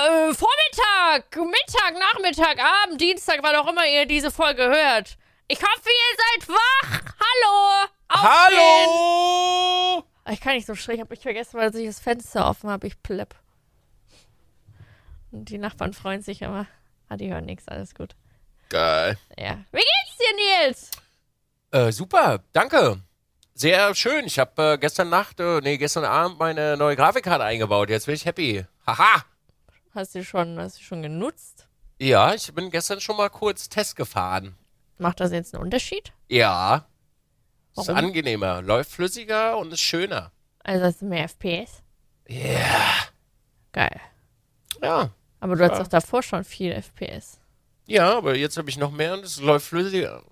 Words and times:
Äh, 0.00 0.32
Vormittag, 0.32 1.36
Mittag, 1.36 1.94
Nachmittag, 1.98 2.58
Abend, 2.58 2.98
Dienstag, 2.98 3.40
wann 3.42 3.56
auch 3.56 3.68
immer 3.70 3.86
ihr 3.86 4.06
diese 4.06 4.30
Folge 4.30 4.62
hört. 4.62 5.18
Ich 5.46 5.58
hoffe, 5.58 5.88
ihr 5.88 6.16
seid 6.16 6.48
wach. 6.48 7.14
Hallo. 7.20 7.88
Aufstehen. 8.08 8.88
Hallo! 8.88 10.04
Ich 10.30 10.40
kann 10.40 10.54
nicht 10.54 10.66
so 10.66 10.74
schräg, 10.74 10.94
ich 10.94 11.00
habe 11.02 11.12
ich 11.12 11.20
vergessen, 11.20 11.58
weil 11.58 11.74
ich 11.76 11.86
das 11.86 12.00
Fenster 12.00 12.48
offen 12.48 12.70
habe. 12.70 12.86
Ich 12.86 13.02
plepp. 13.02 13.34
Und 15.32 15.50
die 15.50 15.58
Nachbarn 15.58 15.92
freuen 15.92 16.22
sich 16.22 16.40
immer. 16.40 16.66
Ah, 17.10 17.18
die 17.18 17.30
hören 17.30 17.44
nichts, 17.44 17.68
alles 17.68 17.94
gut. 17.94 18.16
Geil. 18.70 19.18
Ja. 19.36 19.58
Wie 19.70 19.78
geht's 19.78 20.18
dir, 20.18 20.64
Nils? 20.64 20.90
Äh, 21.72 21.92
super, 21.92 22.42
danke. 22.54 23.02
Sehr 23.52 23.94
schön. 23.94 24.24
Ich 24.24 24.38
habe 24.38 24.62
äh, 24.62 24.78
gestern 24.78 25.10
Nacht, 25.10 25.40
äh, 25.40 25.60
nee, 25.60 25.76
gestern 25.76 26.06
Abend 26.06 26.38
meine 26.38 26.78
neue 26.78 26.96
Grafikkarte 26.96 27.44
eingebaut. 27.44 27.90
Jetzt 27.90 28.06
bin 28.06 28.14
ich 28.14 28.24
happy. 28.24 28.64
Haha. 28.86 29.24
Hast 29.94 30.14
du 30.14 30.24
schon, 30.24 30.58
hast 30.58 30.78
du 30.78 30.82
schon 30.82 31.02
genutzt? 31.02 31.66
Ja, 31.98 32.32
ich 32.34 32.52
bin 32.54 32.70
gestern 32.70 33.00
schon 33.00 33.16
mal 33.16 33.28
kurz 33.28 33.68
Test 33.68 33.96
gefahren. 33.96 34.56
Macht 34.98 35.20
das 35.20 35.32
jetzt 35.32 35.54
einen 35.54 35.64
Unterschied? 35.64 36.12
Ja. 36.28 36.86
Ist 37.76 37.88
Warum? 37.88 37.96
angenehmer, 37.96 38.62
läuft 38.62 38.90
flüssiger 38.92 39.56
und 39.58 39.72
ist 39.72 39.80
schöner. 39.80 40.32
Also 40.62 40.84
hast 40.84 41.02
du 41.02 41.06
mehr 41.06 41.24
FPS? 41.28 41.82
Ja. 42.28 42.94
Geil. 43.72 44.00
Ja. 44.82 45.10
Aber 45.40 45.56
du 45.56 45.64
hattest 45.64 45.78
Ja. 45.78 45.84
doch 45.84 45.90
davor 45.90 46.22
schon 46.22 46.44
viel 46.44 46.72
FPS. 46.72 47.40
Ja, 47.86 48.16
aber 48.16 48.36
jetzt 48.36 48.56
habe 48.56 48.68
ich 48.70 48.76
noch 48.78 48.90
mehr 48.92 49.14
und 49.14 49.24
es 49.24 49.40
läuft 49.40 49.66
flüssiger. 49.66 50.22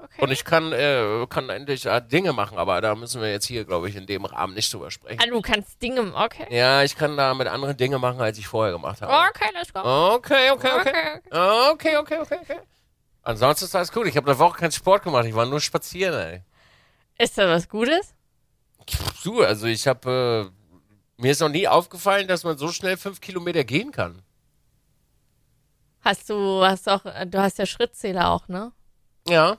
Okay. 0.00 0.22
Und 0.22 0.30
ich 0.30 0.44
kann, 0.44 0.72
äh, 0.72 1.26
kann 1.28 1.50
endlich 1.50 1.84
äh, 1.84 2.00
Dinge 2.00 2.32
machen, 2.32 2.56
aber 2.56 2.80
da 2.80 2.94
müssen 2.94 3.20
wir 3.20 3.32
jetzt 3.32 3.46
hier, 3.46 3.64
glaube 3.64 3.88
ich, 3.88 3.96
in 3.96 4.06
dem 4.06 4.24
Rahmen 4.24 4.54
nicht 4.54 4.72
drüber 4.72 4.92
sprechen. 4.92 5.20
ah, 5.20 5.26
du 5.26 5.40
kannst 5.40 5.82
Dinge, 5.82 6.12
okay. 6.14 6.46
Ja, 6.50 6.84
ich 6.84 6.94
kann 6.94 7.16
da 7.16 7.34
mit 7.34 7.48
anderen 7.48 7.76
Dinge 7.76 7.98
machen, 7.98 8.20
als 8.20 8.38
ich 8.38 8.46
vorher 8.46 8.72
gemacht 8.72 9.02
habe. 9.02 9.12
Okay, 9.28 9.50
let's 9.54 9.72
go. 9.72 9.80
Okay, 9.80 10.52
okay, 10.52 10.70
okay. 10.80 11.20
Okay. 11.28 11.70
Okay, 11.72 11.96
okay, 11.96 12.18
okay, 12.18 12.38
okay. 12.42 12.58
Ansonsten 13.22 13.64
ist 13.64 13.74
alles 13.74 13.90
gut. 13.90 14.06
Ich 14.06 14.16
habe 14.16 14.30
eine 14.30 14.38
Woche 14.38 14.58
keinen 14.60 14.72
Sport 14.72 15.02
gemacht. 15.02 15.24
Ich 15.24 15.34
war 15.34 15.46
nur 15.46 15.60
spazieren, 15.60 16.14
ey. 16.14 16.42
Ist 17.18 17.36
das 17.36 17.48
was 17.48 17.68
Gutes? 17.68 18.14
Du, 19.24 19.42
also 19.42 19.66
ich 19.66 19.88
habe, 19.88 20.52
äh, 21.18 21.20
mir 21.20 21.32
ist 21.32 21.40
noch 21.40 21.48
nie 21.48 21.66
aufgefallen, 21.66 22.28
dass 22.28 22.44
man 22.44 22.56
so 22.56 22.68
schnell 22.68 22.96
fünf 22.96 23.20
Kilometer 23.20 23.64
gehen 23.64 23.90
kann. 23.90 24.22
Hast 26.02 26.30
du, 26.30 26.64
hast 26.64 26.88
auch, 26.88 27.02
du 27.02 27.38
hast 27.42 27.58
ja 27.58 27.66
Schrittzähler 27.66 28.30
auch, 28.30 28.46
ne? 28.46 28.70
Ja, 29.26 29.58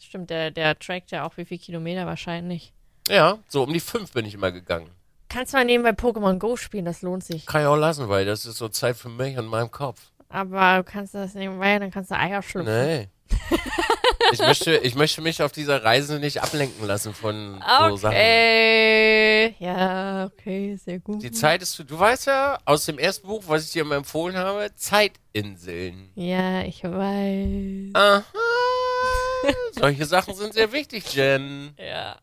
Stimmt, 0.00 0.30
der, 0.30 0.50
der 0.50 0.78
trackt 0.78 1.10
ja 1.10 1.26
auch 1.26 1.36
wie 1.36 1.44
viel 1.44 1.58
Kilometer 1.58 2.06
wahrscheinlich. 2.06 2.72
ja, 3.08 3.38
so 3.48 3.64
um 3.64 3.72
die 3.72 3.80
fünf 3.80 4.12
bin 4.12 4.24
ich 4.24 4.34
immer 4.34 4.52
gegangen. 4.52 4.90
Kannst 5.28 5.52
mal 5.52 5.64
nebenbei 5.64 5.90
Pokémon 5.90 6.38
Go 6.38 6.56
spielen, 6.56 6.86
das 6.86 7.02
lohnt 7.02 7.22
sich. 7.22 7.44
Kann 7.44 7.60
ich 7.60 7.66
auch 7.66 7.76
lassen, 7.76 8.08
weil 8.08 8.24
das 8.24 8.46
ist 8.46 8.56
so 8.56 8.68
Zeit 8.68 8.96
für 8.96 9.10
mich 9.10 9.36
und 9.36 9.46
meinem 9.46 9.70
Kopf. 9.70 10.00
Aber 10.30 10.78
du 10.78 10.84
kannst 10.84 11.14
das 11.14 11.34
nebenbei, 11.34 11.78
dann 11.78 11.90
kannst 11.90 12.10
du 12.10 12.16
Eier 12.16 12.42
schlüpfen. 12.42 12.72
Nee. 12.72 13.08
ich, 14.32 14.38
möchte, 14.38 14.76
ich 14.76 14.94
möchte 14.94 15.20
mich 15.20 15.42
auf 15.42 15.52
dieser 15.52 15.84
Reise 15.84 16.18
nicht 16.18 16.42
ablenken 16.42 16.86
lassen 16.86 17.12
von 17.12 17.62
so 17.88 17.96
Sachen. 17.96 18.14
Okay. 18.14 19.54
Ja, 19.58 20.26
okay, 20.26 20.76
sehr 20.76 20.98
gut. 20.98 21.22
Die 21.22 21.30
Zeit 21.30 21.62
ist, 21.62 21.78
du 21.78 21.98
weißt 21.98 22.26
ja, 22.26 22.58
aus 22.64 22.86
dem 22.86 22.98
ersten 22.98 23.26
Buch, 23.26 23.44
was 23.46 23.64
ich 23.64 23.72
dir 23.72 23.82
immer 23.82 23.96
empfohlen 23.96 24.36
habe, 24.36 24.70
Zeitinseln. 24.76 26.10
Ja, 26.14 26.62
ich 26.62 26.82
weiß. 26.84 27.94
Aha. 27.94 28.24
Solche 29.72 30.04
Sachen 30.04 30.34
sind 30.34 30.54
sehr 30.54 30.72
wichtig, 30.72 31.12
Jen. 31.14 31.74
Ja. 31.78 32.18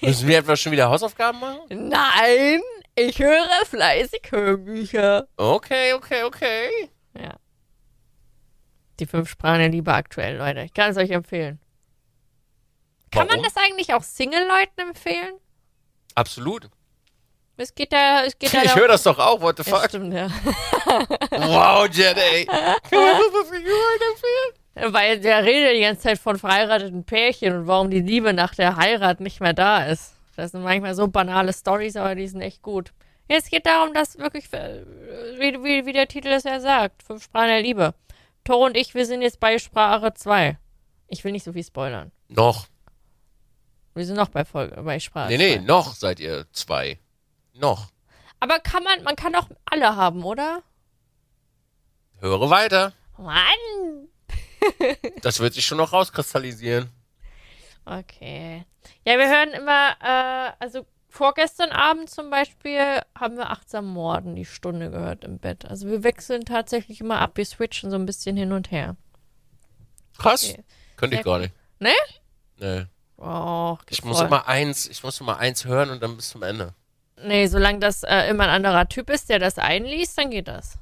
Müssen 0.00 0.28
wir 0.28 0.38
etwa 0.38 0.56
schon 0.56 0.72
wieder 0.72 0.88
Hausaufgaben 0.88 1.40
machen? 1.40 1.60
Nein, 1.68 2.60
ich 2.94 3.18
höre 3.18 3.64
fleißig 3.66 4.22
Hörbücher. 4.30 5.26
Okay, 5.36 5.94
okay, 5.94 6.22
okay. 6.24 6.90
Ja. 7.18 7.36
Die 9.00 9.06
fünf 9.06 9.30
Sprachen 9.30 9.58
der 9.58 9.68
Liebe 9.68 9.92
aktuell, 9.92 10.36
Leute. 10.36 10.60
Ich 10.62 10.74
kann 10.74 10.90
es 10.90 10.96
euch 10.96 11.10
empfehlen. 11.10 11.58
Kann 13.10 13.26
man 13.26 13.42
das 13.42 13.56
eigentlich 13.56 13.92
auch 13.92 14.02
Single-Leuten 14.02 14.88
empfehlen? 14.88 15.34
Absolut. 16.14 16.68
Es 17.56 17.74
geht 17.74 17.92
da, 17.92 18.24
es 18.24 18.38
geht 18.38 18.52
da. 18.54 18.62
Ich 18.62 18.74
höre 18.74 18.88
das 18.88 19.02
doch 19.02 19.18
auch, 19.18 19.40
what 19.40 19.58
the 19.58 19.64
fuck? 19.64 19.84
stimmt, 19.88 20.14
ja. 20.14 20.28
Wow, 21.30 21.88
Jen, 21.92 22.16
ey. 22.16 22.44
Kann 22.46 22.68
man 22.90 23.16
das 23.18 23.50
heute 23.50 24.04
empfehlen? 24.10 24.61
Weil 24.74 25.20
der 25.20 25.44
redet 25.44 25.76
die 25.76 25.82
ganze 25.82 26.02
Zeit 26.02 26.18
von 26.18 26.38
verheirateten 26.38 27.04
Pärchen 27.04 27.54
und 27.54 27.66
warum 27.66 27.90
die 27.90 28.00
Liebe 28.00 28.32
nach 28.32 28.54
der 28.54 28.76
Heirat 28.76 29.20
nicht 29.20 29.40
mehr 29.40 29.52
da 29.52 29.84
ist. 29.84 30.14
Das 30.36 30.52
sind 30.52 30.62
manchmal 30.62 30.94
so 30.94 31.08
banale 31.08 31.52
Stories, 31.52 31.96
aber 31.96 32.14
die 32.14 32.26
sind 32.26 32.40
echt 32.40 32.62
gut. 32.62 32.92
Es 33.28 33.48
geht 33.50 33.66
darum, 33.66 33.92
dass 33.94 34.18
wirklich, 34.18 34.50
äh, 34.52 34.82
wie, 35.38 35.62
wie, 35.62 35.86
wie 35.86 35.92
der 35.92 36.08
Titel 36.08 36.28
es 36.28 36.44
ja 36.44 36.58
sagt, 36.60 37.02
fünf 37.02 37.24
Sprachen 37.24 37.48
der 37.48 37.62
Liebe. 37.62 37.94
Toro 38.44 38.64
und 38.66 38.76
ich, 38.76 38.94
wir 38.94 39.06
sind 39.06 39.22
jetzt 39.22 39.40
bei 39.40 39.58
Sprache 39.58 40.12
2. 40.14 40.58
Ich 41.08 41.22
will 41.22 41.32
nicht 41.32 41.44
so 41.44 41.52
viel 41.52 41.64
spoilern. 41.64 42.10
Noch. 42.28 42.66
Wir 43.94 44.06
sind 44.06 44.16
noch 44.16 44.28
bei 44.30 44.44
Folge, 44.44 44.82
bei 44.82 44.98
Sprache 44.98 45.28
Nee, 45.28 45.36
nee, 45.36 45.56
2. 45.58 45.62
noch 45.64 45.94
seid 45.94 46.18
ihr 46.18 46.46
zwei. 46.52 46.98
Noch. 47.54 47.88
Aber 48.40 48.58
kann 48.58 48.82
man, 48.82 49.02
man 49.02 49.16
kann 49.16 49.34
auch 49.34 49.48
alle 49.66 49.94
haben, 49.96 50.24
oder? 50.24 50.62
Höre 52.20 52.48
weiter. 52.50 52.94
Mann! 53.18 54.08
Das 55.22 55.40
wird 55.40 55.54
sich 55.54 55.64
schon 55.66 55.78
noch 55.78 55.92
rauskristallisieren. 55.92 56.90
Okay. 57.84 58.64
Ja, 59.06 59.18
wir 59.18 59.28
hören 59.28 59.50
immer, 59.50 59.90
äh, 60.00 60.52
also 60.60 60.86
vorgestern 61.08 61.70
Abend 61.70 62.08
zum 62.10 62.30
Beispiel 62.30 63.00
haben 63.18 63.36
wir 63.36 63.50
achtsam 63.50 63.86
Morden 63.86 64.34
die 64.36 64.44
Stunde 64.44 64.90
gehört 64.90 65.24
im 65.24 65.38
Bett. 65.38 65.64
Also 65.66 65.88
wir 65.88 66.02
wechseln 66.04 66.44
tatsächlich 66.44 67.00
immer 67.00 67.20
ab, 67.20 67.32
wir 67.36 67.44
switchen 67.44 67.90
so 67.90 67.96
ein 67.96 68.06
bisschen 68.06 68.36
hin 68.36 68.52
und 68.52 68.70
her. 68.70 68.96
Krass. 70.18 70.50
Okay. 70.50 70.64
Könnte 70.96 71.16
ich 71.16 71.22
gar 71.24 71.38
nicht. 71.38 71.54
Ne? 71.80 71.90
Nee. 72.58 72.84
Oh, 73.16 73.76
Ich 73.88 74.04
muss 74.04 74.18
voll. 74.18 74.26
immer 74.26 74.48
eins, 74.48 74.88
ich 74.88 75.02
muss 75.02 75.20
immer 75.20 75.38
eins 75.38 75.64
hören 75.64 75.90
und 75.90 76.02
dann 76.02 76.16
bis 76.16 76.30
zum 76.30 76.42
Ende. 76.42 76.74
Nee, 77.24 77.46
solange 77.46 77.78
das 77.78 78.02
äh, 78.02 78.28
immer 78.28 78.44
ein 78.44 78.50
anderer 78.50 78.88
Typ 78.88 79.10
ist, 79.10 79.28
der 79.28 79.38
das 79.38 79.58
einliest, 79.58 80.18
dann 80.18 80.30
geht 80.30 80.48
das. 80.48 80.78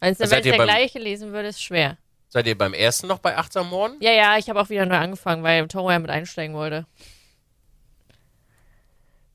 Wenn 0.00 0.12
es 0.12 0.18
der 0.18 0.40
gleiche 0.40 0.98
lesen 0.98 1.32
würde, 1.32 1.48
ist 1.48 1.62
schwer. 1.62 1.98
Seid 2.28 2.46
ihr 2.46 2.56
beim 2.56 2.74
ersten 2.74 3.08
noch 3.08 3.18
bei 3.18 3.36
Achtsam 3.36 3.68
Morden? 3.68 3.96
Ja, 4.00 4.12
ja, 4.12 4.38
ich 4.38 4.48
habe 4.48 4.60
auch 4.60 4.70
wieder 4.70 4.86
neu 4.86 4.96
angefangen, 4.96 5.42
weil 5.42 5.66
Toro 5.68 5.90
ja 5.90 5.98
mit 5.98 6.10
einsteigen 6.10 6.54
wollte. 6.54 6.86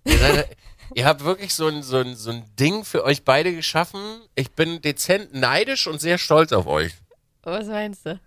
Ihr, 0.06 0.18
seid, 0.18 0.58
ihr 0.96 1.06
habt 1.06 1.24
wirklich 1.24 1.54
so 1.54 1.68
ein, 1.68 1.84
so, 1.84 1.98
ein, 1.98 2.16
so 2.16 2.32
ein 2.32 2.44
Ding 2.58 2.86
für 2.86 3.04
euch 3.04 3.24
beide 3.24 3.54
geschaffen. 3.54 4.00
Ich 4.34 4.52
bin 4.52 4.82
dezent 4.82 5.34
neidisch 5.34 5.88
und 5.88 6.00
sehr 6.00 6.18
stolz 6.18 6.54
auf 6.54 6.68
euch. 6.68 6.94
Was 7.44 7.68
meinst 7.68 8.06
du? 8.06 8.20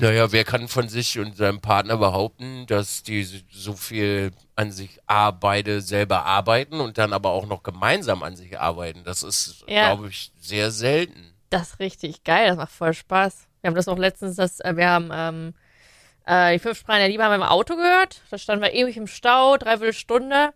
Naja, 0.00 0.30
wer 0.32 0.44
kann 0.44 0.68
von 0.68 0.88
sich 0.88 1.18
und 1.18 1.36
seinem 1.36 1.60
Partner 1.60 1.96
behaupten, 1.96 2.66
dass 2.66 3.02
die 3.02 3.24
so 3.50 3.74
viel 3.74 4.32
an 4.54 4.70
sich 4.72 4.98
A, 5.06 5.30
beide 5.30 5.80
selber 5.80 6.24
arbeiten 6.24 6.80
und 6.80 6.98
dann 6.98 7.12
aber 7.12 7.30
auch 7.30 7.46
noch 7.46 7.62
gemeinsam 7.62 8.22
an 8.22 8.36
sich 8.36 8.58
arbeiten? 8.58 9.04
Das 9.04 9.22
ist, 9.22 9.64
Ja. 9.66 9.94
glaube 9.94 10.08
ich, 10.08 10.32
sehr 10.38 10.70
selten. 10.70 11.32
Das 11.50 11.70
ist 11.70 11.78
richtig 11.80 12.24
geil, 12.24 12.48
das 12.48 12.56
macht 12.56 12.72
voll 12.72 12.92
Spaß. 12.94 13.46
Wir 13.60 13.68
haben 13.68 13.74
das 13.74 13.88
auch 13.88 13.98
letztens, 13.98 14.36
das, 14.36 14.60
äh, 14.60 14.76
wir 14.76 14.88
haben 14.88 15.10
ähm, 15.12 15.54
äh, 16.26 16.52
die 16.54 16.58
fünf 16.58 16.78
Sprachen 16.78 16.98
der 16.98 17.08
Liebe 17.08 17.22
haben 17.22 17.30
wir 17.30 17.36
im 17.36 17.42
Auto 17.42 17.76
gehört. 17.76 18.20
Da 18.30 18.38
standen 18.38 18.62
wir 18.62 18.72
ewig 18.74 18.96
im 18.96 19.06
Stau, 19.06 19.56
dreiviertel 19.56 19.92
Stunde. 19.92 20.52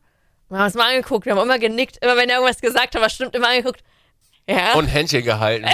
Wir 0.48 0.58
haben 0.58 0.64
uns 0.66 0.74
mal 0.74 0.88
angeguckt, 0.90 1.26
wir 1.26 1.34
haben 1.34 1.42
immer 1.42 1.58
genickt. 1.60 1.98
Immer 2.02 2.16
wenn 2.16 2.28
er 2.28 2.36
irgendwas 2.38 2.60
gesagt 2.60 2.94
hat, 2.94 3.02
was 3.02 3.14
stimmt, 3.14 3.34
immer 3.36 3.48
angeguckt. 3.48 3.82
Ja. 4.48 4.74
Und 4.74 4.86
Händchen 4.86 5.24
gehalten. 5.24 5.68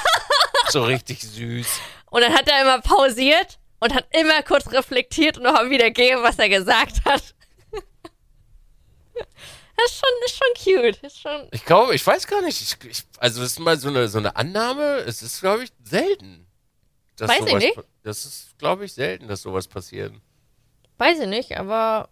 so 0.70 0.84
richtig 0.84 1.20
süß. 1.20 1.80
Dann 2.12 2.32
hat 2.34 2.48
er 2.48 2.62
immer 2.62 2.80
pausiert 2.80 3.58
und 3.80 3.94
hat 3.94 4.06
immer 4.16 4.42
kurz 4.42 4.70
reflektiert 4.72 5.36
und 5.36 5.44
nochmal 5.44 5.70
wiedergegeben, 5.70 6.22
was 6.22 6.38
er 6.38 6.48
gesagt 6.48 7.04
hat. 7.04 7.34
Das 9.12 9.86
ist 9.90 10.00
schon, 10.00 10.08
ist 10.24 10.36
schon 10.36 10.74
cute. 10.74 11.02
Ist 11.02 11.20
schon, 11.20 11.48
Ich 11.52 11.64
glaube, 11.64 11.94
ich 11.94 12.06
weiß 12.06 12.26
gar 12.26 12.42
nicht. 12.42 12.60
Ich, 12.60 12.90
ich, 12.90 13.04
also, 13.18 13.40
das 13.40 13.52
ist 13.52 13.58
mal 13.58 13.78
so 13.78 13.88
eine, 13.88 14.08
so 14.08 14.18
eine 14.18 14.36
Annahme. 14.36 14.98
Es 15.06 15.22
ist, 15.22 15.40
glaube 15.40 15.64
ich, 15.64 15.72
selten. 15.84 16.46
dass 17.16 17.28
Weiß 17.28 17.46
ich 17.46 17.54
nicht. 17.54 17.78
Das 18.02 18.24
ist, 18.24 18.58
glaube 18.58 18.84
ich, 18.84 18.92
selten, 18.92 19.28
dass 19.28 19.42
sowas 19.42 19.68
passiert. 19.68 20.12
Weiß 20.98 21.18
ich 21.20 21.26
nicht, 21.26 21.56
aber 21.58 22.08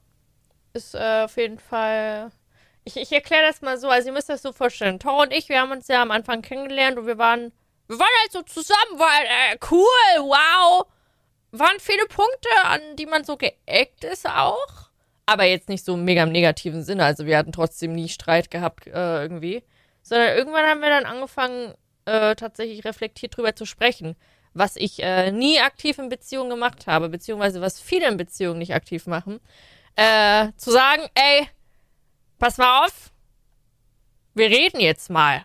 ist 0.74 0.94
äh, 0.94 1.22
auf 1.24 1.36
jeden 1.36 1.58
Fall. 1.58 2.30
Ich, 2.84 2.96
ich 2.98 3.12
erkläre 3.12 3.46
das 3.46 3.62
mal 3.62 3.78
so. 3.78 3.88
Also, 3.88 4.08
ihr 4.08 4.12
müsst 4.12 4.28
das 4.28 4.42
so 4.42 4.52
vorstellen. 4.52 4.98
Toro 4.98 5.22
und 5.22 5.32
ich, 5.32 5.48
wir 5.48 5.60
haben 5.60 5.72
uns 5.72 5.88
ja 5.88 6.02
am 6.02 6.10
Anfang 6.10 6.42
kennengelernt 6.42 6.98
und 6.98 7.06
wir 7.06 7.16
waren. 7.18 7.52
Wir 7.88 7.98
waren 7.98 8.08
halt 8.22 8.32
so 8.32 8.42
zusammen, 8.42 8.98
weil, 8.98 9.26
äh, 9.26 9.58
cool, 9.70 10.28
wow. 10.28 10.86
Waren 11.52 11.78
viele 11.80 12.06
Punkte, 12.06 12.48
an 12.64 12.80
die 12.96 13.06
man 13.06 13.24
so 13.24 13.36
geeckt 13.36 14.04
ist 14.04 14.26
auch. 14.28 14.90
Aber 15.26 15.44
jetzt 15.44 15.68
nicht 15.68 15.84
so 15.84 15.96
mega 15.96 16.22
im 16.24 16.32
negativen 16.32 16.82
Sinne. 16.82 17.04
Also, 17.04 17.26
wir 17.26 17.38
hatten 17.38 17.52
trotzdem 17.52 17.94
nie 17.94 18.08
Streit 18.08 18.50
gehabt, 18.50 18.86
äh, 18.86 19.22
irgendwie. 19.22 19.62
Sondern 20.02 20.36
irgendwann 20.36 20.66
haben 20.66 20.80
wir 20.80 20.90
dann 20.90 21.06
angefangen, 21.06 21.74
äh, 22.06 22.34
tatsächlich 22.36 22.84
reflektiert 22.84 23.36
drüber 23.36 23.56
zu 23.56 23.64
sprechen. 23.66 24.16
Was 24.52 24.76
ich 24.76 25.02
äh, 25.02 25.32
nie 25.32 25.60
aktiv 25.60 25.98
in 25.98 26.08
Beziehungen 26.08 26.50
gemacht 26.50 26.86
habe, 26.86 27.08
beziehungsweise 27.08 27.60
was 27.60 27.80
viele 27.80 28.08
in 28.08 28.16
Beziehungen 28.16 28.58
nicht 28.58 28.74
aktiv 28.74 29.06
machen. 29.06 29.40
Äh, 29.96 30.48
zu 30.56 30.70
sagen, 30.70 31.08
ey, 31.14 31.48
pass 32.38 32.58
mal 32.58 32.84
auf, 32.84 33.10
Wir 34.34 34.50
reden 34.50 34.80
jetzt 34.80 35.10
mal. 35.10 35.44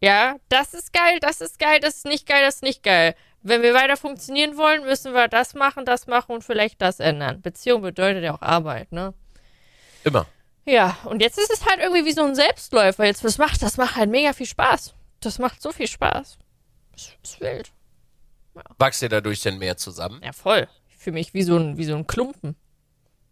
Ja, 0.00 0.36
das 0.48 0.72
ist 0.72 0.92
geil, 0.92 1.18
das 1.20 1.40
ist 1.40 1.58
geil, 1.58 1.78
das 1.80 1.96
ist 1.96 2.04
nicht 2.06 2.26
geil, 2.26 2.42
das 2.42 2.56
ist 2.56 2.62
nicht 2.62 2.82
geil. 2.82 3.14
Wenn 3.42 3.62
wir 3.62 3.74
weiter 3.74 3.96
funktionieren 3.96 4.56
wollen, 4.56 4.84
müssen 4.84 5.12
wir 5.12 5.28
das 5.28 5.54
machen, 5.54 5.84
das 5.84 6.06
machen 6.06 6.32
und 6.32 6.44
vielleicht 6.44 6.80
das 6.80 7.00
ändern. 7.00 7.40
Beziehung 7.42 7.82
bedeutet 7.82 8.22
ja 8.22 8.34
auch 8.34 8.42
Arbeit, 8.42 8.92
ne? 8.92 9.14
Immer. 10.04 10.26
Ja, 10.64 10.98
und 11.04 11.20
jetzt 11.20 11.38
ist 11.38 11.52
es 11.52 11.66
halt 11.66 11.80
irgendwie 11.80 12.04
wie 12.04 12.12
so 12.12 12.22
ein 12.22 12.34
Selbstläufer. 12.34 13.04
Jetzt, 13.04 13.24
was 13.24 13.38
macht, 13.38 13.62
das 13.62 13.76
macht 13.76 13.96
halt 13.96 14.10
mega 14.10 14.32
viel 14.32 14.46
Spaß. 14.46 14.94
Das 15.20 15.38
macht 15.38 15.60
so 15.60 15.72
viel 15.72 15.86
Spaß. 15.86 16.38
Das 16.92 17.12
ist 17.22 17.40
wild. 17.40 17.72
Wachst 18.78 19.02
ihr 19.02 19.08
dadurch 19.08 19.42
denn 19.42 19.58
mehr 19.58 19.76
zusammen? 19.76 20.20
Ja, 20.22 20.32
voll. 20.32 20.68
Ich 20.88 20.96
fühle 20.96 21.14
mich 21.14 21.34
wie 21.34 21.42
so 21.42 21.56
ein, 21.56 21.76
wie 21.76 21.84
so 21.84 21.94
ein 21.94 22.06
Klumpen. 22.06 22.56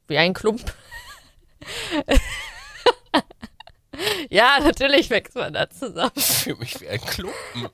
Wie 0.06 0.18
ein 0.18 0.32
Klump. 0.32 0.72
ja, 4.30 4.58
natürlich 4.60 5.10
wächst 5.10 5.34
man 5.34 5.52
da 5.52 5.68
zusammen. 5.70 6.12
Ich 6.14 6.24
fühle 6.24 6.56
mich 6.56 6.80
wie 6.80 6.88
ein 6.88 7.00
Klumpen. 7.00 7.34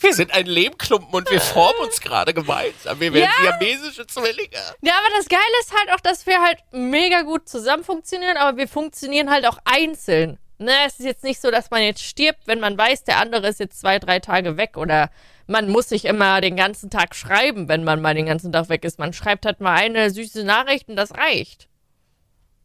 wir 0.00 0.14
sind 0.14 0.32
ein 0.32 0.46
Lehmklumpen 0.46 1.12
und 1.12 1.30
wir 1.30 1.40
formen 1.40 1.80
uns 1.80 2.00
gerade 2.00 2.34
gemeinsam. 2.34 3.00
Wir 3.00 3.12
werden 3.12 3.30
Ja. 3.44 3.58
Zwillinge. 4.06 4.56
Ja, 4.82 4.94
aber 4.98 5.16
das 5.16 5.28
Geile 5.28 5.42
ist 5.60 5.72
halt 5.76 5.92
auch, 5.92 6.00
dass 6.00 6.26
wir 6.26 6.40
halt 6.40 6.58
mega 6.72 7.22
gut 7.22 7.48
zusammen 7.48 7.84
funktionieren, 7.84 8.36
aber 8.36 8.56
wir 8.56 8.68
funktionieren 8.68 9.30
halt 9.30 9.46
auch 9.46 9.58
einzeln. 9.64 10.38
Ne, 10.58 10.72
es 10.86 10.98
ist 10.98 11.06
jetzt 11.06 11.24
nicht 11.24 11.40
so, 11.40 11.50
dass 11.50 11.70
man 11.70 11.82
jetzt 11.82 12.02
stirbt, 12.02 12.46
wenn 12.46 12.60
man 12.60 12.76
weiß, 12.76 13.04
der 13.04 13.16
andere 13.18 13.48
ist 13.48 13.60
jetzt 13.60 13.80
zwei, 13.80 13.98
drei 13.98 14.18
Tage 14.18 14.58
weg 14.58 14.76
oder 14.76 15.10
man 15.46 15.70
muss 15.70 15.88
sich 15.88 16.04
immer 16.04 16.42
den 16.42 16.54
ganzen 16.54 16.90
Tag 16.90 17.14
schreiben, 17.14 17.66
wenn 17.68 17.82
man 17.82 18.02
mal 18.02 18.14
den 18.14 18.26
ganzen 18.26 18.52
Tag 18.52 18.68
weg 18.68 18.84
ist. 18.84 18.98
Man 18.98 19.14
schreibt 19.14 19.46
halt 19.46 19.60
mal 19.60 19.74
eine 19.74 20.10
süße 20.10 20.44
Nachricht 20.44 20.88
und 20.90 20.96
das 20.96 21.14
reicht. 21.16 21.68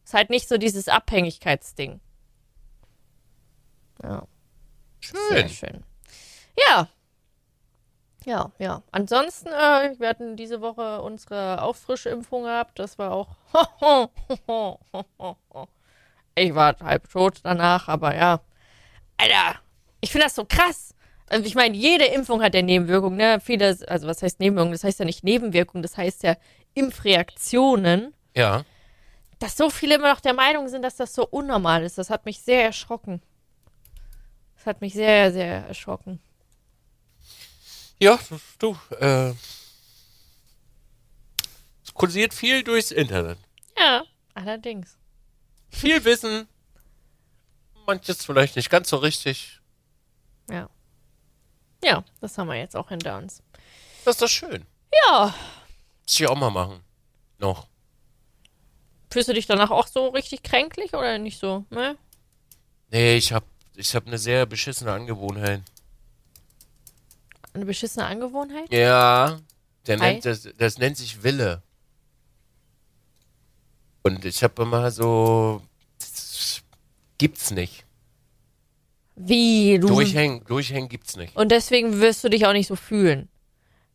Ist 0.04 0.12
halt 0.12 0.28
nicht 0.28 0.46
so 0.46 0.58
dieses 0.58 0.88
Abhängigkeitsding. 0.88 2.00
Ja, 4.02 4.22
sehr 5.00 5.38
Schön. 5.38 5.48
schön. 5.48 5.84
Ja. 6.68 6.88
Ja, 8.24 8.50
ja. 8.58 8.82
Ansonsten, 8.90 9.48
äh, 9.48 9.94
wir 9.98 10.08
hatten 10.08 10.36
diese 10.36 10.60
Woche 10.60 11.00
unsere 11.00 11.62
Auffrischimpfung 11.62 12.42
gehabt. 12.42 12.78
Das 12.78 12.98
war 12.98 13.12
auch. 13.12 13.28
ich 16.34 16.54
war 16.54 16.76
halb 16.80 17.08
tot 17.08 17.38
danach, 17.44 17.86
aber 17.86 18.16
ja. 18.16 18.40
Alter, 19.16 19.60
ich 20.00 20.10
finde 20.10 20.26
das 20.26 20.34
so 20.34 20.44
krass. 20.44 20.92
Also 21.28 21.46
ich 21.46 21.54
meine, 21.54 21.76
jede 21.76 22.04
Impfung 22.06 22.42
hat 22.42 22.54
ja 22.54 22.62
Nebenwirkungen, 22.62 23.16
ne? 23.16 23.40
Viele, 23.40 23.76
also 23.88 24.06
was 24.06 24.22
heißt 24.22 24.40
Nebenwirkungen? 24.40 24.72
Das 24.72 24.84
heißt 24.84 24.98
ja 24.98 25.04
nicht 25.04 25.24
Nebenwirkungen, 25.24 25.82
das 25.82 25.96
heißt 25.96 26.24
ja 26.24 26.36
Impfreaktionen. 26.74 28.12
Ja. 28.34 28.64
Dass 29.38 29.56
so 29.56 29.70
viele 29.70 29.96
immer 29.96 30.12
noch 30.12 30.20
der 30.20 30.34
Meinung 30.34 30.68
sind, 30.68 30.82
dass 30.82 30.96
das 30.96 31.14
so 31.14 31.26
unnormal 31.26 31.84
ist, 31.84 31.98
das 31.98 32.10
hat 32.10 32.26
mich 32.26 32.40
sehr 32.40 32.64
erschrocken. 32.64 33.22
Das 34.66 34.74
hat 34.74 34.80
mich 34.80 34.94
sehr, 34.94 35.32
sehr 35.32 35.64
erschrocken. 35.68 36.18
Ja, 38.00 38.18
du, 38.58 38.76
äh. 38.98 39.30
Es 41.84 41.94
kursiert 41.94 42.34
viel 42.34 42.64
durchs 42.64 42.90
Internet. 42.90 43.38
Ja, 43.78 44.02
allerdings. 44.34 44.98
Viel 45.70 46.04
Wissen. 46.04 46.48
Manches 47.86 48.24
vielleicht 48.24 48.56
nicht 48.56 48.68
ganz 48.68 48.88
so 48.88 48.96
richtig. 48.96 49.60
Ja. 50.50 50.68
Ja, 51.84 52.04
das 52.20 52.36
haben 52.36 52.48
wir 52.48 52.56
jetzt 52.56 52.74
auch 52.74 52.88
hinter 52.88 53.18
uns. 53.18 53.44
Das 54.04 54.16
ist 54.16 54.22
doch 54.22 54.28
schön. 54.28 54.66
Ja. 55.06 55.32
Muss 56.02 56.18
ich 56.18 56.26
auch 56.26 56.34
mal 56.34 56.50
machen. 56.50 56.82
Noch. 57.38 57.68
Fühlst 59.12 59.28
du 59.28 59.32
dich 59.32 59.46
danach 59.46 59.70
auch 59.70 59.86
so 59.86 60.08
richtig 60.08 60.42
kränklich 60.42 60.92
oder 60.92 61.18
nicht 61.18 61.38
so? 61.38 61.64
Ne? 61.70 61.96
Nee, 62.90 63.16
ich 63.16 63.32
hab, 63.32 63.44
ich 63.76 63.94
hab 63.94 64.06
eine 64.06 64.18
sehr 64.18 64.46
beschissene 64.46 64.92
Angewohnheit. 64.92 65.62
Eine 67.52 67.64
beschissene 67.64 68.06
Angewohnheit? 68.06 68.72
Ja. 68.72 69.38
Der 69.86 69.98
nennt, 69.98 70.24
das, 70.24 70.48
das 70.56 70.78
nennt 70.78 70.96
sich 70.96 71.22
Wille. 71.22 71.62
Und 74.02 74.24
ich 74.24 74.42
habe 74.42 74.62
immer 74.62 74.90
so. 74.90 75.62
Das 75.98 76.62
gibt's 77.18 77.50
nicht. 77.50 77.84
Wie? 79.14 79.78
Du. 79.78 79.88
Durchhängen, 79.88 80.44
durchhängen 80.44 80.88
gibt's 80.88 81.16
nicht. 81.16 81.34
Und 81.36 81.50
deswegen 81.50 82.00
wirst 82.00 82.22
du 82.22 82.28
dich 82.28 82.46
auch 82.46 82.52
nicht 82.52 82.66
so 82.66 82.76
fühlen. 82.76 83.28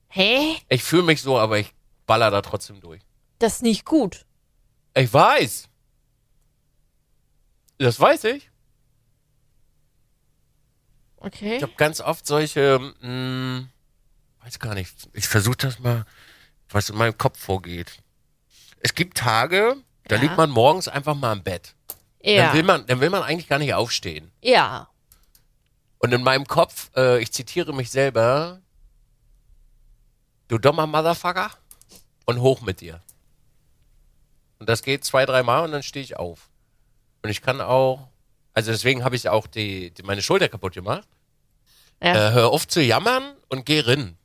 Hä? 0.08 0.56
Ich 0.70 0.84
fühle 0.84 1.04
mich 1.04 1.22
so, 1.22 1.38
aber 1.38 1.60
ich 1.60 1.74
baller 2.06 2.32
da 2.32 2.42
trotzdem 2.42 2.82
durch. 2.82 3.02
Das 3.40 3.56
ist 3.56 3.62
nicht 3.62 3.86
gut. 3.86 4.26
Ich 4.94 5.14
weiß. 5.14 5.70
Das 7.78 8.00
weiß 8.00 8.26
ich. 8.26 8.51
Okay. 11.24 11.58
Ich 11.58 11.64
habe 11.64 11.74
ganz 11.78 12.02
oft 12.02 12.26
solche, 12.26 12.80
mh, 13.02 13.66
weiß 14.44 14.60
gar 14.60 14.74
nicht, 14.74 14.92
ich 15.14 15.28
versuche 15.28 15.58
das 15.58 15.80
mal, 15.80 16.06
was 16.70 16.90
in 16.90 16.98
meinem 16.98 17.18
Kopf 17.18 17.40
vorgeht. 17.40 18.00
Es 18.80 18.96
gibt 18.96 19.18
Tage, 19.18 19.76
da 20.06 20.16
Ja. 20.16 20.22
liegt 20.22 20.36
man 20.38 20.50
morgens 20.50 20.88
einfach 20.88 21.14
mal 21.16 21.34
im 21.34 21.44
Bett. 21.44 21.76
ja. 22.24 22.48
Dann 22.48 22.54
will 22.56 22.64
man, 22.64 22.86
dann 22.88 23.00
will 23.02 23.10
man 23.12 23.24
eigentlich 23.24 23.48
gar 23.48 23.60
nicht 23.60 23.74
aufstehen. 23.74 24.32
ja. 24.42 24.88
Und 26.04 26.12
in 26.14 26.24
meinem 26.24 26.48
Kopf, 26.48 26.90
äh, 26.96 27.20
ich 27.22 27.32
zitiere 27.32 27.76
mich 27.76 27.92
selber, 27.92 28.60
du 30.48 30.58
dummer 30.58 30.88
Motherfucker 30.88 31.52
und 32.26 32.42
hoch 32.42 32.62
mit 32.62 32.82
dir. 32.82 33.02
Und 34.58 34.68
das 34.68 34.82
geht 34.82 35.06
zwei, 35.06 35.28
dreimal 35.28 35.64
und 35.64 35.72
dann 35.72 35.84
stehe 35.84 36.04
ich 36.04 36.18
auf. 36.18 36.50
Und 37.22 37.30
ich 37.30 37.44
kann 37.44 37.62
auch, 37.62 38.08
also 38.54 38.72
deswegen 38.72 39.04
habe 39.04 39.16
ich 39.16 39.30
auch 39.30 39.48
die, 39.48 39.92
die, 39.92 40.04
meine 40.04 40.22
Schulter 40.22 40.50
kaputt 40.50 40.74
gemacht. 40.74 41.08
Ja. 42.02 42.30
Äh, 42.30 42.32
hör 42.34 42.50
auf 42.50 42.68
zu 42.68 42.82
jammern 42.82 43.36
und 43.50 43.66
geh 43.66 43.80
rin 43.80 44.18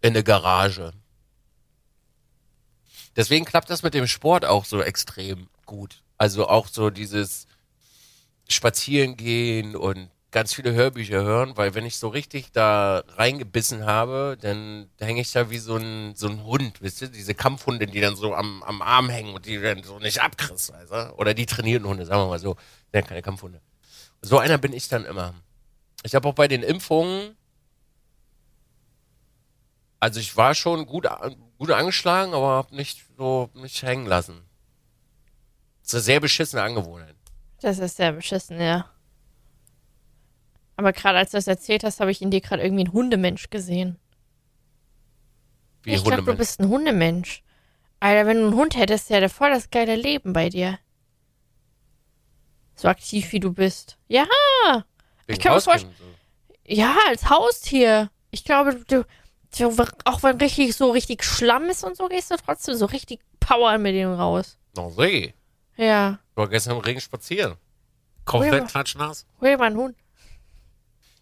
in 0.00 0.10
eine 0.10 0.22
Garage. 0.22 0.92
Deswegen 3.16 3.44
klappt 3.44 3.70
das 3.70 3.82
mit 3.82 3.94
dem 3.94 4.06
Sport 4.06 4.44
auch 4.44 4.64
so 4.64 4.80
extrem 4.82 5.48
gut. 5.64 6.02
Also 6.18 6.48
auch 6.48 6.68
so 6.68 6.90
dieses 6.90 7.46
Spazieren 8.48 9.16
gehen 9.16 9.74
und 9.74 10.10
ganz 10.36 10.52
viele 10.52 10.74
Hörbücher 10.74 11.22
hören, 11.22 11.56
weil 11.56 11.74
wenn 11.74 11.86
ich 11.86 11.96
so 11.96 12.08
richtig 12.08 12.52
da 12.52 13.02
reingebissen 13.16 13.86
habe, 13.86 14.36
dann 14.38 14.90
hänge 15.00 15.22
ich 15.22 15.32
da 15.32 15.48
wie 15.48 15.56
so 15.56 15.76
ein, 15.76 16.14
so 16.14 16.28
ein 16.28 16.44
Hund, 16.44 16.82
wisst 16.82 17.00
ihr? 17.00 17.08
Diese 17.08 17.34
Kampfhunde, 17.34 17.86
die 17.86 18.02
dann 18.02 18.16
so 18.16 18.34
am, 18.34 18.62
am 18.64 18.82
Arm 18.82 19.08
hängen 19.08 19.32
und 19.32 19.46
die 19.46 19.58
dann 19.58 19.82
so 19.82 19.98
nicht 19.98 20.20
abkriegst, 20.20 20.74
weißt 20.74 20.92
du? 20.92 21.14
Oder 21.16 21.32
die 21.32 21.46
trainierten 21.46 21.88
Hunde, 21.88 22.04
sagen 22.04 22.20
wir 22.20 22.28
mal 22.28 22.38
so. 22.38 22.54
Ja, 22.92 23.00
keine 23.00 23.22
Kampfhunde. 23.22 23.62
So 24.20 24.36
einer 24.36 24.58
bin 24.58 24.74
ich 24.74 24.90
dann 24.90 25.06
immer. 25.06 25.32
Ich 26.02 26.14
habe 26.14 26.28
auch 26.28 26.34
bei 26.34 26.48
den 26.48 26.62
Impfungen, 26.62 27.34
also 30.00 30.20
ich 30.20 30.36
war 30.36 30.54
schon 30.54 30.84
gut, 30.84 31.08
gut 31.56 31.70
angeschlagen, 31.70 32.34
aber 32.34 32.48
habe 32.48 32.76
nicht 32.76 33.06
so 33.16 33.48
nicht 33.54 33.82
hängen 33.82 34.04
lassen. 34.04 34.42
Das 35.80 35.88
ist 35.88 35.94
eine 35.94 36.02
sehr 36.02 36.20
beschissene 36.20 36.62
Angewohnheit. 36.62 37.16
Das 37.62 37.78
ist 37.78 37.96
sehr 37.96 38.12
beschissen, 38.12 38.60
ja. 38.60 38.90
Aber 40.76 40.92
gerade 40.92 41.18
als 41.18 41.30
du 41.30 41.38
das 41.38 41.46
erzählt 41.46 41.84
hast, 41.84 42.00
habe 42.00 42.10
ich 42.10 42.20
in 42.20 42.30
dir 42.30 42.40
gerade 42.40 42.62
irgendwie 42.62 42.84
einen 42.84 42.92
Hundemensch 42.92 43.48
gesehen. 43.50 43.98
Wie 45.82 45.94
ich 45.94 46.04
glaube, 46.04 46.22
du 46.22 46.36
bist 46.36 46.60
ein 46.60 46.68
Hundemensch. 46.68 47.42
Alter, 48.00 48.26
wenn 48.26 48.38
du 48.38 48.46
einen 48.48 48.56
Hund 48.56 48.76
hättest, 48.76 49.08
wäre 49.08 49.28
voll 49.28 49.50
das 49.50 49.70
geile 49.70 49.96
Leben 49.96 50.32
bei 50.32 50.48
dir. 50.48 50.78
So 52.74 52.88
aktiv 52.88 53.32
wie 53.32 53.40
du 53.40 53.52
bist. 53.52 53.96
Ja, 54.06 54.26
Wegen 55.26 55.40
kann 55.40 55.52
mir 55.52 55.72
und 55.72 55.80
so. 55.80 56.04
ja, 56.66 56.94
als 57.08 57.30
Haustier. 57.30 58.10
Ich 58.30 58.44
glaube, 58.44 58.74
du, 58.86 59.06
du, 59.58 59.86
auch 60.04 60.22
wenn 60.22 60.36
richtig 60.36 60.76
so 60.76 60.90
richtig 60.90 61.24
Schlamm 61.24 61.70
ist 61.70 61.84
und 61.84 61.96
so, 61.96 62.08
gehst 62.08 62.30
du 62.30 62.36
trotzdem 62.36 62.74
so 62.74 62.84
richtig 62.86 63.20
Power 63.40 63.78
mit 63.78 63.94
dem 63.94 64.12
raus. 64.12 64.58
No, 64.76 64.90
see. 64.90 65.32
Ja. 65.76 66.18
Ich 66.32 66.36
war 66.36 66.48
gestern 66.48 66.76
im 66.76 66.82
Regen 66.82 67.00
spazieren. 67.00 67.54
Komplett 68.26 68.68
klatschnass. 68.68 69.24
Hol 69.40 69.56
mal 69.56 69.66
einen 69.66 69.76
Hund. 69.76 69.96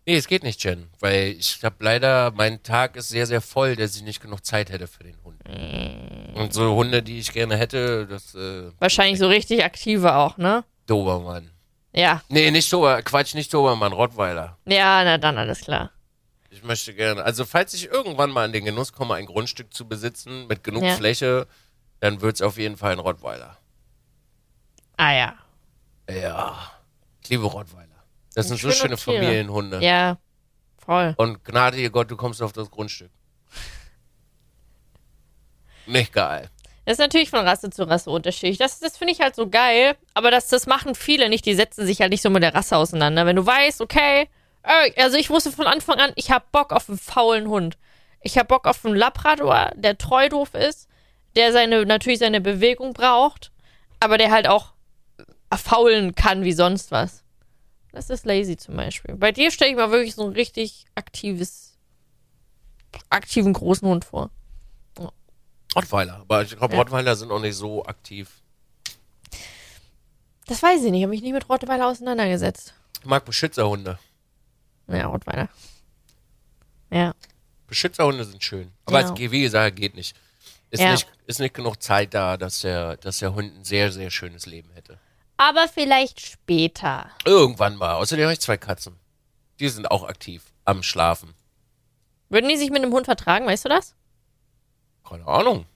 Nee, 0.06 0.16
es 0.16 0.28
geht 0.28 0.42
nicht, 0.42 0.62
Jen. 0.62 0.90
Weil 1.00 1.28
ich 1.38 1.60
habe 1.62 1.76
leider, 1.82 2.30
mein 2.32 2.62
Tag 2.62 2.96
ist 2.96 3.08
sehr, 3.08 3.26
sehr 3.26 3.40
voll, 3.40 3.74
dass 3.74 3.96
ich 3.96 4.02
nicht 4.02 4.20
genug 4.20 4.44
Zeit 4.44 4.70
hätte 4.70 4.86
für 4.86 5.02
den 5.02 5.16
Hund. 5.24 5.42
Mm. 5.48 6.36
Und 6.36 6.52
so 6.52 6.74
Hunde, 6.74 7.02
die 7.02 7.18
ich 7.18 7.32
gerne 7.32 7.56
hätte, 7.56 8.06
das, 8.06 8.34
äh, 8.34 8.70
Wahrscheinlich 8.78 9.18
so 9.18 9.28
richtig 9.28 9.64
aktive 9.64 10.14
auch, 10.14 10.36
ne? 10.36 10.64
Dobermann. 10.86 11.50
Ja. 11.94 12.22
Nee, 12.28 12.50
nicht 12.50 12.70
Dober, 12.72 13.00
Quatsch, 13.02 13.34
nicht 13.34 13.54
Dobermann, 13.54 13.92
Rottweiler. 13.92 14.58
Ja, 14.66 15.04
na 15.04 15.16
dann, 15.16 15.38
alles 15.38 15.60
klar. 15.60 15.90
Ich 16.50 16.62
möchte 16.62 16.92
gerne, 16.92 17.22
also 17.24 17.44
falls 17.44 17.72
ich 17.72 17.86
irgendwann 17.86 18.30
mal 18.30 18.44
in 18.44 18.52
den 18.52 18.64
Genuss 18.64 18.92
komme, 18.92 19.14
ein 19.14 19.26
Grundstück 19.26 19.72
zu 19.72 19.88
besitzen 19.88 20.46
mit 20.46 20.62
genug 20.64 20.82
Ja. 20.82 20.94
Fläche, 20.96 21.46
dann 22.00 22.20
wird's 22.20 22.42
auf 22.42 22.58
jeden 22.58 22.76
Fall 22.76 22.92
ein 22.92 22.98
Rottweiler. 22.98 23.56
Ah 24.96 25.12
ja. 25.12 25.34
Ja. 26.10 26.70
Ich 27.22 27.30
liebe 27.30 27.44
Rottweiler. 27.44 27.93
Das 28.34 28.48
sind 28.48 28.60
so 28.60 28.70
Schöne 28.70 28.96
Tiere. 28.96 29.18
Familienhunde. 29.18 29.82
Ja. 29.82 30.18
Voll. 30.84 31.14
Und 31.16 31.44
gnade 31.44 31.78
ihr 31.78 31.90
Gott, 31.90 32.10
du 32.10 32.16
kommst 32.16 32.42
auf 32.42 32.52
das 32.52 32.70
Grundstück. 32.70 33.10
Nicht 35.86 36.12
geil. 36.12 36.50
Das 36.84 36.94
ist 36.94 36.98
natürlich 36.98 37.30
von 37.30 37.46
Rasse 37.46 37.70
zu 37.70 37.88
Rasse 37.88 38.10
unterschiedlich. 38.10 38.58
Das, 38.58 38.80
das 38.80 38.98
finde 38.98 39.14
ich 39.14 39.20
halt 39.20 39.34
so 39.34 39.48
geil. 39.48 39.96
Aber 40.12 40.30
das, 40.30 40.48
das 40.48 40.66
machen 40.66 40.94
viele 40.94 41.30
nicht. 41.30 41.46
Die 41.46 41.54
setzen 41.54 41.86
sich 41.86 42.00
halt 42.00 42.10
nicht 42.10 42.20
so 42.20 42.28
mit 42.28 42.42
der 42.42 42.54
Rasse 42.54 42.76
auseinander. 42.76 43.24
Wenn 43.24 43.36
du 43.36 43.46
weißt, 43.46 43.80
okay, 43.80 44.28
also 44.96 45.16
ich 45.16 45.30
wusste 45.30 45.50
von 45.50 45.66
Anfang 45.66 45.98
an, 45.98 46.12
ich 46.16 46.30
habe 46.30 46.44
Bock 46.52 46.72
auf 46.72 46.90
einen 46.90 46.98
faulen 46.98 47.48
Hund. 47.48 47.78
Ich 48.20 48.36
habe 48.36 48.48
Bock 48.48 48.66
auf 48.66 48.84
einen 48.84 48.96
Labrador, 48.96 49.70
der 49.76 49.96
treu 49.96 50.28
doof 50.28 50.54
ist, 50.54 50.88
der 51.36 51.52
seine, 51.52 51.86
natürlich 51.86 52.18
seine 52.18 52.42
Bewegung 52.42 52.92
braucht, 52.92 53.50
aber 54.00 54.18
der 54.18 54.30
halt 54.30 54.46
auch 54.46 54.74
faulen 55.56 56.14
kann 56.14 56.44
wie 56.44 56.52
sonst 56.52 56.90
was. 56.90 57.23
Das 57.94 58.10
ist 58.10 58.26
lazy 58.26 58.56
zum 58.56 58.74
Beispiel. 58.76 59.14
Bei 59.14 59.30
dir 59.30 59.52
stelle 59.52 59.70
ich 59.70 59.76
mir 59.76 59.90
wirklich 59.92 60.16
so 60.16 60.24
ein 60.26 60.32
richtig 60.32 60.84
aktives, 60.96 61.78
aktiven 63.08 63.52
großen 63.52 63.86
Hund 63.86 64.04
vor. 64.04 64.30
Rottweiler. 65.76 66.16
Aber 66.20 66.42
ich 66.42 66.56
glaube, 66.56 66.74
Ja. 66.74 66.80
Rottweiler 66.80 67.14
sind 67.16 67.30
auch 67.30 67.40
nicht 67.40 67.54
so 67.56 67.84
aktiv. 67.84 68.42
Das 70.46 70.62
weiß 70.62 70.84
ich 70.84 70.90
nicht. 70.90 71.00
Ich 71.00 71.04
habe 71.04 71.10
mich 71.10 71.22
nicht 71.22 71.32
mit 71.32 71.48
Rottweiler 71.48 71.86
auseinandergesetzt. 71.88 72.74
Ich 73.00 73.06
mag 73.06 73.24
Beschützerhunde. 73.24 73.98
Ja, 74.88 75.06
Rottweiler. 75.06 75.48
Ja. 76.90 77.14
Beschützerhunde 77.66 78.24
sind 78.24 78.42
schön. 78.42 78.72
Aber 78.86 79.00
Ja. 79.00 79.08
als 79.08 79.18
wie 79.18 79.42
gesagt, 79.42 79.76
geht 79.76 79.94
nicht. 79.94 80.16
Ist, 80.70 80.80
Ja. 80.80 80.92
nicht. 80.92 81.08
ist 81.26 81.38
nicht 81.40 81.54
genug 81.54 81.80
Zeit 81.82 82.12
da, 82.12 82.36
dass 82.36 82.60
der, 82.60 82.96
dass 82.96 83.18
der 83.18 83.34
Hund 83.34 83.56
ein 83.56 83.64
sehr, 83.64 83.90
sehr 83.92 84.10
schönes 84.10 84.46
Leben 84.46 84.70
hätte. 84.74 84.98
Aber 85.36 85.66
vielleicht 85.68 86.20
später. 86.20 87.10
Irgendwann 87.24 87.76
mal. 87.76 87.94
Außerdem 87.94 88.24
habe 88.24 88.32
ich 88.34 88.40
zwei 88.40 88.56
Katzen. 88.56 88.98
Die 89.60 89.68
sind 89.68 89.90
auch 89.90 90.04
aktiv 90.04 90.44
am 90.64 90.82
Schlafen. 90.82 91.34
Würden 92.28 92.48
die 92.48 92.56
sich 92.56 92.70
mit 92.70 92.82
einem 92.82 92.92
Hund 92.92 93.06
vertragen, 93.06 93.46
weißt 93.46 93.64
du 93.64 93.68
das? 93.68 93.94
Keine 95.08 95.26
Ahnung. 95.26 95.66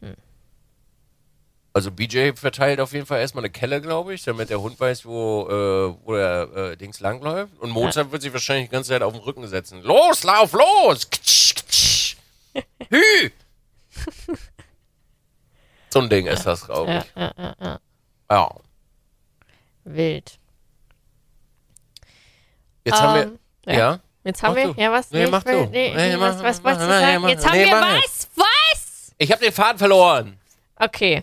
Hm. 0.00 0.14
Also 1.72 1.90
BJ 1.90 2.32
verteilt 2.34 2.80
auf 2.80 2.92
jeden 2.92 3.06
Fall 3.06 3.20
erstmal 3.20 3.44
eine 3.44 3.50
Kelle, 3.50 3.80
glaube 3.82 4.14
ich, 4.14 4.22
damit 4.22 4.48
der 4.50 4.60
Hund 4.60 4.78
weiß, 4.78 5.04
wo, 5.04 5.46
äh, 5.48 6.06
wo 6.06 6.14
der 6.14 6.48
äh, 6.54 6.76
Dings 6.76 7.00
langläuft. 7.00 7.52
Und 7.58 7.70
Mozart 7.70 8.12
wird 8.12 8.22
sich 8.22 8.32
wahrscheinlich 8.32 8.68
die 8.68 8.72
ganze 8.72 8.90
Zeit 8.90 9.02
auf 9.02 9.12
den 9.12 9.22
Rücken 9.22 9.46
setzen. 9.48 9.82
Los, 9.82 10.22
lauf, 10.22 10.52
los! 10.52 11.10
Ktsch, 11.10 11.54
ktsch. 11.56 12.16
Hü! 12.88 13.30
so 15.90 16.00
ein 16.00 16.08
Ding 16.08 16.26
ist 16.26 16.44
das, 16.46 16.64
glaube 16.64 16.90
Ja, 16.92 16.98
ich. 17.00 17.06
ja, 17.16 17.32
ja, 17.36 17.54
ja. 17.60 17.80
Ja. 18.30 18.50
Wild. 19.86 20.38
Jetzt 22.84 23.00
haben 23.00 23.20
Ähm, 23.22 23.38
wir. 23.64 23.72
ja. 23.74 23.78
Ja. 23.78 24.00
Jetzt 24.24 24.42
haben 24.42 24.54
Mach 24.54 24.56
wir. 24.64 24.74
du. 24.74 24.80
Ja, 24.80 24.92
was? 24.92 25.10
Nee, 25.12 25.24
ich 25.24 25.30
mach 25.30 25.44
will- 25.44 25.66
du. 25.66 25.70
Nee, 25.70 25.94
Nee, 25.94 26.08
nee, 26.14 26.20
was, 26.20 26.36
mach- 26.36 26.44
was 26.44 26.56
mach- 26.58 26.64
wolltest 26.64 26.82
du 26.82 26.88
mach- 26.88 27.00
sagen? 27.00 27.22
mach- 27.22 27.28
Jetzt 27.28 27.46
haben 27.46 27.56
nee, 27.58 27.64
wir 27.66 27.72
was? 27.72 28.28
Was? 28.36 29.14
Ich 29.18 29.32
habe 29.32 29.44
den 29.44 29.52
Faden 29.52 29.78
verloren. 29.78 30.38
Okay. 30.76 31.22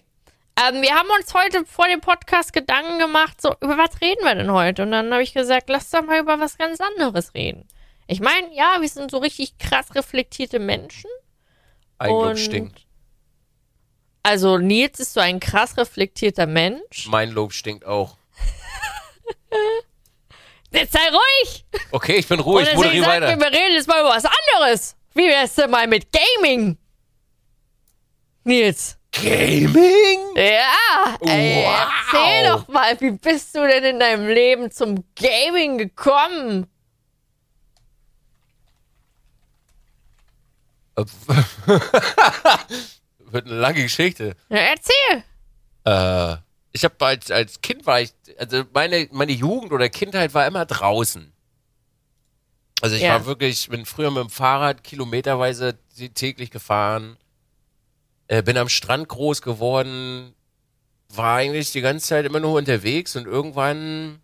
Ähm, 0.55 0.81
wir 0.81 0.91
haben 0.95 1.09
uns 1.19 1.33
heute 1.33 1.65
vor 1.65 1.87
dem 1.87 1.99
Podcast 1.99 2.53
Gedanken 2.53 2.99
gemacht, 2.99 3.41
so, 3.41 3.55
über 3.59 3.77
was 3.77 3.99
reden 4.01 4.23
wir 4.23 4.35
denn 4.35 4.51
heute? 4.51 4.83
Und 4.83 4.91
dann 4.91 5.11
habe 5.11 5.23
ich 5.23 5.33
gesagt, 5.33 5.67
lass 5.69 5.89
doch 5.89 6.03
mal 6.03 6.19
über 6.19 6.39
was 6.39 6.57
ganz 6.57 6.79
anderes 6.79 7.33
reden. 7.33 7.67
Ich 8.07 8.19
meine, 8.19 8.53
ja, 8.55 8.77
wir 8.79 8.87
sind 8.87 9.11
so 9.11 9.17
richtig 9.17 9.57
krass 9.57 9.95
reflektierte 9.95 10.59
Menschen. 10.59 11.09
Eigenlob 11.97 12.37
stinkt. 12.37 12.85
Also 14.21 14.57
Nils 14.57 14.99
ist 14.99 15.13
so 15.13 15.19
ein 15.19 15.39
krass 15.39 15.75
reflektierter 15.77 16.45
Mensch. 16.47 17.07
Mein 17.09 17.31
Lob 17.31 17.51
stinkt 17.51 17.85
auch. 17.85 18.15
Jetzt 20.71 20.93
sei 20.93 21.07
ruhig! 21.09 21.65
Okay, 21.91 22.15
ich 22.15 22.27
bin 22.27 22.39
ruhig, 22.39 22.65
deswegen 22.65 22.81
moderiere 22.83 23.05
weiter. 23.05 23.27
wir, 23.29 23.39
wir 23.39 23.51
reden 23.59 23.75
jetzt 23.75 23.87
mal 23.87 23.99
über 24.01 24.09
was 24.09 24.25
anderes. 24.25 24.95
Wie 25.13 25.27
wär's 25.27 25.53
denn 25.53 25.69
mal 25.69 25.85
mit 25.87 26.07
Gaming? 26.11 26.77
Nils. 28.43 28.97
Gaming? 29.11 30.19
Ja, 30.35 31.15
ey, 31.21 31.63
Wow. 31.63 31.87
erzähl 32.11 32.49
doch 32.51 32.67
mal, 32.67 32.99
wie 32.99 33.11
bist 33.11 33.53
du 33.55 33.67
denn 33.67 33.83
in 33.83 33.99
deinem 33.99 34.27
Leben 34.27 34.71
zum 34.71 35.03
Gaming 35.15 35.77
gekommen? 35.77 36.65
Wird 43.19 43.45
eine 43.47 43.55
lange 43.55 43.81
Geschichte. 43.83 44.35
Ja, 44.49 44.57
erzähl. 44.57 45.23
Äh, 45.85 46.37
ich 46.73 46.83
habe 46.83 46.95
als, 47.05 47.29
als 47.31 47.61
Kind 47.61 47.85
war 47.85 48.01
ich, 48.01 48.13
also 48.37 48.63
meine, 48.73 49.07
meine 49.11 49.31
Jugend 49.31 49.71
oder 49.71 49.89
Kindheit 49.89 50.33
war 50.33 50.45
immer 50.47 50.65
draußen. 50.65 51.31
Also 52.81 52.95
ich 52.95 53.03
Ja. 53.03 53.11
war 53.11 53.25
wirklich, 53.25 53.69
bin 53.69 53.85
früher 53.85 54.11
mit 54.11 54.23
dem 54.23 54.29
Fahrrad 54.29 54.83
kilometerweise 54.83 55.77
täglich 56.15 56.49
gefahren, 56.49 57.15
äh, 58.27 58.41
bin 58.41 58.57
am 58.57 58.69
Strand 58.69 59.07
groß 59.07 59.43
geworden, 59.43 60.33
war 61.09 61.37
eigentlich 61.37 61.71
die 61.71 61.81
ganze 61.81 62.07
Zeit 62.07 62.25
immer 62.25 62.39
nur 62.39 62.57
unterwegs 62.57 63.15
und 63.15 63.27
irgendwann, 63.27 64.19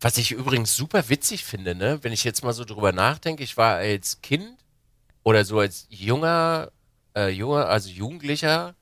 was 0.00 0.18
ich 0.18 0.32
übrigens 0.32 0.76
super 0.76 1.08
witzig 1.08 1.44
finde, 1.44 1.74
ne, 1.74 1.98
wenn 2.02 2.12
ich 2.12 2.24
jetzt 2.24 2.44
mal 2.44 2.52
so 2.52 2.64
drüber 2.64 2.92
nachdenke, 2.92 3.42
ich 3.42 3.56
war 3.56 3.76
als 3.76 4.20
Kind 4.20 4.58
oder 5.22 5.46
so 5.46 5.60
als 5.60 5.86
junger, 5.88 6.70
äh, 7.16 7.28
junger, 7.28 7.68
also 7.68 7.88
Jugendlicher, 7.88 8.74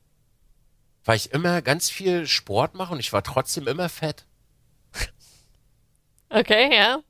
war 1.10 1.16
ich 1.16 1.32
immer 1.32 1.60
ganz 1.60 1.90
viel 1.90 2.28
Sport 2.28 2.76
machen 2.76 2.92
und 2.92 3.00
ich 3.00 3.12
war 3.12 3.24
trotzdem 3.24 3.66
immer 3.66 3.88
fett. 3.88 4.26
Okay, 6.28 6.72
ja. 6.72 7.00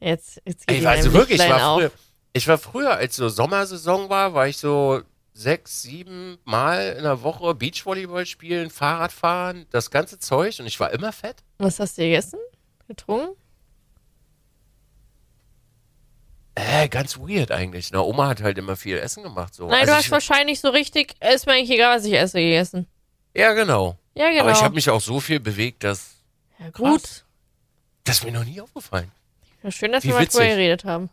Jetzt, 0.00 0.40
jetzt 0.46 0.66
geht 0.66 0.78
Ey, 0.78 0.86
also 0.86 1.12
wirklich, 1.12 1.38
ich 1.38 1.50
war, 1.50 1.76
früher, 1.76 1.90
ich 2.32 2.48
war 2.48 2.56
früher, 2.56 2.94
als 2.94 3.16
so 3.16 3.28
Sommersaison 3.28 4.08
war, 4.08 4.32
war 4.32 4.48
ich 4.48 4.56
so 4.56 5.02
sechs, 5.34 5.82
sieben 5.82 6.38
Mal 6.44 6.94
in 6.96 7.02
der 7.02 7.20
Woche 7.20 7.54
Beachvolleyball 7.54 8.24
spielen, 8.24 8.70
Fahrrad 8.70 9.12
fahren, 9.12 9.66
das 9.68 9.90
ganze 9.90 10.18
Zeug 10.18 10.58
und 10.58 10.66
ich 10.66 10.80
war 10.80 10.90
immer 10.92 11.12
fett. 11.12 11.42
Was 11.58 11.78
hast 11.78 11.98
du 11.98 12.02
gegessen? 12.04 12.38
Getrunken? 12.88 13.36
Äh, 16.58 16.88
ganz 16.88 17.18
weird 17.18 17.52
eigentlich. 17.52 17.92
Na, 17.92 18.00
Oma 18.00 18.28
hat 18.28 18.42
halt 18.42 18.56
immer 18.56 18.76
viel 18.76 18.96
Essen 18.96 19.22
gemacht. 19.22 19.54
So. 19.54 19.68
Nein, 19.68 19.80
Also 19.80 19.92
du 19.92 19.96
hast 19.98 20.04
ich, 20.06 20.10
wahrscheinlich 20.10 20.60
so 20.60 20.70
richtig, 20.70 21.14
ist 21.20 21.46
mir 21.46 21.52
eigentlich 21.52 21.70
egal, 21.70 21.96
was 21.98 22.04
ich 22.06 22.14
esse, 22.14 22.38
gegessen. 22.38 22.86
Ja, 23.34 23.52
genau. 23.52 23.98
Ja, 24.14 24.30
genau. 24.30 24.40
Aber 24.40 24.52
ich 24.52 24.62
habe 24.62 24.74
mich 24.74 24.88
auch 24.88 25.02
so 25.02 25.20
viel 25.20 25.38
bewegt, 25.38 25.84
dass 25.84 26.14
ja, 26.58 26.70
gut. 26.70 27.24
das 28.04 28.18
ist 28.18 28.24
mir 28.24 28.32
noch 28.32 28.44
nie 28.44 28.58
aufgefallen. 28.60 29.12
Ja, 29.62 29.70
schön, 29.70 29.92
dass 29.92 30.02
Wie 30.04 30.08
wir 30.08 30.14
mal 30.14 30.24
drüber 30.26 30.46
geredet 30.46 30.84
haben. 30.84 31.10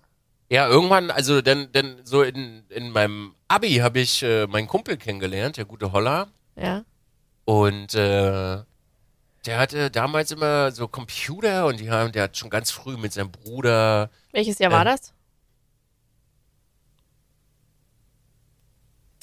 Ja, 0.49 0.67
irgendwann, 0.69 1.11
also 1.11 1.41
dann, 1.41 1.69
dann 1.73 1.97
so 2.05 2.21
in, 2.23 2.63
in 2.69 2.91
meinem 2.91 3.35
Abi 3.49 3.75
habe 3.75 3.99
ich 3.99 4.23
äh, 4.23 4.47
meinen 4.47 4.67
Kumpel 4.67 4.95
kennengelernt, 4.95 5.57
der 5.57 5.65
gute 5.65 5.91
Holler. 5.91 6.29
Ja. 6.55 6.85
Und 7.43 7.95
äh, 7.95 8.61
der 9.45 9.57
hatte 9.57 9.91
damals 9.91 10.31
immer 10.31 10.71
so 10.71 10.87
Computer 10.87 11.65
und 11.65 11.81
die 11.81 11.91
haben, 11.91 12.13
der 12.13 12.23
hat 12.23 12.37
schon 12.37 12.49
ganz 12.49 12.71
früh 12.71 12.95
mit 12.95 13.11
seinem 13.11 13.31
Bruder. 13.31 14.09
Welches 14.31 14.59
Jahr 14.59 14.71
war 14.71 14.85
Ähm, 14.85 14.95
das? 14.95 15.13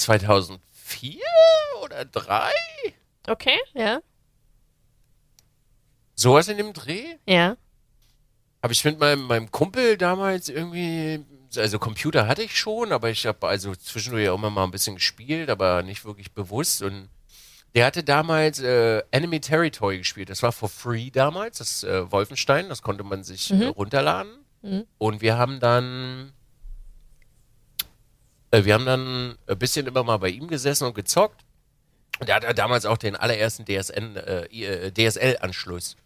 2004 0.01 1.21
oder 1.83 2.05
3? 2.05 2.51
Okay, 3.27 3.59
ja. 3.75 4.01
Sowas 6.15 6.49
in 6.49 6.57
dem 6.57 6.73
Dreh? 6.73 7.17
Ja. 7.27 7.57
Habe 8.63 8.73
ich 8.73 8.85
mit 8.85 8.99
meinem, 8.99 9.23
meinem 9.23 9.51
Kumpel 9.51 9.97
damals 9.97 10.49
irgendwie, 10.49 11.25
also 11.57 11.79
Computer 11.79 12.27
hatte 12.27 12.43
ich 12.43 12.59
schon, 12.59 12.93
aber 12.93 13.09
ich 13.11 13.25
habe 13.27 13.47
also 13.49 13.75
zwischendurch 13.75 14.29
auch 14.29 14.37
immer 14.37 14.51
mal 14.51 14.65
ein 14.65 14.71
bisschen 14.71 14.97
gespielt, 14.97 15.49
aber 15.49 15.83
nicht 15.83 16.05
wirklich 16.05 16.33
bewusst. 16.33 16.83
Und 16.83 17.09
der 17.75 17.87
hatte 17.87 18.05
damals 18.05 18.61
äh, 18.61 19.03
Enemy 19.11 19.41
Territory 19.41 19.99
gespielt. 19.99 20.29
Das 20.29 20.43
war 20.43 20.53
for 20.53 20.69
free 20.69 21.11
damals, 21.11 21.59
das 21.59 21.85
äh, 21.85 22.11
Wolfenstein, 22.11 22.69
das 22.69 22.83
konnte 22.83 23.05
man 23.05 23.23
sich 23.23 23.51
äh, 23.51 23.67
runterladen. 23.67 24.33
Mhm. 24.63 24.87
Und 24.99 25.23
wir 25.23 25.39
haben 25.39 25.61
dann, 25.61 26.29
äh, 26.29 26.40
wir 28.53 28.75
haben 28.75 28.87
dann 28.87 29.39
ein 29.47 29.59
bisschen 29.59 29.87
immer 29.87 30.03
mal 30.03 30.17
bei 30.19 30.29
ihm 30.29 30.49
gesessen 30.49 30.85
und 30.87 30.95
gezockt. 30.95 31.45
Und 32.19 32.29
der 32.29 32.37
hatte 32.37 32.55
damals 32.55 32.85
auch 32.85 32.99
den 32.99 33.17
allerersten 33.17 33.65
DSN, 33.65 34.17
äh, 34.17 34.45
äh, 34.47 34.91
DSL-Anschluss. 34.93 35.97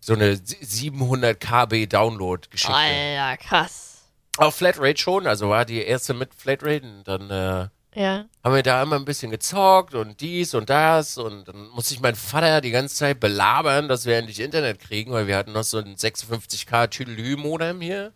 So 0.00 0.12
eine 0.14 0.36
700 0.36 1.40
KB 1.40 1.86
Download-Geschichte. 1.86 2.72
Alter, 2.74 3.36
krass. 3.42 4.02
Auf 4.36 4.54
Flatrate 4.54 4.96
schon, 5.00 5.26
also 5.26 5.48
war 5.48 5.64
die 5.64 5.82
erste 5.82 6.14
mit 6.14 6.32
Flatrate 6.34 6.86
und 6.86 7.08
dann 7.08 7.30
äh, 7.30 8.00
Ja. 8.00 8.26
haben 8.44 8.54
wir 8.54 8.62
da 8.62 8.80
immer 8.80 8.94
ein 8.94 9.04
bisschen 9.04 9.32
gezockt 9.32 9.94
und 9.94 10.20
dies 10.20 10.54
und 10.54 10.70
das 10.70 11.18
und 11.18 11.48
dann 11.48 11.68
musste 11.70 11.94
ich 11.94 12.00
meinen 12.00 12.14
Vater 12.14 12.60
die 12.60 12.70
ganze 12.70 12.94
Zeit 12.94 13.18
belabern, 13.18 13.88
dass 13.88 14.06
wir 14.06 14.16
endlich 14.16 14.38
Internet 14.38 14.78
kriegen, 14.78 15.10
weil 15.10 15.26
wir 15.26 15.36
hatten 15.36 15.50
noch 15.52 15.64
so 15.64 15.78
ein 15.78 15.96
56k 15.96 16.88
Tüdelü-Modem 16.90 17.80
hier. 17.80 18.12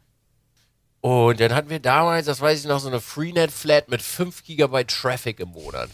Und 1.02 1.40
dann 1.40 1.52
hatten 1.54 1.68
wir 1.68 1.80
damals, 1.80 2.26
das 2.26 2.40
weiß 2.40 2.60
ich 2.60 2.66
noch, 2.66 2.78
so 2.78 2.86
eine 2.88 3.00
Freenet-Flat 3.00 3.88
mit 3.88 4.00
5 4.02 4.44
GB 4.44 4.84
Traffic 4.84 5.40
im 5.40 5.48
Monat. 5.50 5.90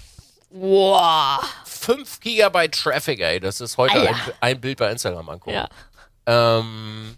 Wow. 0.51 1.41
5 1.65 2.21
GB 2.21 2.69
Traffic, 2.69 3.19
ey, 3.21 3.41
das 3.41 3.61
ist 3.61 3.77
heute 3.79 4.07
ein, 4.09 4.17
ein 4.41 4.61
Bild 4.61 4.79
bei 4.79 4.91
Instagram 4.91 5.29
angucken. 5.31 5.57
Ja. 5.57 5.69
Ähm, 6.27 7.17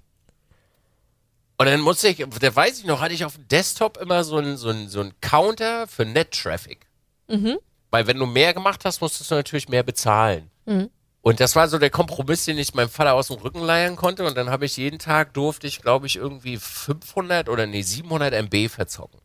und 1.59 1.67
dann 1.67 1.81
musste 1.81 2.09
ich, 2.09 2.19
da 2.41 2.57
weiß 2.57 2.79
ich 2.79 2.85
noch, 2.87 3.01
hatte 3.01 3.13
ich 3.13 3.25
auf 3.25 3.35
dem 3.35 3.49
Desktop 3.49 3.97
immer 3.99 4.23
so 4.25 4.37
einen 4.39 4.57
so 4.57 4.69
einen- 4.71 4.89
so 4.89 5.01
einen 5.01 5.21
Counter 5.21 5.87
für 5.89 6.05
Net-Traffic. 6.07 6.87
Mhm. 7.29 7.59
Weil 7.91 8.07
wenn 8.07 8.19
du 8.19 8.27
mehr 8.27 8.55
gemacht 8.55 8.85
hast, 8.85 9.01
musstest 9.01 9.31
du 9.33 9.35
natürlich 9.35 9.69
mehr 9.69 9.83
bezahlen. 9.83 10.49
Mhm. 10.65 10.91
Und 11.23 11.41
das 11.41 11.55
war 11.55 11.69
so 11.69 11.79
der 11.79 11.91
Kompromiss, 11.91 12.47
den 12.47 12.59
ich 12.59 12.75
meinem 12.75 12.89
Vater 12.89 13.15
aus 13.15 13.29
dem 13.29 13.37
Rücken 13.37 13.61
leiern 13.61 13.97
konnte. 13.97 14.25
Und 14.25 14.37
dann 14.37 14.49
habe 14.51 14.65
ich 14.65 14.77
jeden 14.77 14.99
Tag 14.99 15.35
durfte 15.35 15.67
ich, 15.67 15.83
glaube 15.83 16.07
ich, 16.07 16.17
irgendwie 16.17 16.57
500 16.57 17.49
oder 17.49 17.67
nee 17.67 17.83
700 17.83 18.33
MB 18.33 18.71
verzocken. 18.71 19.21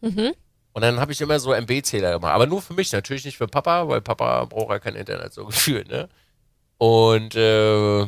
Mhm. 0.00 0.32
Und 0.72 0.82
dann 0.82 1.00
habe 1.00 1.10
ich 1.12 1.20
immer 1.20 1.40
so 1.40 1.52
MB-Zähler 1.52 2.12
gemacht. 2.12 2.32
Aber 2.32 2.46
nur 2.46 2.62
für 2.62 2.74
mich, 2.74 2.92
natürlich 2.92 3.24
nicht 3.24 3.36
für 3.36 3.48
Papa, 3.48 3.88
weil 3.88 4.00
Papa 4.00 4.44
braucht 4.44 4.70
ja 4.70 4.78
kein 4.78 4.94
Internet 4.94 5.32
so 5.32 5.44
gefühlt, 5.46 5.88
ne? 5.88 6.08
Und 6.78 7.34
äh, 7.34 8.06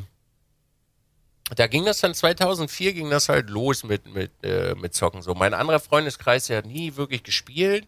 da 1.56 1.66
ging 1.66 1.84
das 1.84 2.00
dann 2.00 2.14
2004 2.14 2.94
ging 2.94 3.10
das 3.10 3.28
halt 3.28 3.50
los 3.50 3.84
mit 3.84 4.06
mit 4.14 4.30
äh, 4.42 4.74
mit 4.76 4.94
Zocken 4.94 5.20
so. 5.20 5.34
Mein 5.34 5.52
anderer 5.52 5.80
Freundeskreis, 5.80 6.46
der 6.46 6.58
hat 6.58 6.66
nie 6.66 6.96
wirklich 6.96 7.22
gespielt 7.24 7.86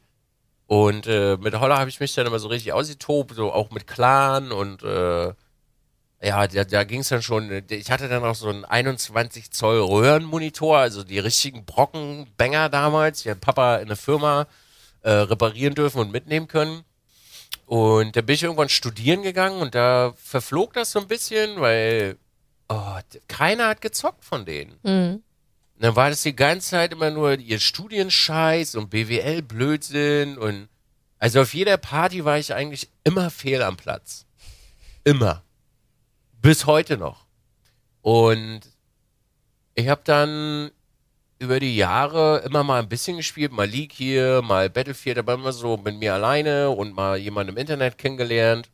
und 0.67 1.07
äh, 1.07 1.39
mit 1.39 1.59
Holler 1.59 1.79
habe 1.79 1.89
ich 1.89 2.01
mich 2.01 2.15
dann 2.15 2.27
immer 2.27 2.39
so 2.39 2.49
richtig 2.49 2.73
ausgetobt, 2.73 3.35
so 3.35 3.53
auch 3.53 3.71
mit 3.71 3.87
Clan 3.87 4.53
und 4.53 4.83
äh, 4.83 5.33
ja, 6.25 6.47
da, 6.47 6.65
da 6.65 6.85
ging 6.85 7.01
es 7.01 7.09
dann 7.09 7.23
schon. 7.23 7.63
Ich 7.69 7.91
hatte 7.91 8.09
dann 8.09 8.25
auch 8.25 8.35
so 8.35 8.49
einen 8.49 8.65
21 8.65 9.51
Zoll 9.51 9.81
Röhrenmonitor, 9.81 10.79
also 10.79 11.05
die 11.05 11.19
richtigen 11.19 11.65
Brockenbänger 11.65 12.69
damals. 12.69 13.23
Die 13.23 13.31
hat 13.31 13.41
Papa 13.41 13.77
in 13.77 13.89
der 13.89 13.97
Firma 13.97 14.47
äh, 15.03 15.11
reparieren 15.11 15.75
dürfen 15.75 16.01
und 16.01 16.13
mitnehmen 16.13 16.49
können. 16.49 16.83
Und 17.67 18.17
da 18.17 18.23
bin 18.23 18.35
ich 18.35 18.43
irgendwann 18.43 18.69
studieren 18.69 19.23
gegangen 19.23 19.61
und 19.61 19.75
da 19.75 20.15
verflog 20.17 20.73
das 20.75 20.93
so 20.93 21.01
ein 21.01 21.09
bisschen, 21.09 21.61
weil 21.61 22.17
oh, 22.69 22.99
keiner 23.29 23.69
hat 23.69 23.81
gezockt 23.81 24.25
von 24.25 24.45
denen. 24.45 24.79
Mhm. 24.83 25.23
Dann 25.79 25.97
war 25.97 26.09
das 26.09 26.23
die 26.23 26.37
ganze 26.37 26.71
Zeit 26.71 26.93
immer 26.93 27.11
nur 27.11 27.39
ihr 27.39 27.59
Studienscheiß 27.59 28.77
und 28.77 28.91
BWL-Blödsinn 28.91 30.39
und 30.39 30.69
also 31.19 31.41
auf 31.41 31.55
jeder 31.55 31.77
Party 31.79 32.25
war 32.25 32.39
ich 32.39 32.55
eigentlich 32.55 32.91
immer 33.03 33.31
fehl 33.31 33.63
am 33.63 33.77
Platz. 33.77 34.27
Immer. 35.05 35.43
Bis 36.45 36.67
heute 36.67 36.99
noch. 36.99 37.25
Und 38.03 38.61
ich 39.75 39.89
habe 39.89 40.03
dann 40.05 40.71
über 41.39 41.59
die 41.59 41.75
Jahre 41.75 42.43
immer 42.45 42.63
mal 42.63 42.83
ein 42.83 42.89
bisschen 42.91 43.17
gespielt, 43.17 43.51
mal 43.51 43.67
League 43.67 43.95
hier, 43.95 44.43
mal 44.43 44.69
Battlefield, 44.69 45.17
aber 45.17 45.33
immer 45.33 45.55
so 45.55 45.79
mit 45.79 45.99
mir 45.99 46.13
alleine 46.13 46.69
und 46.69 46.95
mal 46.95 47.17
jemanden 47.17 47.55
im 47.55 47.57
Internet 47.57 47.97
kennengelernt. 47.97 48.69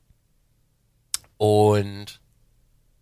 Und 1.37 2.21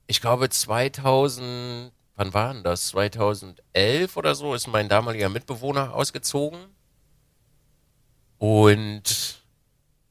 ich 0.07 0.21
glaube 0.21 0.51
2000, 0.51 1.91
wann 2.17 2.35
war 2.35 2.53
denn 2.53 2.63
das? 2.63 2.89
2011 2.89 4.19
oder 4.19 4.35
so 4.35 4.53
ist 4.53 4.67
mein 4.67 4.91
damaliger 4.91 5.31
Mitbewohner 5.31 5.95
ausgezogen. 5.95 6.61
Und 8.37 9.43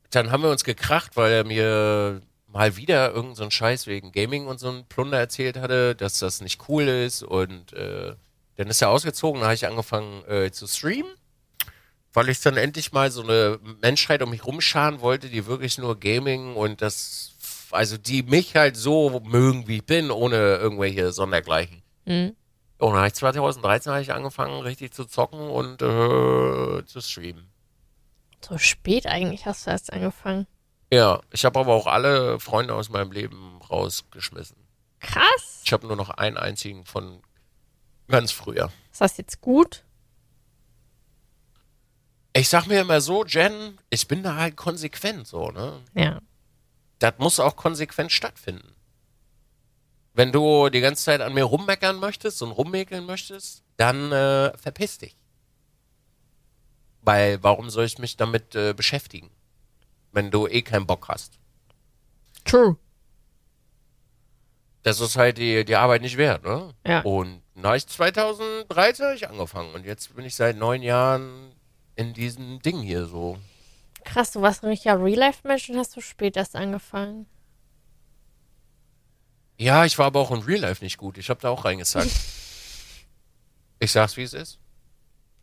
dann 0.10 0.32
haben 0.32 0.42
wir 0.42 0.50
uns 0.50 0.64
gekracht, 0.64 1.16
weil 1.16 1.32
er 1.32 1.44
mir 1.44 2.24
mal 2.58 2.76
wieder 2.76 3.10
irgendeinen 3.10 3.36
so 3.36 3.50
Scheiß 3.52 3.86
wegen 3.86 4.12
Gaming 4.12 4.48
und 4.48 4.60
so 4.60 4.70
einen 4.70 4.86
Plunder 4.86 5.20
erzählt 5.20 5.58
hatte, 5.58 5.96
dass 5.96 6.18
das 6.18 6.42
nicht 6.42 6.68
cool 6.68 6.88
ist. 6.88 7.22
Und 7.22 7.72
äh, 7.74 8.16
dann 8.56 8.68
ist 8.68 8.82
er 8.82 8.90
ausgezogen, 8.90 9.42
dann 9.42 9.50
habe 9.50 9.56
ich 9.56 9.68
angefangen 9.68 10.24
äh, 10.28 10.50
zu 10.50 10.66
streamen, 10.66 11.12
weil 12.14 12.30
ich 12.30 12.42
dann 12.42 12.58
endlich 12.58 12.92
mal 12.92 13.12
so 13.12 13.22
eine 13.22 13.60
Menschheit 13.82 14.24
um 14.24 14.32
mich 14.32 14.44
rumscharen 14.44 15.02
wollte, 15.02 15.30
die 15.30 15.46
wirklich 15.46 15.78
nur 15.78 16.00
Gaming 16.00 16.56
und 16.56 16.82
das, 16.82 17.36
also 17.70 17.96
die 17.96 18.24
mich 18.24 18.56
halt 18.56 18.76
so 18.76 19.22
mögen, 19.24 19.68
wie 19.68 19.78
ich 19.78 19.86
bin, 19.86 20.10
ohne 20.10 20.56
irgendwelche 20.56 21.12
Sondergleichen. 21.12 21.84
Mhm. 22.06 22.36
Und 22.80 22.90
dann 22.90 22.98
habe 22.98 23.08
ich 23.08 23.14
2013 23.14 23.92
habe 23.92 24.02
ich 24.02 24.14
angefangen, 24.14 24.62
richtig 24.62 24.94
zu 24.94 25.06
zocken 25.06 25.40
und 25.40 25.84
äh, 25.84 26.84
zu 26.86 27.02
streamen. 27.02 27.52
So 28.42 28.58
spät 28.58 29.06
eigentlich 29.06 29.46
hast 29.46 29.68
du 29.68 29.72
erst 29.72 29.94
angefangen. 29.94 30.48
Ja, 30.92 31.22
ich 31.32 31.44
habe 31.44 31.60
aber 31.60 31.74
auch 31.74 31.88
alle 31.88 32.40
Freunde 32.40 32.74
aus 32.74 32.90
meinem 32.90 33.12
Leben 33.12 33.60
rausgeschmissen. 33.70 34.58
Krass. 35.00 35.62
Ich 35.64 35.74
habe 35.74 35.86
nur 35.88 35.96
noch 35.96 36.10
einen 36.10 36.38
einzigen 36.38 36.86
von 36.86 37.22
ganz 38.08 38.32
früher. 38.32 38.72
Ist 38.92 39.02
das 39.02 39.18
jetzt 39.18 39.42
gut? 39.42 39.84
Ich 42.34 42.50
sag 42.50 42.68
mir 42.68 42.82
immer 42.82 43.02
so, 43.02 43.26
Jen, 43.26 43.78
ich 43.90 44.08
bin 44.08 44.24
da 44.24 44.36
halt 44.36 44.56
konsequent 44.56 45.28
so, 45.28 45.50
ne? 45.52 45.84
Ja. 45.94 46.20
Das 47.00 47.16
muss 47.18 47.40
auch 47.40 47.56
konsequent 47.56 48.12
stattfinden. 48.12 48.76
Wenn 50.14 50.32
du 50.32 50.70
die 50.70 50.82
ganze 50.82 51.04
Zeit 51.04 51.22
an 51.22 51.34
mir 51.34 51.44
rummeckern 51.44 52.00
möchtest 52.00 52.42
und 52.42 52.52
rummäkeln 52.52 53.06
möchtest, 53.06 53.64
dann 53.76 54.12
äh, 54.12 54.58
verpiss 54.58 54.98
dich. 54.98 55.16
Weil 57.02 57.42
warum 57.44 57.70
soll 57.70 57.86
ich 57.86 58.00
mich 58.00 58.18
damit 58.18 58.56
äh, 58.56 58.74
beschäftigen, 58.74 59.30
wenn 60.18 60.32
du 60.32 60.48
eh 60.48 60.64
keinen 60.64 60.88
Bock 60.88 61.10
hast? 61.10 61.38
True. 62.44 62.76
Das 64.82 65.00
ist 65.00 65.16
halt 65.16 65.38
die, 65.38 65.64
die 65.64 65.76
Arbeit 65.76 66.02
nicht 66.02 66.18
wert, 66.18 66.44
ne? 66.44 66.74
Ja. 66.86 67.02
Und 67.02 67.44
na, 67.54 67.76
ich 67.76 67.86
2013 67.86 69.06
habe 69.06 69.16
ich 69.16 69.30
angefangen 69.30 69.76
und 69.76 69.86
jetzt 69.86 70.16
bin 70.16 70.26
ich 70.26 70.36
seit 70.36 70.58
neun 70.58 70.82
Jahren 70.82 71.54
in 71.96 72.14
diesem 72.14 72.60
Ding 72.64 72.82
hier 72.82 73.06
so. 73.06 73.38
Krass, 74.06 74.32
du 74.32 74.42
warst 74.42 74.64
nämlich 74.64 74.84
ja 74.86 74.96
Real-Life-Mensch 74.96 75.70
und 75.70 75.78
hast 75.78 75.96
du 75.96 76.02
spät 76.02 76.36
erst 76.36 76.56
angefangen. 76.56 77.28
Ja, 79.60 79.86
ich 79.86 80.00
war 80.00 80.08
aber 80.08 80.20
auch 80.20 80.32
in 80.32 80.42
Real 80.42 80.62
Life 80.62 80.84
nicht 80.84 80.98
gut. 80.98 81.20
Ich 81.20 81.30
habe 81.30 81.42
da 81.42 81.50
auch 81.50 81.64
reingesagt. 81.64 82.10
ich 83.80 83.92
sag's, 83.92 84.18
wie 84.18 84.24
es 84.24 84.34
ist. 84.34 84.58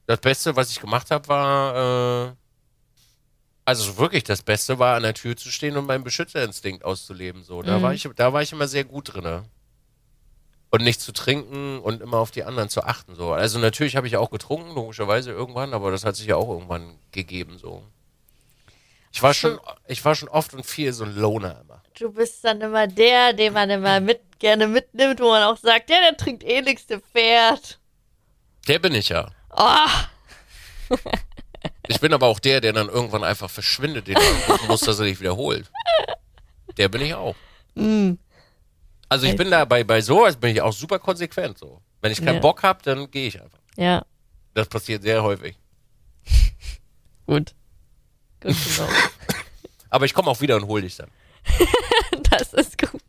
Das 0.07 0.19
Beste, 0.19 0.57
was 0.57 0.71
ich 0.71 0.81
gemacht 0.81 1.13
habe, 1.13 1.29
war, 1.29 2.31
äh, 2.31 2.35
also 3.64 3.96
wirklich 3.98 4.24
das 4.24 4.42
Beste 4.42 4.79
war, 4.79 4.96
an 4.96 5.03
der 5.05 5.14
Tür 5.14 5.37
zu 5.37 5.50
stehen 5.50 5.77
und 5.77 5.87
meinen 5.87 6.05
Beschützerinstinkt 6.05 6.85
auszuleben. 6.85 7.42
So, 7.44 7.62
da 7.62 7.79
Mhm. 7.79 7.83
war 7.83 7.94
ich, 7.94 8.09
da 8.16 8.33
war 8.33 8.42
ich 8.42 8.53
immer 8.53 8.68
sehr 8.68 8.85
gut 8.85 9.14
drinne. 9.14 9.44
Und 10.70 10.83
nicht 10.83 11.00
zu 11.00 11.12
trinken 11.12 11.79
und 11.79 12.03
immer 12.03 12.18
auf 12.18 12.33
die 12.33 12.42
anderen 12.42 12.68
zu 12.68 12.83
achten. 12.83 13.14
So, 13.14 13.33
also 13.33 13.61
natürlich 13.61 13.94
habe 13.94 14.09
ich 14.09 14.16
auch 14.16 14.31
getrunken, 14.31 14.74
logischerweise 14.74 15.31
irgendwann, 15.31 15.72
aber 15.72 15.92
das 15.92 16.05
hat 16.05 16.16
sich 16.16 16.27
ja 16.27 16.35
auch 16.37 16.48
irgendwann 16.48 16.98
gegeben. 17.12 17.59
So, 17.59 17.85
ich 19.12 19.22
war 19.22 19.35
schon, 19.35 19.61
ich 19.87 20.05
war 20.05 20.16
schon 20.16 20.29
oft 20.29 20.53
und 20.53 20.66
viel 20.66 20.92
so 20.92 21.05
ein 21.05 21.14
Loner 21.14 21.61
immer. 21.61 21.81
Du 21.96 22.11
bist 22.12 22.44
dann 22.44 22.61
immer 22.61 22.88
der, 22.88 23.33
den 23.35 23.53
man 23.53 23.70
immer 23.70 24.00
mit, 24.00 24.20
gerne 24.40 24.66
mitnimmt, 24.66 25.20
wo 25.20 25.29
man 25.29 25.44
auch 25.44 25.57
sagt, 25.59 25.90
ja, 25.90 25.96
der 26.00 26.16
trinkt 26.16 26.42
eh 26.42 26.61
nix, 26.61 26.87
der 26.87 27.00
fährt. 27.00 27.79
Der 28.66 28.81
bin 28.81 28.94
ich 28.96 29.11
ja. 29.11 29.31
Oh, 29.57 29.77
Ich 31.88 32.01
bin 32.01 32.12
aber 32.14 32.27
auch 32.27 32.38
der, 32.38 32.61
der 32.61 32.73
dann 32.73 32.88
irgendwann 32.88 33.25
einfach 33.25 33.51
verschwindet, 33.51 34.07
den 34.09 34.14
man 34.49 34.66
muss, 34.68 34.81
dass 34.81 34.99
er 34.99 35.05
sich 35.05 35.20
wiederholt. 35.20 35.70
Der 36.79 36.88
bin 36.88 37.03
ich 37.03 37.14
auch. 37.14 37.37
mm. 37.75 38.12
Also 39.09 39.27
ich 39.27 39.37
bin 39.37 39.51
da 39.51 39.64
bei, 39.64 39.85
bei 39.85 40.01
sowas 40.01 40.37
bin 40.37 40.51
ich 40.51 40.61
auch 40.62 40.73
super 40.73 40.99
konsequent 40.99 41.59
so. 41.59 41.81
Wenn 42.01 42.11
ich 42.11 42.25
keinen 42.25 42.37
Ja. 42.37 42.40
Bock 42.40 42.62
habe, 42.62 42.83
dann 42.83 43.11
gehe 43.11 43.29
ich 43.29 43.40
einfach. 43.40 43.59
Ja, 43.77 44.05
Das 44.55 44.66
passiert 44.68 45.03
sehr 45.03 45.23
häufig. 45.23 45.57
gut. 47.27 47.55
Gut 48.40 48.57
know. 48.77 48.88
Aber 49.90 50.05
ich 50.07 50.14
komme 50.14 50.29
auch 50.31 50.40
wieder 50.40 50.57
und 50.57 50.66
hol 50.66 50.81
dich 50.83 50.97
dann. 50.97 51.11
Das 52.31 52.53
ist 52.55 52.79
gut. 52.79 53.01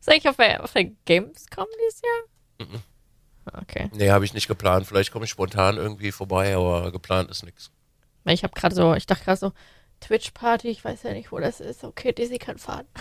Soll 0.00 0.14
ich 0.14 0.28
auf 0.28 0.36
der, 0.36 0.62
auf 0.62 0.72
der 0.72 0.84
Gamescom 1.04 1.66
dieses 1.82 2.02
Jahr? 2.02 2.68
Mhm. 2.68 2.82
Okay. 3.44 3.90
Nee, 3.94 4.10
habe 4.10 4.24
ich 4.24 4.34
nicht 4.34 4.48
geplant. 4.48 4.86
Vielleicht 4.86 5.12
komme 5.12 5.24
ich 5.24 5.30
spontan 5.30 5.76
irgendwie 5.76 6.12
vorbei, 6.12 6.54
aber 6.54 6.92
geplant 6.92 7.30
ist 7.30 7.44
nichts. 7.44 7.70
Ich 8.24 8.44
habe 8.44 8.52
gerade 8.54 8.74
so, 8.74 8.94
ich 8.94 9.06
dachte 9.06 9.24
gerade 9.24 9.38
so, 9.38 9.52
Twitch-Party, 10.00 10.68
ich 10.68 10.84
weiß 10.84 11.02
ja 11.02 11.12
nicht, 11.12 11.32
wo 11.32 11.38
das 11.38 11.60
ist. 11.60 11.84
Okay, 11.84 12.12
Daisy 12.12 12.38
kann 12.38 12.58
fahren. 12.58 12.86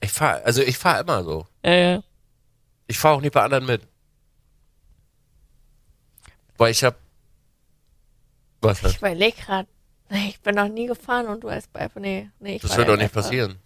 Ich 0.00 0.12
fahre, 0.12 0.44
also 0.44 0.62
ich 0.62 0.78
fahre 0.78 1.00
immer 1.00 1.24
so. 1.24 1.44
Ja, 1.64 1.72
ja. 1.72 2.02
Ich 2.86 2.96
fahre 2.96 3.16
auch 3.16 3.20
nie 3.20 3.30
bei 3.30 3.42
anderen 3.42 3.66
mit. 3.66 3.82
Weil 6.56 6.70
ich 6.70 6.84
habe 6.84 6.96
was? 8.60 8.82
Ich 8.84 8.98
überlege 8.98 9.36
gerade. 9.40 9.68
Ich 10.10 10.40
bin 10.40 10.54
noch 10.54 10.68
nie 10.68 10.86
gefahren 10.86 11.26
und 11.26 11.44
du 11.44 11.48
als 11.48 11.66
bei. 11.66 11.88
Nee, 11.96 12.30
nee, 12.38 12.56
ich 12.56 12.62
Das 12.62 12.76
wird 12.76 12.88
doch 12.88 12.96
nicht 12.96 13.12
passieren. 13.12 13.58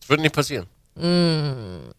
Das 0.00 0.08
wird 0.08 0.20
nicht 0.20 0.34
passieren. 0.34 0.66
Mm. 0.94 1.92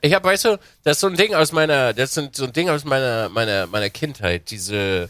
Ich 0.00 0.12
habe, 0.12 0.28
weißt 0.28 0.44
du, 0.44 0.58
das 0.82 0.96
ist 0.96 1.00
so 1.00 1.06
ein 1.06 1.16
Ding 1.16 1.34
aus 1.34 1.52
meiner, 1.52 1.94
das 1.94 2.16
ist 2.16 2.36
so 2.36 2.44
ein 2.44 2.52
Ding 2.52 2.68
aus 2.68 2.84
meiner, 2.84 3.30
meiner, 3.30 3.66
meiner 3.66 3.88
Kindheit, 3.88 4.50
diese, 4.50 5.08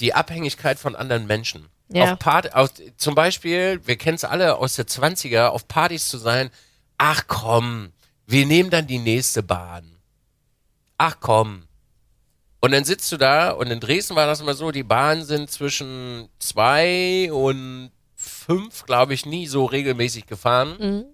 die 0.00 0.14
Abhängigkeit 0.14 0.78
von 0.78 0.96
anderen 0.96 1.26
Menschen. 1.26 1.68
Ja. 1.88 2.12
Auf 2.12 2.18
Part, 2.18 2.54
auf, 2.54 2.70
zum 2.96 3.14
Beispiel, 3.14 3.80
wir 3.84 3.96
kennen 3.96 4.14
es 4.14 4.24
alle 4.24 4.56
aus 4.56 4.76
der 4.76 4.86
20er, 4.86 5.48
auf 5.48 5.68
Partys 5.68 6.08
zu 6.08 6.18
sein, 6.18 6.50
ach 6.96 7.24
komm, 7.26 7.92
wir 8.26 8.46
nehmen 8.46 8.70
dann 8.70 8.86
die 8.86 8.98
nächste 8.98 9.42
Bahn. 9.42 9.96
Ach 10.96 11.16
komm. 11.20 11.64
Und 12.60 12.72
dann 12.72 12.84
sitzt 12.84 13.10
du 13.10 13.16
da 13.16 13.50
und 13.50 13.70
in 13.70 13.80
Dresden 13.80 14.16
war 14.16 14.26
das 14.26 14.40
immer 14.40 14.54
so, 14.54 14.70
die 14.70 14.82
Bahnen 14.82 15.24
sind 15.24 15.50
zwischen 15.50 16.28
zwei 16.38 17.30
und 17.32 17.90
fünf, 18.14 18.84
glaube 18.84 19.14
ich, 19.14 19.26
nie 19.26 19.46
so 19.46 19.64
regelmäßig 19.64 20.26
gefahren. 20.26 20.76
Mhm. 20.78 21.04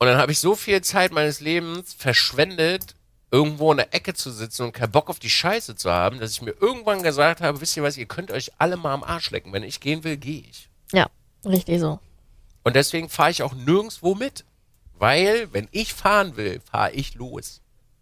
Und 0.00 0.06
dann 0.06 0.16
habe 0.16 0.32
ich 0.32 0.40
so 0.40 0.56
viel 0.56 0.80
Zeit 0.80 1.12
meines 1.12 1.40
Lebens 1.40 1.94
verschwendet 1.94 2.94
irgendwo 3.30 3.70
in 3.70 3.76
der 3.76 3.94
Ecke 3.94 4.14
zu 4.14 4.30
sitzen 4.30 4.64
und 4.64 4.72
keinen 4.72 4.90
Bock 4.90 5.08
auf 5.08 5.18
die 5.18 5.30
Scheiße 5.30 5.76
zu 5.76 5.90
haben, 5.90 6.18
dass 6.18 6.32
ich 6.32 6.42
mir 6.42 6.54
irgendwann 6.58 7.02
gesagt 7.02 7.42
habe, 7.42 7.60
wisst 7.60 7.76
ihr 7.76 7.82
was, 7.82 7.96
ihr 7.96 8.06
könnt 8.06 8.32
euch 8.32 8.50
alle 8.58 8.76
mal 8.76 8.94
am 8.94 9.04
Arsch 9.04 9.30
lecken. 9.30 9.52
Wenn 9.52 9.62
ich 9.62 9.78
gehen 9.78 10.02
will, 10.02 10.16
gehe 10.16 10.42
ich. 10.50 10.68
Ja, 10.92 11.06
richtig 11.44 11.80
so. 11.80 12.00
Und 12.64 12.76
deswegen 12.76 13.08
fahre 13.08 13.30
ich 13.30 13.42
auch 13.42 13.54
nirgendwo 13.54 14.14
mit. 14.14 14.44
Weil, 14.94 15.52
wenn 15.52 15.68
ich 15.70 15.94
fahren 15.94 16.36
will, 16.36 16.60
fahre 16.60 16.92
ich 16.92 17.14
los. 17.14 17.60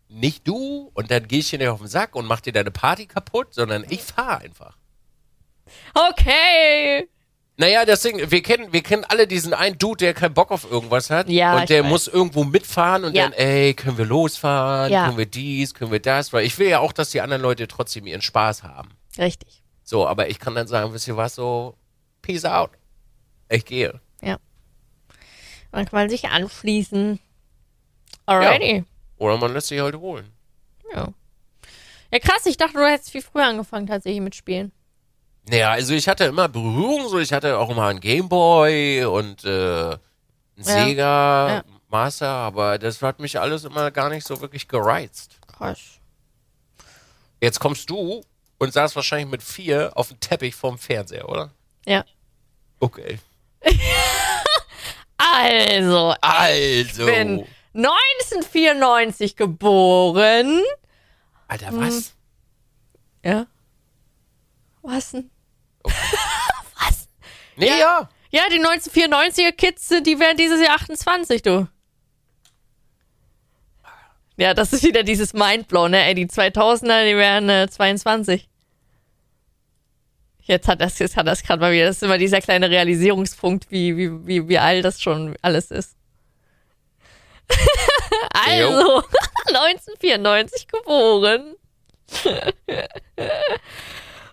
Nicht 0.08 0.48
du 0.48 0.90
und 0.94 1.10
dann 1.10 1.28
gehe 1.28 1.40
ich 1.40 1.50
dir 1.50 1.58
nicht 1.58 1.68
auf 1.68 1.78
den 1.78 1.88
Sack 1.88 2.14
und 2.14 2.26
mach 2.26 2.40
dir 2.40 2.52
deine 2.52 2.70
Party 2.70 3.06
kaputt, 3.06 3.54
sondern 3.54 3.84
ich 3.88 4.02
fahre 4.02 4.38
einfach. 4.38 4.76
Okay. 5.94 7.08
Naja, 7.60 7.84
deswegen, 7.84 8.30
wir 8.30 8.42
kennen, 8.42 8.72
wir 8.72 8.82
kennen 8.82 9.04
alle 9.04 9.26
diesen 9.26 9.52
einen 9.52 9.76
Dude, 9.78 9.98
der 9.98 10.14
keinen 10.14 10.32
Bock 10.32 10.50
auf 10.52 10.70
irgendwas 10.70 11.10
hat. 11.10 11.28
Ja, 11.28 11.58
Und 11.58 11.68
der 11.68 11.82
weiß. 11.82 11.90
muss 11.90 12.06
irgendwo 12.08 12.44
mitfahren 12.44 13.04
und 13.04 13.14
Ja. 13.16 13.24
dann, 13.24 13.32
ey, 13.32 13.74
können 13.74 13.98
wir 13.98 14.04
losfahren? 14.06 14.92
Ja. 14.92 15.06
Können 15.06 15.18
wir 15.18 15.26
dies? 15.26 15.74
Können 15.74 15.90
wir 15.90 16.00
das? 16.00 16.32
Weil 16.32 16.44
ich 16.46 16.56
will 16.58 16.68
ja 16.68 16.78
auch, 16.78 16.92
dass 16.92 17.10
die 17.10 17.20
anderen 17.20 17.42
Leute 17.42 17.66
trotzdem 17.68 18.06
ihren 18.06 18.22
Spaß 18.22 18.62
haben. 18.62 18.90
Richtig. 19.18 19.62
So, 19.82 20.06
aber 20.06 20.28
ich 20.30 20.38
kann 20.38 20.54
dann 20.54 20.68
sagen, 20.68 20.92
wisst 20.92 21.08
ihr 21.08 21.16
was, 21.16 21.34
so, 21.34 21.74
peace 22.22 22.44
out. 22.44 22.70
Ich 23.48 23.64
gehe. 23.64 24.00
Dann 25.70 25.84
kann 25.84 26.00
man 26.00 26.08
sich 26.10 26.24
anschließen. 26.28 27.18
Alrighty. 28.26 28.84
Oder 29.18 29.36
man 29.36 29.52
lässt 29.52 29.68
sich 29.68 29.80
halt 29.80 29.96
holen. 29.96 30.30
Ja. 30.94 31.08
ja. 32.10 32.18
krass, 32.18 32.46
ich 32.46 32.56
dachte, 32.56 32.74
du 32.74 32.86
hättest 32.86 33.10
viel 33.10 33.22
früher 33.22 33.44
angefangen 33.46 33.86
tatsächlich 33.86 34.22
mit 34.22 34.34
Spielen. 34.34 34.72
Naja, 35.48 35.70
also 35.72 35.94
ich 35.94 36.08
hatte 36.08 36.24
immer 36.24 36.48
Berührung, 36.48 37.08
so 37.08 37.18
ich 37.18 37.32
hatte 37.32 37.58
auch 37.58 37.70
immer 37.70 37.86
einen 37.86 38.00
Gameboy 38.00 39.04
und 39.04 39.44
äh, 39.44 39.48
einen 39.48 39.98
Sega 40.56 41.48
Ja. 41.48 41.64
Master, 41.88 42.28
aber 42.28 42.78
das 42.78 43.00
hat 43.00 43.18
mich 43.18 43.40
alles 43.40 43.64
immer 43.64 43.90
gar 43.90 44.10
nicht 44.10 44.26
so 44.26 44.40
wirklich 44.40 44.68
gereizt. 44.68 45.38
Krass. 45.56 45.78
Jetzt 47.40 47.60
kommst 47.60 47.88
du 47.88 48.22
und 48.58 48.72
saß 48.72 48.94
wahrscheinlich 48.96 49.28
mit 49.30 49.42
vier 49.42 49.92
auf 49.94 50.08
dem 50.08 50.20
Teppich 50.20 50.54
vorm 50.54 50.76
Fernseher, 50.78 51.28
oder? 51.28 51.50
Ja. 51.86 52.04
Okay. 52.80 53.18
Also, 55.20 56.14
Also. 56.20 57.06
bin 57.06 57.44
1994 57.74 59.34
geboren. 59.36 60.60
Alter, 61.48 61.68
was? 61.72 62.14
Ja. 63.24 63.46
Was 64.82 65.10
denn? 65.10 65.28
Nee, 67.56 67.66
ja. 67.66 68.08
Ja, 68.30 68.42
die 68.50 68.60
1994er 68.60 69.52
Kids 69.52 69.88
sind, 69.88 70.06
die 70.06 70.20
werden 70.20 70.36
dieses 70.36 70.60
Jahr 70.60 70.76
28, 70.76 71.42
du. 71.42 71.66
Ja, 74.36 74.54
das 74.54 74.72
ist 74.72 74.84
wieder 74.84 75.02
dieses 75.02 75.32
Mindblow, 75.32 75.88
ne? 75.88 76.04
Ey, 76.04 76.14
die 76.14 76.26
2000er, 76.26 77.08
die 77.08 77.16
werden 77.16 77.48
äh, 77.48 77.68
22. 77.68 78.48
Jetzt 80.42 80.68
hat 80.68 80.80
das, 80.80 80.98
jetzt 81.00 81.16
hat 81.16 81.26
das 81.26 81.42
gerade 81.42 81.60
mal 81.60 81.72
wieder, 81.72 81.86
das 81.86 81.96
ist 81.96 82.02
immer 82.04 82.18
dieser 82.18 82.40
kleine 82.40 82.70
Realisierungspunkt, 82.70 83.70
wie, 83.70 83.96
wie, 83.96 84.26
wie, 84.26 84.48
wie 84.48 84.58
alt 84.58 84.84
das 84.84 85.02
schon 85.02 85.36
alles 85.42 85.70
ist. 85.70 85.96
also, 88.30 89.02
1994 89.46 90.68
geboren. 90.68 91.54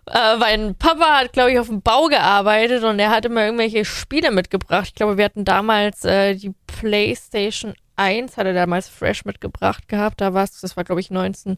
Äh, 0.08 0.38
mein 0.38 0.76
Papa 0.76 1.20
hat, 1.20 1.34
glaube 1.34 1.52
ich, 1.52 1.60
auf 1.60 1.68
dem 1.68 1.82
Bau 1.82 2.08
gearbeitet 2.08 2.84
und 2.84 3.00
er 3.00 3.10
hat 3.10 3.26
immer 3.26 3.44
irgendwelche 3.44 3.86
Spiele 3.86 4.32
mitgebracht. 4.32 4.88
Ich 4.88 4.96
glaube, 4.96 5.18
wir 5.18 5.26
hatten 5.26 5.46
damals 5.46 6.06
äh, 6.06 6.36
die 6.36 6.54
PlayStation 6.68 7.74
1, 7.96 8.38
hat 8.38 8.46
er 8.46 8.54
damals 8.54 8.88
fresh 8.88 9.26
mitgebracht 9.26 9.88
gehabt. 9.88 10.22
Da 10.22 10.34
war 10.34 10.44
es, 10.44 10.62
das 10.62 10.78
war, 10.78 10.84
glaube 10.84 11.02
ich, 11.02 11.10
19. 11.10 11.58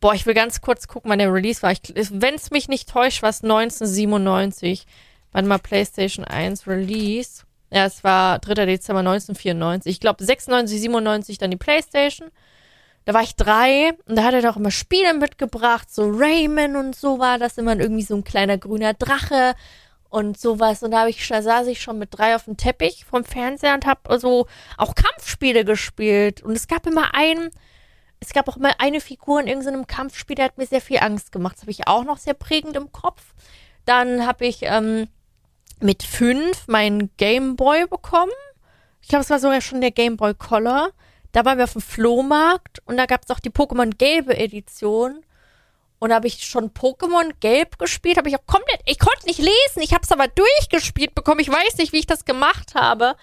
Boah, 0.00 0.14
ich 0.14 0.24
will 0.26 0.34
ganz 0.34 0.60
kurz 0.60 0.88
gucken, 0.88 1.10
wann 1.10 1.18
der 1.18 1.32
Release 1.32 1.62
war. 1.62 1.74
Wenn 2.10 2.34
es 2.34 2.50
mich 2.50 2.68
nicht 2.68 2.88
täuscht, 2.88 3.22
war 3.22 3.30
es 3.30 3.42
1997. 3.42 4.86
Wann 5.32 5.46
mal 5.46 5.58
PlayStation 5.58 6.24
1 6.24 6.66
Release? 6.66 7.42
Ja, 7.70 7.86
es 7.86 8.04
war 8.04 8.38
3. 8.38 8.66
Dezember 8.66 9.00
1994. 9.00 9.90
Ich 9.90 10.00
glaube, 10.00 10.24
96, 10.24 10.80
97 10.80 11.38
dann 11.38 11.50
die 11.50 11.56
PlayStation. 11.56 12.30
Da 13.04 13.12
war 13.12 13.22
ich 13.22 13.36
drei 13.36 13.92
und 14.06 14.16
da 14.16 14.24
hat 14.24 14.34
er 14.34 14.42
doch 14.42 14.56
immer 14.56 14.70
Spiele 14.70 15.14
mitgebracht, 15.14 15.92
so 15.92 16.08
Rayman 16.08 16.76
und 16.76 16.96
so 16.96 17.18
war 17.18 17.38
das 17.38 17.58
immer 17.58 17.78
irgendwie 17.78 18.02
so 18.02 18.14
ein 18.14 18.24
kleiner 18.24 18.56
grüner 18.56 18.94
Drache 18.94 19.54
und 20.08 20.38
sowas. 20.38 20.82
Und 20.82 20.92
da 20.92 21.00
habe 21.00 21.10
ich, 21.10 21.26
da 21.26 21.42
saß 21.42 21.66
ich 21.66 21.82
schon 21.82 21.98
mit 21.98 22.16
drei 22.16 22.34
auf 22.34 22.44
dem 22.44 22.56
Teppich 22.56 23.04
vom 23.04 23.24
Fernseher 23.24 23.74
und 23.74 23.84
habe 23.84 24.18
so 24.18 24.46
auch 24.78 24.94
Kampfspiele 24.94 25.64
gespielt. 25.64 26.42
Und 26.42 26.52
es 26.52 26.68
gab 26.68 26.86
immer 26.86 27.14
einen, 27.14 27.50
es 28.20 28.32
gab 28.32 28.48
auch 28.48 28.56
immer 28.56 28.72
eine 28.78 29.00
Figur 29.00 29.40
in 29.40 29.48
irgendeinem 29.48 29.86
Kampfspiel, 29.86 30.36
der 30.36 30.46
hat 30.46 30.56
mir 30.56 30.66
sehr 30.66 30.80
viel 30.80 30.98
Angst 30.98 31.32
gemacht. 31.32 31.56
Das 31.56 31.62
habe 31.62 31.72
ich 31.72 31.88
auch 31.88 32.04
noch 32.04 32.18
sehr 32.18 32.34
prägend 32.34 32.76
im 32.76 32.90
Kopf. 32.92 33.34
Dann 33.84 34.26
habe 34.26 34.46
ich 34.46 34.60
ähm, 34.62 35.08
mit 35.80 36.04
fünf 36.04 36.68
meinen 36.68 37.10
Game 37.16 37.56
Boy 37.56 37.86
bekommen. 37.86 38.32
Ich 39.02 39.08
glaube, 39.08 39.24
es 39.24 39.30
war 39.30 39.40
sogar 39.40 39.60
schon 39.60 39.82
der 39.82 39.90
Game 39.90 40.16
Boy 40.16 40.32
Color. 40.32 40.92
Da 41.34 41.44
waren 41.44 41.58
wir 41.58 41.64
auf 41.64 41.72
dem 41.72 41.82
Flohmarkt 41.82 42.80
und 42.86 42.96
da 42.96 43.06
gab 43.06 43.24
es 43.24 43.30
auch 43.30 43.40
die 43.40 43.50
Pokémon 43.50 43.90
Gelbe 43.98 44.38
Edition. 44.38 45.24
Und 45.98 46.10
da 46.10 46.16
habe 46.16 46.28
ich 46.28 46.44
schon 46.44 46.70
Pokémon 46.70 47.32
Gelb 47.40 47.76
gespielt, 47.76 48.18
habe 48.18 48.28
ich 48.28 48.36
auch 48.36 48.46
komplett, 48.46 48.80
ich 48.86 49.00
konnte 49.00 49.26
nicht 49.26 49.40
lesen, 49.40 49.82
ich 49.82 49.92
habe 49.92 50.04
es 50.04 50.12
aber 50.12 50.28
durchgespielt 50.28 51.12
bekommen. 51.12 51.40
Ich 51.40 51.48
weiß 51.48 51.78
nicht, 51.78 51.92
wie 51.92 51.98
ich 51.98 52.06
das 52.06 52.24
gemacht 52.24 52.76
habe. 52.76 53.16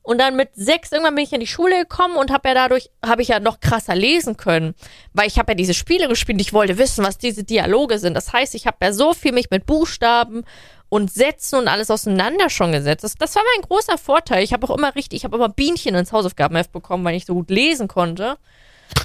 Und 0.00 0.16
dann 0.16 0.36
mit 0.36 0.54
sechs 0.54 0.92
irgendwann 0.92 1.16
bin 1.16 1.24
ich 1.24 1.32
in 1.34 1.40
die 1.40 1.46
Schule 1.46 1.80
gekommen 1.80 2.16
und 2.16 2.30
habe 2.30 2.48
ja 2.48 2.54
dadurch, 2.54 2.88
habe 3.04 3.20
ich 3.20 3.28
ja 3.28 3.40
noch 3.40 3.60
krasser 3.60 3.94
lesen 3.94 4.38
können, 4.38 4.74
weil 5.12 5.26
ich 5.26 5.38
habe 5.38 5.52
ja 5.52 5.56
diese 5.56 5.74
Spiele 5.74 6.08
gespielt. 6.08 6.40
Ich 6.40 6.54
wollte 6.54 6.78
wissen, 6.78 7.04
was 7.04 7.18
diese 7.18 7.44
Dialoge 7.44 7.98
sind. 7.98 8.14
Das 8.14 8.32
heißt, 8.32 8.54
ich 8.54 8.66
habe 8.66 8.78
ja 8.80 8.94
so 8.94 9.12
viel 9.12 9.32
mich 9.32 9.50
mit 9.50 9.66
Buchstaben 9.66 10.44
und 10.90 11.12
Sätzen 11.12 11.56
und 11.60 11.68
alles 11.68 11.90
auseinander 11.90 12.48
schon 12.50 12.72
gesetzt. 12.72 13.04
Das, 13.04 13.14
das 13.14 13.34
war 13.34 13.42
mein 13.56 13.68
großer 13.68 13.98
Vorteil. 13.98 14.42
Ich 14.42 14.52
habe 14.52 14.66
auch 14.68 14.76
immer 14.76 14.94
richtig, 14.94 15.18
ich 15.18 15.24
habe 15.24 15.36
immer 15.36 15.48
Bienchen 15.48 15.94
ins 15.94 16.12
Hausaufgabenheft 16.12 16.72
bekommen, 16.72 17.04
weil 17.04 17.14
ich 17.14 17.26
so 17.26 17.34
gut 17.34 17.50
lesen 17.50 17.88
konnte. 17.88 18.38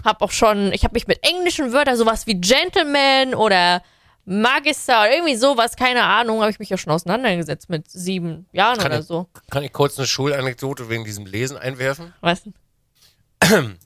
Hab 0.05 0.21
auch 0.21 0.31
schon, 0.31 0.71
ich 0.71 0.83
habe 0.85 0.93
mich 0.93 1.07
mit 1.07 1.19
englischen 1.27 1.73
Wörtern, 1.73 1.97
sowas 1.97 2.25
wie 2.25 2.35
Gentleman 2.35 3.35
oder 3.35 3.81
Magister 4.25 5.01
oder 5.01 5.13
irgendwie 5.13 5.35
sowas, 5.35 5.75
keine 5.75 6.03
Ahnung, 6.03 6.39
habe 6.39 6.49
ich 6.51 6.59
mich 6.59 6.69
ja 6.69 6.77
schon 6.77 6.93
auseinandergesetzt 6.93 7.69
mit 7.69 7.91
sieben 7.91 8.45
Jahren 8.53 8.77
Kann 8.77 8.85
oder 8.87 8.99
ich- 9.01 9.05
so. 9.05 9.27
Kann 9.51 9.63
ich 9.63 9.73
kurz 9.73 9.97
eine 9.97 10.07
Schulanekdote 10.07 10.87
wegen 10.87 11.03
diesem 11.03 11.25
Lesen 11.25 11.57
einwerfen? 11.57 12.13
Was? 12.21 12.43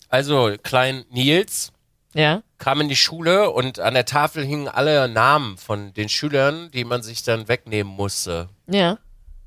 Also, 0.10 0.54
klein 0.62 1.04
Nils 1.10 1.72
Ja. 2.14 2.44
Kam 2.58 2.82
in 2.82 2.90
die 2.90 2.96
Schule 2.96 3.52
und 3.52 3.80
an 3.80 3.94
der 3.94 4.06
Tafel 4.06 4.44
hingen 4.44 4.68
alle 4.68 5.08
Namen 5.08 5.58
von 5.58 5.94
den 5.94 6.10
Schülern, 6.10 6.72
die 6.72 6.84
man 6.84 7.04
sich 7.04 7.24
dann 7.24 7.48
wegnehmen 7.48 7.94
musste. 7.94 8.50
Ja. 8.68 8.98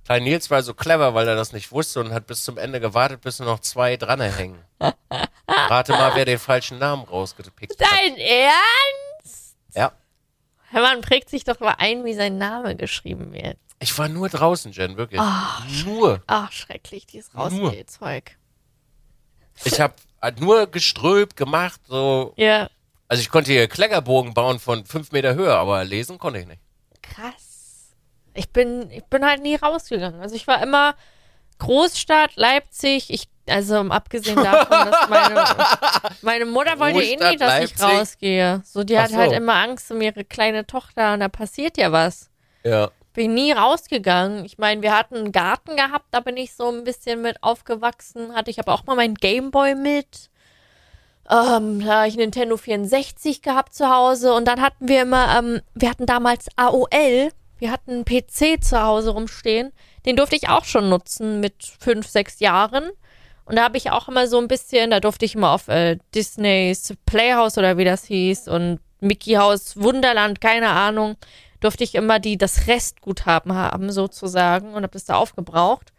Klein 0.04 0.24
Nils 0.24 0.50
war 0.50 0.62
so 0.62 0.74
clever, 0.74 1.14
weil 1.14 1.28
er 1.28 1.36
das 1.36 1.52
nicht 1.52 1.70
wusste 1.72 2.00
und 2.00 2.12
hat 2.12 2.26
bis 2.26 2.44
zum 2.44 2.58
Ende 2.58 2.80
gewartet, 2.80 3.20
bis 3.20 3.38
nur 3.38 3.48
noch 3.48 3.60
zwei 3.60 3.96
dran 3.96 4.20
hängen. 4.20 4.58
Rate 5.46 5.92
mal, 5.92 6.14
wer 6.14 6.24
den 6.24 6.38
falschen 6.38 6.78
Namen 6.78 7.04
rausgepickt 7.04 7.80
hat. 7.80 7.88
Dein 7.92 8.16
Ernst? 8.16 9.56
Ja. 9.74 9.92
Man 10.72 11.00
prägt 11.00 11.30
sich 11.30 11.44
doch 11.44 11.60
mal 11.60 11.74
ein, 11.78 12.04
wie 12.04 12.14
sein 12.14 12.38
Name 12.38 12.76
geschrieben 12.76 13.32
wird. 13.32 13.58
Ich 13.80 13.96
war 13.98 14.08
nur 14.08 14.28
draußen, 14.28 14.72
Jen, 14.72 14.96
wirklich. 14.96 15.20
nur. 15.84 16.22
Ach, 16.26 16.52
schrecklich, 16.52 17.06
dieses. 17.06 17.34
Rausgeh-Zeug. 17.34 18.36
Ich 19.64 19.80
habe 19.80 19.94
nur 20.38 20.66
geströbt, 20.66 21.36
gemacht, 21.36 21.80
so. 21.86 22.34
Ja. 22.36 22.68
Also 23.10 23.22
ich 23.22 23.28
konnte 23.28 23.50
hier 23.50 23.66
Kleckerbogen 23.66 24.34
bauen 24.34 24.60
von 24.60 24.84
fünf 24.84 25.10
Meter 25.10 25.34
Höhe, 25.34 25.52
aber 25.52 25.82
lesen 25.82 26.18
konnte 26.18 26.38
ich 26.38 26.46
nicht. 26.46 26.60
Krass. 27.02 27.88
Ich 28.34 28.50
bin, 28.50 28.88
ich 28.92 29.04
bin 29.06 29.26
halt 29.26 29.42
nie 29.42 29.56
rausgegangen. 29.56 30.20
Also 30.20 30.36
ich 30.36 30.46
war 30.46 30.62
immer 30.62 30.94
Großstadt, 31.58 32.36
Leipzig. 32.36 33.10
Ich, 33.12 33.24
also 33.48 33.78
abgesehen 33.80 34.36
davon, 34.44 34.92
dass 34.92 35.08
meine, 35.08 35.44
meine 36.22 36.46
Mutter 36.46 36.78
wollte 36.78 37.02
eh 37.02 37.16
nie, 37.16 37.36
dass 37.36 37.58
ich 37.58 37.76
Leipzig? 37.76 37.82
rausgehe. 37.82 38.62
So, 38.64 38.84
die 38.84 38.96
Ach 38.96 39.02
hat 39.02 39.12
halt 39.14 39.30
so. 39.30 39.36
immer 39.36 39.54
Angst 39.54 39.90
um 39.90 40.00
ihre 40.00 40.24
kleine 40.24 40.64
Tochter 40.64 41.12
und 41.14 41.18
da 41.18 41.28
passiert 41.28 41.78
ja 41.78 41.90
was. 41.90 42.30
Ja. 42.62 42.92
Bin 43.12 43.34
nie 43.34 43.50
rausgegangen. 43.50 44.44
Ich 44.44 44.56
meine, 44.56 44.82
wir 44.82 44.96
hatten 44.96 45.16
einen 45.16 45.32
Garten 45.32 45.74
gehabt, 45.74 46.06
da 46.12 46.20
bin 46.20 46.36
ich 46.36 46.54
so 46.54 46.70
ein 46.70 46.84
bisschen 46.84 47.22
mit 47.22 47.42
aufgewachsen. 47.42 48.36
Hatte 48.36 48.52
ich 48.52 48.60
aber 48.60 48.72
auch 48.72 48.86
mal 48.86 48.94
meinen 48.94 49.16
Gameboy 49.16 49.74
mit. 49.74 50.29
Ähm, 51.30 51.84
da 51.84 51.98
habe 51.98 52.08
ich 52.08 52.16
Nintendo 52.16 52.56
64 52.56 53.40
gehabt 53.40 53.72
zu 53.72 53.88
Hause 53.88 54.34
und 54.34 54.48
dann 54.48 54.60
hatten 54.60 54.88
wir 54.88 55.02
immer, 55.02 55.38
ähm, 55.38 55.60
wir 55.74 55.88
hatten 55.88 56.06
damals 56.06 56.48
AOL. 56.56 57.30
Wir 57.58 57.70
hatten 57.70 57.90
einen 57.90 58.04
PC 58.04 58.64
zu 58.64 58.82
Hause 58.82 59.10
rumstehen. 59.10 59.72
Den 60.06 60.16
durfte 60.16 60.34
ich 60.34 60.48
auch 60.48 60.64
schon 60.64 60.88
nutzen 60.88 61.40
mit 61.40 61.54
fünf, 61.78 62.08
sechs 62.08 62.40
Jahren. 62.40 62.90
Und 63.44 63.56
da 63.56 63.64
habe 63.64 63.76
ich 63.76 63.90
auch 63.90 64.08
immer 64.08 64.26
so 64.26 64.38
ein 64.38 64.48
bisschen, 64.48 64.90
da 64.90 64.98
durfte 64.98 65.24
ich 65.24 65.34
immer 65.34 65.50
auf 65.50 65.68
äh, 65.68 65.98
Disneys 66.14 66.94
Playhouse 67.06 67.58
oder 67.58 67.76
wie 67.76 67.84
das 67.84 68.04
hieß 68.06 68.48
und 68.48 68.80
Mickey 69.00 69.34
House 69.34 69.76
Wunderland, 69.76 70.40
keine 70.40 70.68
Ahnung, 70.70 71.16
durfte 71.60 71.84
ich 71.84 71.94
immer 71.94 72.18
die 72.18 72.38
das 72.38 72.66
Restguthaben 72.66 73.52
haben 73.52 73.92
sozusagen 73.92 74.74
und 74.74 74.82
habe 74.82 74.92
das 74.92 75.04
da 75.04 75.16
aufgebraucht. 75.16 75.92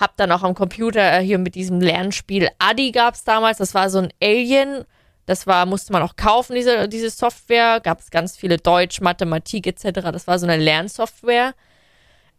Hab 0.00 0.16
dann 0.16 0.32
auch 0.32 0.42
am 0.42 0.54
Computer 0.54 1.18
äh, 1.18 1.20
hier 1.22 1.38
mit 1.38 1.54
diesem 1.54 1.80
Lernspiel 1.80 2.48
Adi 2.58 2.90
gab's 2.90 3.22
damals, 3.22 3.58
das 3.58 3.74
war 3.74 3.90
so 3.90 3.98
ein 3.98 4.12
Alien, 4.22 4.84
Das 5.26 5.46
war, 5.46 5.66
musste 5.66 5.92
man 5.92 6.02
auch 6.02 6.16
kaufen, 6.16 6.54
diese, 6.56 6.88
diese 6.88 7.10
Software. 7.10 7.80
Gab 7.80 8.00
es 8.00 8.10
ganz 8.10 8.36
viele 8.36 8.56
Deutsch, 8.56 9.00
Mathematik 9.00 9.66
etc. 9.66 10.00
Das 10.10 10.26
war 10.26 10.38
so 10.38 10.46
eine 10.46 10.56
Lernsoftware. 10.56 11.54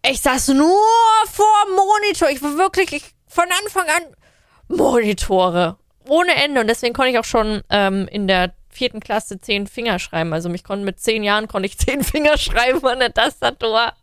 Ich 0.06 0.21
saß 0.21 0.50
nur 0.50 0.76
vor 1.32 1.45
Monitor. 1.76 2.30
Ich 2.30 2.41
war 2.41 2.58
wirklich 2.58 2.91
ich, 2.91 3.04
von 3.28 3.45
Anfang 3.63 3.88
an 3.88 4.15
Monitore. 4.76 5.78
Ohne 6.08 6.34
Ende. 6.43 6.62
Und 6.62 6.67
deswegen 6.67 6.93
konnte 6.93 7.12
ich 7.12 7.19
auch 7.19 7.24
schon 7.24 7.62
ähm, 7.69 8.08
in 8.12 8.28
der 8.28 8.54
vierten 8.69 9.00
Klasse 9.00 9.39
zehn 9.39 9.67
Finger 9.67 10.00
schreiben. 10.00 10.34
Also 10.34 10.50
mich 10.50 10.63
konnte 10.63 10.84
mit 10.84 11.00
zehn 11.00 11.24
Jahren 11.24 11.47
konnte 11.47 11.67
ich 11.67 11.78
zehn 11.78 12.04
Finger 12.04 12.38
schreiben 12.38 12.86
an 12.88 13.00
der 13.00 13.13
Tastatur. 13.13 13.93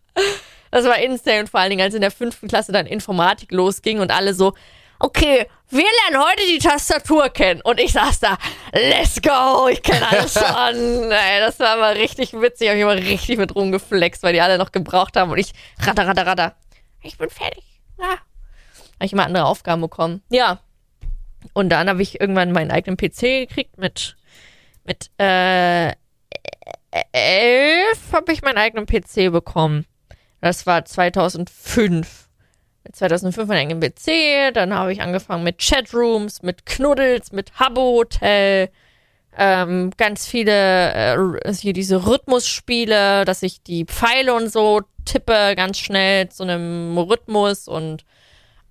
Das 0.70 0.84
war 0.84 0.98
insane. 0.98 1.40
Und 1.40 1.48
vor 1.48 1.60
allen 1.60 1.70
Dingen, 1.70 1.82
als 1.82 1.94
in 1.94 2.00
der 2.00 2.10
fünften 2.10 2.48
Klasse 2.48 2.72
dann 2.72 2.86
Informatik 2.86 3.52
losging 3.52 4.00
und 4.00 4.10
alle 4.10 4.34
so, 4.34 4.54
okay, 4.98 5.46
wir 5.70 5.84
lernen 5.84 6.24
heute 6.24 6.42
die 6.46 6.58
Tastatur 6.58 7.28
kennen. 7.28 7.60
Und 7.62 7.80
ich 7.80 7.92
saß 7.92 8.20
da, 8.20 8.38
let's 8.72 9.20
go, 9.20 9.68
ich 9.68 9.82
kenne 9.82 10.06
alles 10.08 10.34
schon. 10.38 11.10
Ey, 11.10 11.40
das 11.40 11.60
war 11.60 11.76
aber 11.76 11.94
richtig 11.94 12.32
witzig. 12.32 12.68
Hab 12.68 12.76
ich 12.76 12.82
immer 12.82 12.96
richtig 12.96 13.38
mit 13.38 13.54
rumgeflext, 13.54 14.22
weil 14.22 14.32
die 14.32 14.40
alle 14.40 14.58
noch 14.58 14.72
gebraucht 14.72 15.16
haben. 15.16 15.30
Und 15.30 15.38
ich, 15.38 15.52
ratter, 15.80 16.06
ratter, 16.06 16.26
ratter. 16.26 16.56
Ich 17.02 17.18
bin 17.18 17.30
fertig. 17.30 17.64
Ja. 17.98 18.10
Habe 18.10 19.04
ich 19.04 19.12
immer 19.12 19.26
andere 19.26 19.44
Aufgaben 19.44 19.82
bekommen. 19.82 20.22
Ja. 20.30 20.60
Und 21.52 21.68
dann 21.68 21.88
habe 21.88 22.02
ich 22.02 22.20
irgendwann 22.20 22.52
meinen 22.52 22.70
eigenen 22.70 22.96
PC 22.96 23.48
gekriegt 23.48 23.78
mit, 23.78 24.16
mit, 24.84 25.10
äh, 25.18 25.92
elf 27.12 28.12
habe 28.12 28.32
ich 28.32 28.42
meinen 28.42 28.58
eigenen 28.58 28.86
PC 28.86 29.30
bekommen. 29.30 29.86
Das 30.40 30.66
war 30.66 30.84
2005. 30.84 32.28
2005 32.92 33.48
meinen 33.48 33.70
eigenen 33.70 33.80
PC, 33.80 34.54
dann 34.54 34.72
habe 34.72 34.92
ich 34.92 35.02
angefangen 35.02 35.44
mit 35.44 35.58
Chatrooms, 35.58 36.42
mit 36.42 36.64
Knuddels, 36.64 37.32
mit 37.32 37.52
Habbo 37.58 37.98
Hotel, 37.98 38.70
ähm, 39.36 39.90
ganz 39.96 40.26
viele 40.26 41.44
äh, 41.44 41.52
hier 41.52 41.74
diese 41.74 42.06
Rhythmusspiele, 42.06 43.24
dass 43.24 43.42
ich 43.42 43.62
die 43.62 43.84
Pfeile 43.84 44.34
und 44.34 44.50
so 44.50 44.80
tippe 45.04 45.54
ganz 45.54 45.78
schnell 45.78 46.28
zu 46.28 46.44
einem 46.44 46.96
Rhythmus 46.96 47.68
und 47.68 48.04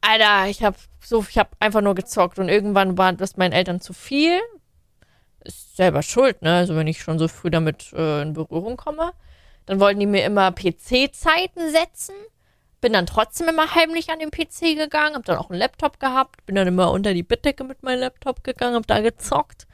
Alter, 0.01 0.47
ich 0.49 0.63
habe 0.63 0.77
so, 1.03 1.25
ich 1.29 1.37
habe 1.37 1.49
einfach 1.59 1.81
nur 1.81 1.95
gezockt 1.95 2.37
und 2.39 2.49
irgendwann 2.49 2.97
war 2.97 3.13
das 3.13 3.37
meinen 3.37 3.53
Eltern 3.53 3.81
zu 3.81 3.93
viel. 3.93 4.39
Ist 5.43 5.77
selber 5.77 6.03
schuld, 6.03 6.41
ne? 6.41 6.55
Also 6.55 6.75
wenn 6.75 6.87
ich 6.87 7.01
schon 7.01 7.17
so 7.19 7.27
früh 7.27 7.49
damit 7.49 7.93
äh, 7.93 8.21
in 8.21 8.33
Berührung 8.33 8.77
komme, 8.77 9.13
dann 9.67 9.79
wollten 9.79 9.99
die 9.99 10.07
mir 10.07 10.25
immer 10.25 10.51
PC-Zeiten 10.51 11.69
setzen. 11.71 12.15
Bin 12.81 12.93
dann 12.93 13.05
trotzdem 13.05 13.47
immer 13.47 13.75
heimlich 13.75 14.09
an 14.09 14.19
den 14.19 14.31
PC 14.31 14.75
gegangen, 14.75 15.15
hab 15.15 15.25
dann 15.25 15.37
auch 15.37 15.49
einen 15.49 15.59
Laptop 15.59 15.99
gehabt, 15.99 16.45
bin 16.45 16.55
dann 16.55 16.67
immer 16.67 16.91
unter 16.91 17.13
die 17.13 17.23
Bettdecke 17.23 17.63
mit 17.63 17.83
meinem 17.83 17.99
Laptop 17.99 18.43
gegangen, 18.43 18.75
hab 18.75 18.87
da 18.87 19.01
gezockt. 19.01 19.67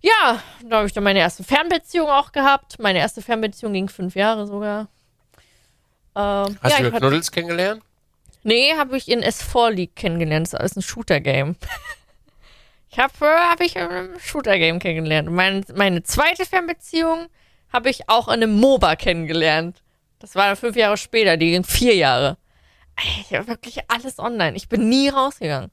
Ja, 0.00 0.42
da 0.64 0.76
habe 0.76 0.86
ich 0.86 0.92
dann 0.92 1.04
meine 1.04 1.18
erste 1.18 1.44
Fernbeziehung 1.44 2.08
auch 2.08 2.32
gehabt. 2.32 2.78
Meine 2.78 2.98
erste 2.98 3.20
Fernbeziehung 3.22 3.72
ging 3.72 3.88
fünf 3.88 4.14
Jahre 4.14 4.46
sogar. 4.46 4.88
Ähm, 6.14 6.58
Hast 6.62 6.78
ja, 6.78 6.90
du 6.90 6.92
Knuddels 6.92 7.30
kennengelernt? 7.30 7.82
Nee, 8.42 8.74
habe 8.76 8.96
ich 8.96 9.08
in 9.08 9.22
S4 9.22 9.70
League 9.70 9.96
kennengelernt. 9.96 10.46
Das 10.46 10.52
ist 10.54 10.60
alles 10.60 10.76
ein 10.76 10.82
Shooter-Game. 10.82 11.56
Ich 12.90 12.98
habe 12.98 13.12
äh, 13.20 13.50
hab 13.50 13.60
ich 13.60 13.76
in 13.76 13.82
einem 13.82 14.18
Shooter-Game 14.18 14.78
kennengelernt. 14.78 15.28
Und 15.28 15.34
mein, 15.34 15.62
meine 15.74 16.02
zweite 16.04 16.46
Fernbeziehung 16.46 17.28
habe 17.72 17.90
ich 17.90 18.08
auch 18.08 18.28
in 18.28 18.34
einem 18.34 18.58
MOBA 18.58 18.96
kennengelernt. 18.96 19.82
Das 20.18 20.34
war 20.34 20.46
dann 20.46 20.56
fünf 20.56 20.76
Jahre 20.76 20.96
später, 20.96 21.36
die 21.36 21.50
ging 21.50 21.64
vier 21.64 21.94
Jahre. 21.94 22.36
Ich 23.20 23.32
habe 23.36 23.46
wirklich 23.46 23.78
alles 23.88 24.18
online. 24.18 24.56
Ich 24.56 24.68
bin 24.68 24.88
nie 24.88 25.08
rausgegangen. 25.08 25.70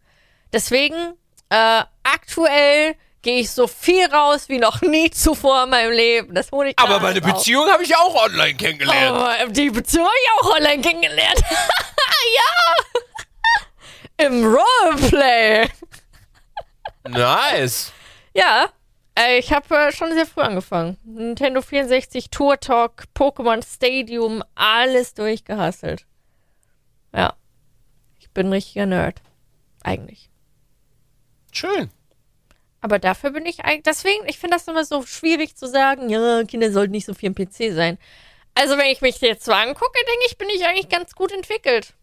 Deswegen, 0.54 1.14
äh, 1.50 1.84
aktuell 2.04 2.96
gehe 3.24 3.40
ich 3.40 3.50
so 3.50 3.66
viel 3.66 4.06
raus 4.06 4.50
wie 4.50 4.60
noch 4.60 4.82
nie 4.82 5.10
zuvor 5.10 5.64
in 5.64 5.72
meinem 5.72 5.92
Leben. 5.92 6.36
Das 6.36 6.52
hole 6.52 6.70
ich 6.70 6.80
Aber 6.80 7.00
meine. 7.00 7.22
Beziehung 7.22 7.68
habe 7.70 7.84
ich 7.84 7.96
auch 7.96 8.24
online 8.24 8.54
kennengelernt. 8.54 9.48
Oh, 9.50 9.52
die 9.52 9.72
Beziehung 9.72 10.06
habe 10.06 10.16
ich 10.24 10.32
auch 10.32 10.56
online 10.56 10.82
kennengelernt. 10.82 11.42
ja! 12.36 14.26
Im 14.28 14.46
Roleplay. 14.46 15.68
Nice. 17.08 17.92
Ja, 18.34 18.70
äh, 19.18 19.38
ich 19.38 19.54
habe 19.54 19.76
äh, 19.76 19.92
schon 19.92 20.14
sehr 20.14 20.26
früh 20.26 20.42
angefangen. 20.42 20.98
Nintendo 21.04 21.62
64, 21.62 22.30
Tour 22.30 22.60
Talk, 22.60 23.06
Pokémon 23.16 23.64
Stadium, 23.66 24.44
alles 24.56 25.14
durchgehasselt. 25.14 26.06
Ja. 27.14 27.36
Ich 28.20 28.30
bin 28.32 28.48
ein 28.48 28.54
richtiger 28.54 28.86
Nerd. 28.86 29.22
Eigentlich. 29.84 30.30
Schön. 31.52 31.90
Aber 32.82 33.00
dafür 33.00 33.32
bin 33.32 33.46
ich 33.46 33.64
eigentlich. 33.64 33.84
Deswegen, 33.84 34.28
ich 34.28 34.38
finde 34.38 34.58
das 34.58 34.68
immer 34.68 34.84
so 34.84 35.04
schwierig 35.04 35.56
zu 35.56 35.68
sagen, 35.68 36.10
ja, 36.10 36.44
Kinder 36.44 36.72
sollten 36.72 36.92
nicht 36.92 37.06
so 37.06 37.14
viel 37.14 37.28
im 37.28 37.36
PC 37.36 37.74
sein. 37.74 37.98
Also, 38.54 38.78
wenn 38.78 38.92
ich 38.92 39.02
mich 39.02 39.20
jetzt 39.22 39.46
so 39.46 39.52
angucke, 39.52 40.00
denke 40.08 40.26
ich, 40.28 40.38
bin 40.38 40.50
ich 40.50 40.66
eigentlich 40.66 40.90
ganz 40.90 41.14
gut 41.14 41.32
entwickelt. 41.32 41.94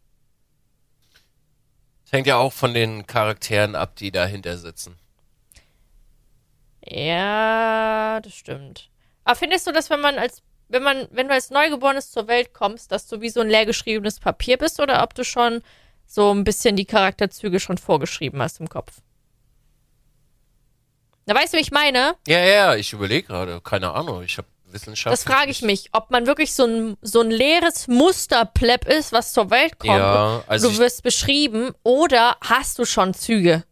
Das 2.04 2.12
hängt 2.12 2.26
ja 2.26 2.36
auch 2.36 2.52
von 2.52 2.74
den 2.74 3.06
Charakteren 3.06 3.74
ab, 3.74 3.96
die 3.96 4.10
dahinter 4.10 4.58
sitzen. 4.58 4.98
Ja, 6.84 8.20
das 8.20 8.34
stimmt. 8.34 8.90
Aber 9.24 9.36
findest 9.36 9.66
du, 9.66 9.72
dass 9.72 9.90
wenn 9.90 10.00
man 10.00 10.18
als, 10.18 10.42
wenn 10.68 10.82
man, 10.82 11.08
wenn 11.10 11.28
du 11.28 11.34
als 11.34 11.50
Neugeborenes 11.50 12.10
zur 12.10 12.26
Welt 12.28 12.52
kommst, 12.52 12.90
dass 12.92 13.06
du 13.06 13.20
wie 13.20 13.28
so 13.28 13.40
ein 13.40 13.48
leergeschriebenes 13.48 14.20
Papier 14.20 14.58
bist 14.58 14.80
oder 14.80 15.02
ob 15.02 15.14
du 15.14 15.24
schon 15.24 15.62
so 16.06 16.32
ein 16.32 16.44
bisschen 16.44 16.76
die 16.76 16.84
Charakterzüge 16.84 17.60
schon 17.60 17.78
vorgeschrieben 17.78 18.42
hast 18.42 18.60
im 18.60 18.68
Kopf? 18.68 19.00
Na, 21.26 21.34
weißt 21.34 21.52
du, 21.52 21.58
wie 21.58 21.62
ich 21.62 21.70
meine? 21.70 22.16
Ja, 22.26 22.40
ja, 22.40 22.74
ich 22.74 22.92
überlege 22.92 23.28
gerade. 23.28 23.60
Keine 23.60 23.92
Ahnung. 23.92 24.24
Ich 24.24 24.38
habe 24.38 24.48
Wissenschaft. 24.72 25.12
Das 25.12 25.24
frage 25.24 25.50
ich 25.50 25.62
mich, 25.62 25.90
ob 25.92 26.10
man 26.10 26.26
wirklich 26.26 26.54
so 26.54 26.64
ein, 26.64 26.96
so 27.02 27.20
ein 27.20 27.30
leeres 27.30 27.88
Musterplepp 27.88 28.88
ist, 28.88 29.12
was 29.12 29.32
zur 29.32 29.50
Welt 29.50 29.78
kommt. 29.78 29.98
Ja, 29.98 30.42
also 30.46 30.70
du 30.70 30.78
wirst 30.78 31.02
beschrieben 31.02 31.72
oder 31.82 32.36
hast 32.40 32.78
du 32.78 32.84
schon 32.84 33.14
Züge? 33.14 33.64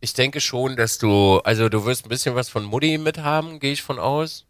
Ich 0.00 0.14
denke 0.14 0.40
schon, 0.40 0.76
dass 0.76 0.98
du, 0.98 1.40
also 1.44 1.68
du 1.68 1.84
wirst 1.84 2.06
ein 2.06 2.08
bisschen 2.08 2.34
was 2.34 2.48
von 2.48 2.64
Mutti 2.64 2.96
mithaben, 2.96 3.60
gehe 3.60 3.72
ich 3.72 3.82
von 3.82 3.98
aus. 3.98 4.46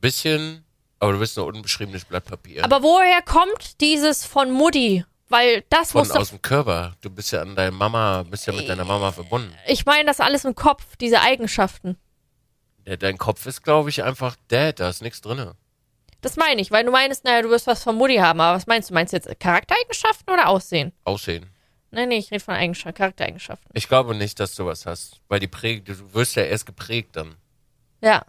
Bisschen, 0.00 0.64
aber 0.98 1.12
du 1.12 1.18
bist 1.20 1.36
nur 1.36 1.46
unbeschriebenes 1.46 2.04
Blatt 2.04 2.24
Papier. 2.24 2.64
Aber 2.64 2.82
woher 2.82 3.22
kommt 3.22 3.80
dieses 3.80 4.24
von 4.24 4.50
Mutti? 4.50 5.04
Weil 5.28 5.64
das 5.70 5.92
von 5.92 6.00
muss 6.00 6.10
aus 6.10 6.30
dem 6.30 6.42
Körper. 6.42 6.96
Du 7.00 7.10
bist 7.10 7.32
ja 7.32 7.42
an 7.42 7.54
deiner 7.56 7.72
Mama, 7.72 8.24
bist 8.24 8.46
ja 8.46 8.52
mit 8.52 8.68
deiner 8.68 8.84
Mama 8.84 9.12
verbunden. 9.12 9.52
Ich 9.66 9.86
meine 9.86 10.06
das 10.06 10.20
alles 10.20 10.44
im 10.44 10.54
Kopf, 10.54 10.96
diese 10.96 11.20
Eigenschaften. 11.20 11.96
Ja, 12.84 12.96
dein 12.96 13.18
Kopf 13.18 13.46
ist, 13.46 13.62
glaube 13.62 13.90
ich, 13.90 14.04
einfach 14.04 14.36
dead, 14.50 14.78
da 14.78 14.88
ist 14.88 15.02
nichts 15.02 15.20
drin. 15.20 15.52
Das 16.20 16.36
meine 16.36 16.60
ich, 16.60 16.70
weil 16.70 16.84
du 16.84 16.90
meinst, 16.90 17.24
naja, 17.24 17.42
du 17.42 17.50
wirst 17.50 17.66
was 17.66 17.82
von 17.82 17.96
Mutti 17.96 18.16
haben. 18.16 18.40
Aber 18.40 18.56
was 18.56 18.66
meinst 18.66 18.90
du? 18.90 18.94
Meinst 18.94 19.12
du 19.12 19.16
jetzt 19.16 19.28
Charaktereigenschaften 19.40 20.32
oder 20.32 20.48
Aussehen? 20.48 20.92
Aussehen. 21.04 21.46
Nein, 21.96 22.10
nee, 22.10 22.18
ich 22.18 22.30
rede 22.30 22.44
von 22.44 22.52
Eigenschaften, 22.52 22.98
Charaktereigenschaften. 22.98 23.70
Ich 23.72 23.88
glaube 23.88 24.14
nicht, 24.14 24.38
dass 24.38 24.54
du 24.54 24.66
was 24.66 24.84
hast, 24.84 25.22
weil 25.28 25.40
die 25.40 25.46
prägt, 25.46 25.88
du 25.88 26.12
wirst 26.12 26.36
ja 26.36 26.42
erst 26.42 26.66
geprägt 26.66 27.16
dann. 27.16 27.36
Ja. 28.02 28.22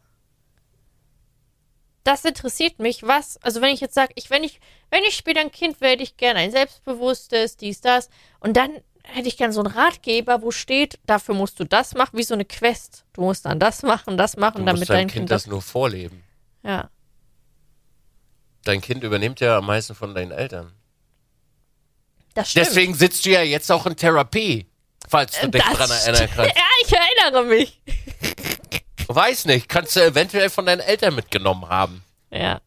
Das 2.05 2.23
interessiert 2.23 2.79
mich, 2.79 3.03
was, 3.03 3.35
also 3.43 3.59
wenn 3.59 3.73
ich 3.73 3.81
jetzt 3.81 3.93
sage, 3.93 4.13
ich, 4.15 4.29
wenn 4.29 4.45
ich, 4.45 4.61
wenn 4.89 5.03
ich 5.03 5.17
später 5.17 5.41
ein 5.41 5.51
Kind 5.51 5.81
werde, 5.81 6.01
ich 6.01 6.15
gerne 6.15 6.39
ein 6.39 6.51
selbstbewusstes, 6.51 7.57
dies, 7.57 7.81
das. 7.81 8.09
Und 8.39 8.55
dann 8.55 8.71
hätte 9.03 9.27
ich 9.27 9.35
gern 9.35 9.51
so 9.51 9.59
einen 9.59 9.73
Ratgeber, 9.73 10.41
wo 10.41 10.51
steht, 10.51 10.97
dafür 11.05 11.35
musst 11.35 11.59
du 11.59 11.65
das 11.65 11.93
machen, 11.93 12.17
wie 12.17 12.23
so 12.23 12.35
eine 12.35 12.45
Quest. 12.45 13.03
Du 13.11 13.19
musst 13.19 13.45
dann 13.45 13.59
das 13.59 13.83
machen, 13.83 14.15
das 14.15 14.35
Du 14.35 14.39
machen, 14.39 14.65
damit 14.65 14.79
musst 14.79 14.89
deinem 14.91 14.99
dein 14.99 15.07
Kind 15.07 15.19
Kind 15.23 15.31
das 15.31 15.43
das. 15.43 15.51
nur 15.51 15.61
vorleben. 15.61 16.23
Ja. 16.63 16.89
Dein 18.63 18.79
Kind 18.79 19.03
übernimmt 19.03 19.41
ja 19.41 19.57
am 19.57 19.65
meisten 19.65 19.93
von 19.93 20.15
deinen 20.15 20.31
Eltern. 20.31 20.71
Das 22.37 22.51
stimmt. 22.51 22.67
Deswegen 22.67 22.93
sitzt 22.93 23.25
du 23.25 23.31
ja 23.31 23.41
jetzt 23.41 23.71
auch 23.71 23.87
in 23.87 23.95
Therapie, 23.95 24.67
falls 25.09 25.39
du 25.41 25.49
dich 25.49 25.63
das 25.63 25.73
dran 25.73 25.89
erinnern 25.89 26.29
kannst. 26.35 26.55
Ja, 26.55 26.63
ich 26.85 26.93
erinnere 26.93 27.43
mich. 27.45 27.81
Weiß 29.07 29.45
nicht, 29.45 29.67
kannst 29.67 29.95
du 29.95 30.01
eventuell 30.01 30.51
von 30.51 30.67
deinen 30.67 30.81
Eltern 30.81 31.15
mitgenommen 31.15 31.67
haben. 31.67 32.03
Ja. 32.29 32.61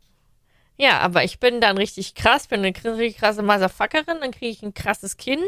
Ja, 0.77 0.99
aber 0.99 1.23
ich 1.23 1.39
bin 1.39 1.61
dann 1.61 1.79
richtig 1.79 2.17
krass, 2.17 2.49
bin 2.49 2.65
eine 2.65 2.75
richtig 2.75 3.19
krasse 3.19 3.43
Motherfuckerin, 3.45 4.19
dann 4.21 4.33
kriege 4.33 4.49
ich 4.49 4.63
ein 4.63 4.75
krasses 4.75 5.19
Kind. 5.19 5.47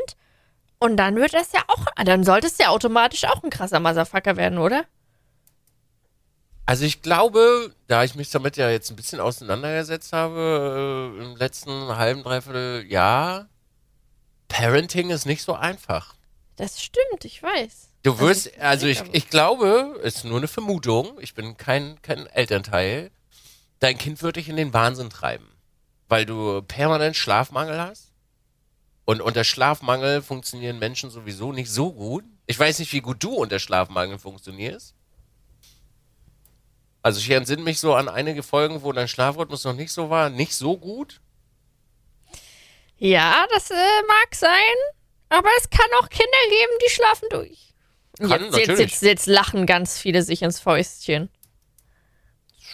Und 0.79 0.97
dann 0.99 1.17
wird 1.17 1.35
das 1.35 1.51
ja 1.53 1.65
auch, 1.67 1.87
dann 2.05 2.23
sollte 2.23 2.47
es 2.47 2.59
ja 2.59 2.69
automatisch 2.69 3.25
auch 3.25 3.43
ein 3.43 3.51
krasser 3.51 3.81
Motherfucker 3.81 4.37
werden, 4.37 4.59
oder? 4.59 4.85
Also 6.65 6.85
ich 6.85 7.03
glaube, 7.03 7.75
da 7.89 8.05
ich 8.05 8.15
mich 8.15 8.31
damit 8.31 8.57
ja 8.57 8.71
jetzt 8.71 8.91
ein 8.91 8.97
bisschen 8.97 9.19
auseinandergesetzt 9.19 10.13
habe, 10.13 11.17
äh, 11.19 11.25
im 11.25 11.37
letzten 11.37 11.97
halben, 11.97 12.23
dreiviertel 12.23 12.87
Jahr, 12.87 13.49
Parenting 14.53 15.09
ist 15.11 15.25
nicht 15.25 15.43
so 15.43 15.55
einfach. 15.55 16.15
Das 16.57 16.83
stimmt, 16.83 17.25
ich 17.25 17.43
weiß. 17.43 17.89
Du 18.03 18.19
wirst, 18.19 18.49
ich- 18.49 18.61
also 18.63 18.87
ich, 18.87 19.03
ich 19.13 19.31
glaube, 19.31 19.99
ist 20.03 20.25
nur 20.25 20.37
eine 20.39 20.49
Vermutung, 20.49 21.19
ich 21.21 21.35
bin 21.35 21.57
kein, 21.57 22.01
kein 22.03 22.27
Elternteil, 22.27 23.11
dein 23.81 23.97
Kind 23.97 24.23
wird 24.23 24.37
dich 24.37 24.49
in 24.51 24.57
den 24.57 24.75
Wahnsinn 24.75 25.09
treiben, 25.09 25.49
weil 26.09 26.27
du 26.27 26.61
permanent 26.63 27.17
Schlafmangel 27.17 27.81
hast. 27.81 28.11
Und 29.05 29.21
unter 29.23 29.43
Schlafmangel 29.43 30.21
funktionieren 30.23 30.79
Menschen 30.79 31.11
sowieso 31.11 31.53
nicht 31.53 31.71
so 31.71 31.93
gut. 31.93 32.25
Ich 32.47 32.59
weiß 32.59 32.79
nicht, 32.79 32.93
wie 32.93 33.01
gut 33.01 33.23
du 33.25 33.31
unter 33.35 33.59
Schlafmangel 33.59 34.19
funktionierst. 34.19 34.95
Also 37.03 37.19
ich 37.21 37.31
entsinne 37.31 37.63
mich 37.63 37.81
so 37.81 37.95
an 37.95 38.09
einige 38.09 38.43
Folgen, 38.43 38.83
wo 38.83 38.93
dein 38.93 39.09
Schlafrhythmus 39.09 39.65
noch 39.65 39.73
nicht 39.75 39.93
so 39.93 40.09
war, 40.11 40.29
nicht 40.31 40.55
so 40.55 40.77
gut. 40.77 41.21
Ja, 43.03 43.47
das 43.51 43.69
äh, 43.69 44.03
mag 44.07 44.33
sein. 44.33 44.77
Aber 45.29 45.49
es 45.59 45.69
kann 45.71 45.87
auch 45.99 46.09
Kinder 46.09 46.31
geben, 46.49 46.73
die 46.87 46.91
schlafen 46.91 47.29
durch. 47.31 47.75
Kann, 48.19 48.45
jetzt, 48.45 48.57
jetzt, 48.59 48.79
jetzt, 48.79 49.03
jetzt 49.03 49.27
lachen 49.27 49.67
ganz 49.67 49.99
viele 49.99 50.23
sich 50.23 50.43
ins 50.43 50.61
Fäustchen. 50.61 51.29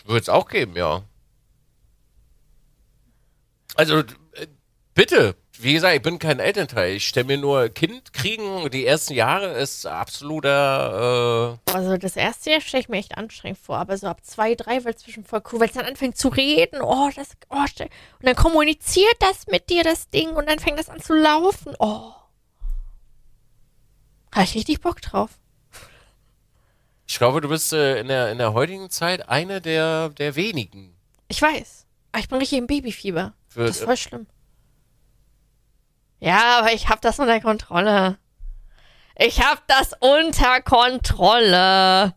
Würde 0.05 0.21
es 0.21 0.29
auch 0.29 0.49
geben, 0.49 0.77
ja. 0.77 1.03
Also, 3.75 4.01
äh, 4.01 4.49
bitte, 4.93 5.35
wie 5.61 5.73
gesagt, 5.73 5.97
ich 5.97 6.03
bin 6.03 6.19
kein 6.19 6.39
Elternteil. 6.39 6.95
Ich 6.95 7.09
stelle 7.09 7.27
mir 7.27 7.39
nur, 7.39 7.69
Kind 7.69 8.13
kriegen, 8.13 8.71
die 8.71 8.87
ersten 8.87 9.15
Jahre 9.15 9.53
ist 9.59 9.87
absoluter, 9.87 11.59
äh, 11.67 11.73
Also 11.73 11.97
das 11.97 12.17
erste 12.17 12.51
Jahr 12.51 12.61
stelle 12.61 12.83
ich 12.83 12.89
mir 12.89 12.99
echt 12.99 13.17
anstrengend 13.17 13.59
vor, 13.59 13.79
aber 13.79 13.97
so 13.97 14.07
ab 14.07 14.25
zwei, 14.25 14.55
drei 14.55 14.85
wird 14.85 14.97
es 14.97 15.03
zwischen 15.03 15.25
voll 15.25 15.43
cool, 15.53 15.61
weil 15.61 15.69
es 15.69 15.75
dann 15.75 15.85
anfängt 15.85 16.17
zu 16.17 16.29
reden. 16.29 16.81
Oh, 16.81 17.11
das, 17.15 17.31
oh, 17.49 17.57
und 17.57 17.91
dann 18.23 18.37
kommuniziert 18.37 19.17
das 19.21 19.47
mit 19.49 19.69
dir, 19.69 19.83
das 19.83 20.11
Ding, 20.11 20.31
und 20.31 20.49
dann 20.49 20.59
fängt 20.59 20.79
das 20.79 20.89
an 20.89 21.01
zu 21.01 21.15
laufen. 21.15 21.75
Oh. 21.79 22.13
Habe 24.33 24.45
ich 24.45 24.55
richtig 24.55 24.81
Bock 24.81 25.01
drauf. 25.01 25.31
ich 27.07 27.19
glaube, 27.19 27.41
du 27.41 27.49
bist 27.49 27.73
äh, 27.73 28.01
in, 28.01 28.09
der, 28.09 28.31
in 28.31 28.39
der 28.39 28.53
heutigen 28.53 28.91
Zeit 28.91 29.29
eine 29.29 29.61
der, 29.61 30.11
der 30.11 30.37
wenigen. 30.37 30.95
Ich 31.29 31.43
weiß. 31.43 31.87
Aber 32.13 32.21
ich 32.21 32.29
bin 32.29 32.39
richtig 32.39 32.59
im 32.59 32.67
Babyfieber. 32.67 33.35
Für, 33.49 33.67
Das 33.67 33.79
ist 33.79 33.85
voll 33.85 33.97
schlimm. 33.97 34.27
Ja, 36.21 36.59
aber 36.59 36.73
ich 36.73 36.89
hab 36.89 37.01
das 37.01 37.19
unter 37.19 37.41
Kontrolle. 37.41 38.19
Ich 39.17 39.41
hab 39.45 39.67
das 39.67 39.93
unter 40.01 40.61
Kontrolle. 40.63 42.15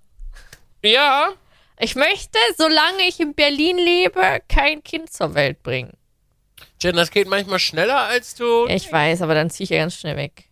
ja, 0.84 1.30
Ich 1.78 1.96
möchte, 1.96 2.38
solange 2.58 3.04
ich 3.08 3.20
in 3.20 3.34
Berlin 3.34 3.78
lebe, 3.78 4.40
kein 4.48 4.84
Kind 4.84 5.12
zur 5.12 5.34
Welt 5.34 5.64
bringen. 5.64 5.98
Jen, 6.80 6.96
das 6.96 7.12
geht 7.12 7.28
manchmal 7.28 7.60
schneller 7.60 7.98
als 8.02 8.36
du. 8.36 8.66
Ich 8.68 8.92
weiß, 8.92 9.22
aber 9.22 9.36
dann 9.36 9.50
ziehe 9.50 9.66
ich 9.66 9.70
ja 9.72 9.78
ganz 9.80 9.96
schnell 9.96 10.18
weg. 10.18 10.46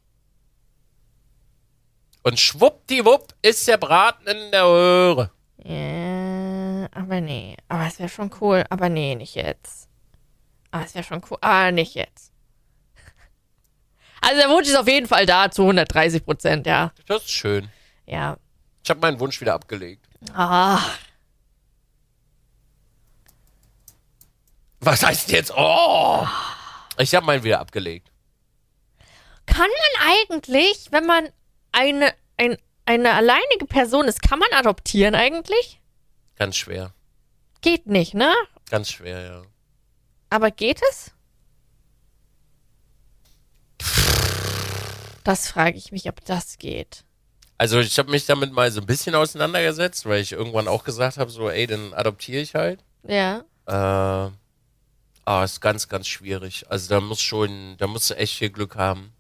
Und 2.23 2.39
schwuppdiwupp 2.39 3.33
ist 3.41 3.67
der 3.67 3.77
Braten 3.77 4.27
in 4.27 4.51
der 4.51 4.65
Röhre. 4.65 5.31
Ja, 5.63 6.87
aber 6.91 7.21
nee. 7.21 7.55
Aber 7.67 7.87
es 7.87 7.99
wäre 7.99 8.09
schon 8.09 8.31
cool. 8.41 8.63
Aber 8.69 8.89
nee, 8.89 9.15
nicht 9.15 9.35
jetzt. 9.35 9.87
Aber 10.71 10.85
es 10.85 10.93
wäre 10.93 11.03
schon 11.03 11.21
cool. 11.29 11.37
Ah, 11.41 11.71
nicht 11.71 11.95
jetzt. 11.95 12.28
Also 14.21 14.39
der 14.41 14.49
Wunsch 14.49 14.67
ist 14.67 14.77
auf 14.77 14.87
jeden 14.87 15.07
Fall 15.07 15.25
da 15.25 15.49
zu 15.51 15.61
130 15.63 16.25
Prozent, 16.25 16.67
ja. 16.67 16.91
Das 17.07 17.23
ist 17.23 17.31
schön. 17.31 17.69
Ja. 18.05 18.37
Ich 18.83 18.89
habe 18.89 18.99
meinen 18.99 19.19
Wunsch 19.19 19.39
wieder 19.39 19.53
abgelegt. 19.53 20.05
Ah. 20.33 20.79
Was 24.79 25.03
heißt 25.03 25.31
jetzt? 25.31 25.51
Oh! 25.55 26.25
Ich 26.97 27.13
habe 27.15 27.25
meinen 27.25 27.43
wieder 27.43 27.59
abgelegt. 27.59 28.11
Kann 29.45 29.67
man 29.67 30.07
eigentlich, 30.07 30.87
wenn 30.91 31.05
man 31.05 31.29
eine, 31.71 32.13
ein, 32.37 32.57
eine 32.85 33.13
alleinige 33.13 33.65
Person 33.67 34.07
ist, 34.07 34.21
kann 34.21 34.39
man 34.39 34.49
adoptieren 34.53 35.15
eigentlich? 35.15 35.81
Ganz 36.35 36.55
schwer. 36.55 36.93
Geht 37.61 37.87
nicht, 37.87 38.13
ne? 38.13 38.33
Ganz 38.69 38.91
schwer, 38.91 39.21
ja. 39.21 39.41
Aber 40.29 40.51
geht 40.51 40.81
es? 40.91 41.11
Das 45.23 45.47
frage 45.47 45.77
ich 45.77 45.91
mich, 45.91 46.07
ob 46.07 46.23
das 46.25 46.57
geht. 46.57 47.03
Also 47.57 47.79
ich 47.79 47.99
habe 47.99 48.09
mich 48.09 48.25
damit 48.25 48.53
mal 48.53 48.71
so 48.71 48.79
ein 48.79 48.85
bisschen 48.85 49.15
auseinandergesetzt, 49.15 50.05
weil 50.05 50.21
ich 50.21 50.31
irgendwann 50.31 50.67
auch 50.67 50.83
gesagt 50.83 51.17
habe, 51.17 51.29
so, 51.29 51.49
ey, 51.49 51.67
dann 51.67 51.93
adoptiere 51.93 52.41
ich 52.41 52.55
halt. 52.55 52.83
Ja. 53.05 53.43
Äh, 53.67 54.31
ah, 55.25 55.43
ist 55.43 55.59
ganz, 55.59 55.89
ganz 55.89 56.07
schwierig. 56.07 56.65
Also 56.69 56.89
da 56.89 57.01
muss 57.01 57.21
schon, 57.21 57.75
da 57.77 57.87
musst 57.87 58.09
du 58.09 58.15
echt 58.15 58.37
viel 58.37 58.49
Glück 58.49 58.75
haben. 58.75 59.11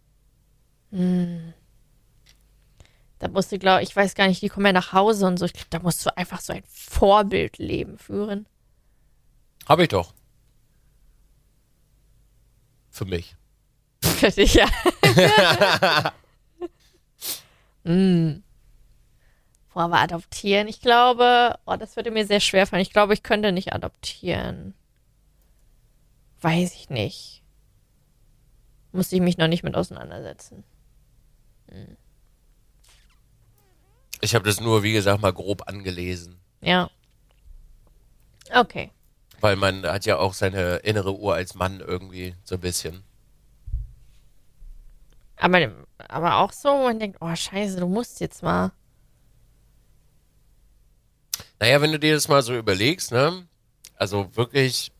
Da 3.19 3.27
musst 3.27 3.51
du, 3.51 3.59
glaube 3.59 3.83
ich, 3.83 3.95
weiß 3.95 4.15
gar 4.15 4.27
nicht, 4.27 4.41
die 4.41 4.49
kommen 4.49 4.65
ja 4.65 4.73
nach 4.73 4.93
Hause 4.93 5.27
und 5.27 5.37
so. 5.37 5.45
Ich 5.45 5.53
glaube, 5.53 5.67
da 5.69 5.79
musst 5.79 6.05
du 6.05 6.15
einfach 6.17 6.39
so 6.39 6.53
ein 6.53 6.63
Vorbildleben 6.67 7.97
führen. 7.97 8.47
Habe 9.67 9.83
ich 9.83 9.89
doch. 9.89 10.13
Für 12.89 13.05
mich. 13.05 13.35
Für 14.17 14.31
dich, 14.31 14.53
ja. 14.55 14.67
mm. 17.83 18.43
Boah, 19.73 19.83
aber 19.83 19.99
adoptieren, 19.99 20.67
ich 20.67 20.81
glaube, 20.81 21.57
oh, 21.65 21.75
das 21.75 21.95
würde 21.95 22.11
mir 22.11 22.25
sehr 22.25 22.39
schwer 22.39 22.67
fallen. 22.67 22.81
Ich 22.81 22.91
glaube, 22.91 23.13
ich 23.13 23.23
könnte 23.23 23.51
nicht 23.51 23.71
adoptieren. 23.71 24.73
Weiß 26.41 26.73
ich 26.73 26.89
nicht. 26.89 27.43
Muss 28.91 29.11
ich 29.11 29.21
mich 29.21 29.37
noch 29.37 29.47
nicht 29.47 29.63
mit 29.63 29.75
auseinandersetzen. 29.75 30.63
Ich 34.21 34.35
habe 34.35 34.45
das 34.45 34.59
nur, 34.59 34.83
wie 34.83 34.93
gesagt, 34.93 35.21
mal 35.21 35.33
grob 35.33 35.67
angelesen. 35.67 36.39
Ja. 36.61 36.89
Okay. 38.53 38.91
Weil 39.39 39.55
man 39.55 39.85
hat 39.85 40.05
ja 40.05 40.17
auch 40.17 40.33
seine 40.33 40.77
innere 40.77 41.15
Uhr 41.15 41.35
als 41.35 41.55
Mann 41.55 41.79
irgendwie 41.79 42.35
so 42.43 42.55
ein 42.55 42.61
bisschen. 42.61 43.03
Aber, 45.39 45.71
aber 46.09 46.35
auch 46.37 46.51
so, 46.51 46.83
man 46.83 46.99
denkt, 46.99 47.17
oh 47.21 47.33
scheiße, 47.35 47.79
du 47.79 47.87
musst 47.87 48.19
jetzt 48.19 48.43
mal. 48.43 48.71
Naja, 51.59 51.81
wenn 51.81 51.91
du 51.91 51.99
dir 51.99 52.13
das 52.13 52.27
mal 52.27 52.41
so 52.41 52.55
überlegst, 52.55 53.11
ne? 53.11 53.47
Also 53.95 54.35
wirklich 54.35 54.91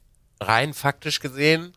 rein 0.42 0.74
faktisch 0.74 1.20
gesehen, 1.20 1.74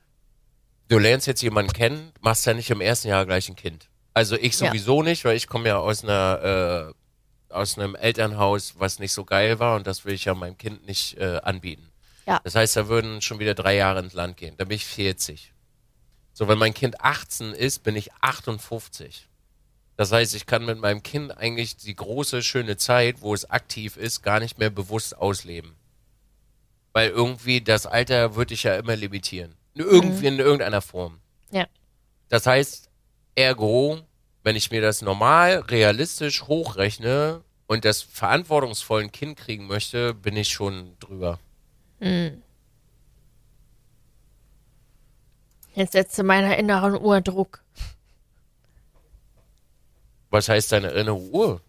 du 0.89 0.99
lernst 0.99 1.27
jetzt 1.27 1.43
jemanden 1.43 1.73
kennen, 1.73 2.13
machst 2.21 2.47
ja 2.47 2.55
nicht 2.55 2.71
im 2.71 2.81
ersten 2.81 3.09
Jahr 3.09 3.27
gleich 3.27 3.49
ein 3.49 3.57
Kind. 3.57 3.89
Also 4.15 4.37
ich 4.37 4.59
Ja. 4.59 4.69
sowieso 4.69 5.03
nicht, 5.03 5.25
weil 5.25 5.37
ich 5.37 5.47
komme 5.47 5.69
ja 5.69 5.79
aus 5.79 6.05
einer 6.05 6.93
äh, 7.51 7.53
aus 7.53 7.79
einem 7.79 7.95
Elternhaus, 7.95 8.75
was 8.79 8.99
nicht 8.99 9.13
so 9.13 9.25
geil 9.25 9.59
war 9.59 9.77
und 9.77 9.87
das 9.87 10.05
will 10.05 10.15
ich 10.15 10.25
ja 10.25 10.35
meinem 10.35 10.57
Kind 10.57 10.87
nicht 10.87 11.19
äh, 11.19 11.39
anbieten. 11.43 11.91
Ja. 12.27 12.41
Das 12.45 12.55
heißt, 12.55 12.77
da 12.77 12.89
würden 12.89 13.21
schon 13.21 13.41
wieder 13.41 13.55
drei 13.55 13.77
Jahre 13.77 14.01
ins 14.01 14.15
Land 14.15 14.37
gehen. 14.37 14.55
Da 14.57 14.65
bin 14.65 14.77
ich 14.77 14.87
40. 14.87 15.53
So, 16.33 16.49
wenn 16.49 16.59
mein 16.59 16.75
Kind 16.75 17.01
18 17.01 17.53
ist, 17.53 17.83
bin 17.83 17.97
ich 17.97 18.13
58. 18.21 19.29
Das 19.97 20.11
heißt, 20.11 20.35
ich 20.35 20.47
kann 20.47 20.65
mit 20.65 20.79
meinem 20.79 21.03
Kind 21.03 21.37
eigentlich 21.37 21.77
die 21.77 21.95
große, 21.95 22.43
schöne 22.43 22.77
Zeit, 22.77 23.21
wo 23.21 23.35
es 23.35 23.49
aktiv 23.51 23.97
ist, 23.97 24.23
gar 24.23 24.41
nicht 24.41 24.59
mehr 24.59 24.71
bewusst 24.71 25.17
ausleben. 25.17 25.75
Weil 26.93 27.11
irgendwie 27.11 27.61
das 27.61 27.87
Alter 27.87 28.35
würde 28.35 28.55
ich 28.55 28.63
ja 28.63 28.77
immer 28.77 28.97
limitieren. 28.97 29.55
Irgendwie 29.75 30.27
in 30.27 30.39
irgendeiner 30.39 30.83
Form. 30.83 31.21
Ja. 31.51 31.67
Das 32.29 32.47
heißt, 32.47 32.91
ergo, 33.35 34.01
wenn 34.43 34.57
ich 34.57 34.71
mir 34.71 34.81
das 34.81 35.03
normal, 35.03 35.61
realistisch 35.61 36.43
hochrechne 36.43 37.43
und 37.67 37.85
das 37.85 38.03
verantwortungsvoll 38.03 39.03
ein 39.03 39.13
Kind 39.13 39.39
kriegen 39.39 39.67
möchte, 39.67 40.15
bin 40.15 40.37
ich 40.37 40.49
schon 40.49 40.97
drüber. 40.99 41.39
Jetzt 45.75 45.93
setze 45.93 46.23
meiner 46.23 46.57
inneren 46.57 47.01
Uhr 47.01 47.21
Druck. 47.21 47.63
Was 50.31 50.49
heißt 50.49 50.73
deine 50.73 50.91
innere 50.91 51.17
Uhr? 51.17 51.61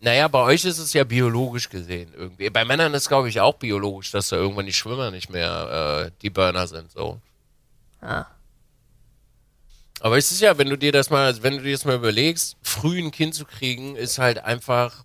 Naja, 0.00 0.28
bei 0.28 0.42
euch 0.42 0.64
ist 0.64 0.78
es 0.78 0.92
ja 0.92 1.04
biologisch 1.04 1.68
gesehen 1.68 2.12
irgendwie. 2.16 2.50
Bei 2.50 2.64
Männern 2.64 2.94
ist, 2.94 3.08
glaube 3.08 3.28
ich, 3.28 3.40
auch 3.40 3.54
biologisch, 3.54 4.12
dass 4.12 4.28
da 4.28 4.36
irgendwann 4.36 4.66
die 4.66 4.72
Schwimmer 4.72 5.10
nicht 5.10 5.28
mehr 5.28 6.06
äh, 6.06 6.10
die 6.22 6.30
Burner 6.30 6.66
sind. 6.68 6.90
So. 6.92 7.20
Ah. 8.00 8.26
Aber 10.00 10.16
es 10.16 10.30
ist 10.30 10.40
ja, 10.40 10.56
wenn 10.56 10.70
du 10.70 10.78
dir 10.78 10.92
das 10.92 11.10
mal, 11.10 11.42
wenn 11.42 11.56
du 11.56 11.62
dir 11.64 11.72
das 11.72 11.84
mal 11.84 11.96
überlegst, 11.96 12.56
früh 12.62 12.98
ein 12.98 13.10
Kind 13.10 13.34
zu 13.34 13.44
kriegen, 13.44 13.96
ist 13.96 14.18
halt 14.18 14.38
einfach 14.38 15.04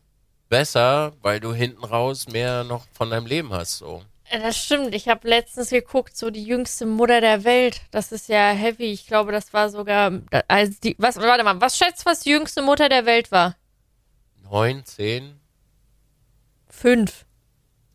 besser, 0.49 1.13
weil 1.23 1.39
du 1.39 1.53
hinten 1.53 1.83
raus 1.83 2.27
mehr 2.27 2.63
noch 2.63 2.85
von 2.93 3.09
deinem 3.09 3.25
Leben 3.25 3.51
hast. 3.51 3.79
So. 3.79 4.03
Ja, 4.33 4.39
Das 4.39 4.57
stimmt. 4.57 4.95
Ich 4.95 5.07
habe 5.07 5.27
letztens 5.27 5.69
geguckt, 5.69 6.17
so 6.17 6.31
die 6.31 6.43
jüngste 6.43 6.85
Mutter 6.87 7.21
der 7.21 7.43
Welt. 7.43 7.81
Das 7.91 8.11
ist 8.11 8.27
ja 8.29 8.49
heavy. 8.49 8.91
Ich 8.91 9.05
glaube, 9.07 9.31
das 9.31 9.53
war 9.53 9.69
sogar. 9.69 10.11
Also 10.47 10.73
die, 10.83 10.95
was, 10.97 11.17
warte 11.17 11.43
mal, 11.43 11.61
was 11.61 11.77
schätzt, 11.77 12.05
was 12.05 12.21
die 12.21 12.31
jüngste 12.31 12.61
Mutter 12.63 12.89
der 12.89 13.05
Welt 13.05 13.31
war? 13.31 13.55
Neun, 14.43 14.83
zehn, 14.85 15.39
Fünf. 16.67 17.25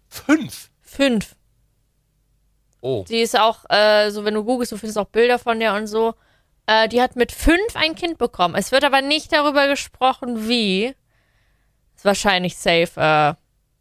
fünf. 0.09 0.71
Fünf. 0.81 1.35
Oh, 2.81 3.05
Die 3.09 3.21
ist 3.21 3.37
auch, 3.39 3.65
äh, 3.69 4.11
so 4.11 4.25
wenn 4.25 4.35
du 4.35 4.45
googelst, 4.45 4.71
du 4.71 4.77
findest 4.77 4.99
auch 4.99 5.07
Bilder 5.09 5.39
von 5.41 5.59
der 5.59 5.75
und 5.75 5.89
so. 5.89 6.15
Äh, 6.67 6.89
die 6.89 7.03
hat 7.03 7.17
mit 7.17 7.33
fünf 7.33 7.75
ein 7.75 7.97
Kind 7.97 8.19
bekommen. 8.19 8.55
Es 8.55 8.71
wird 8.71 8.85
aber 8.85 9.03
nicht 9.03 9.33
darüber 9.33 9.67
gesprochen, 9.67 10.49
wie. 10.49 10.95
Ist 11.97 12.05
wahrscheinlich 12.05 12.57
safe 12.57 12.93
äh, 12.97 13.35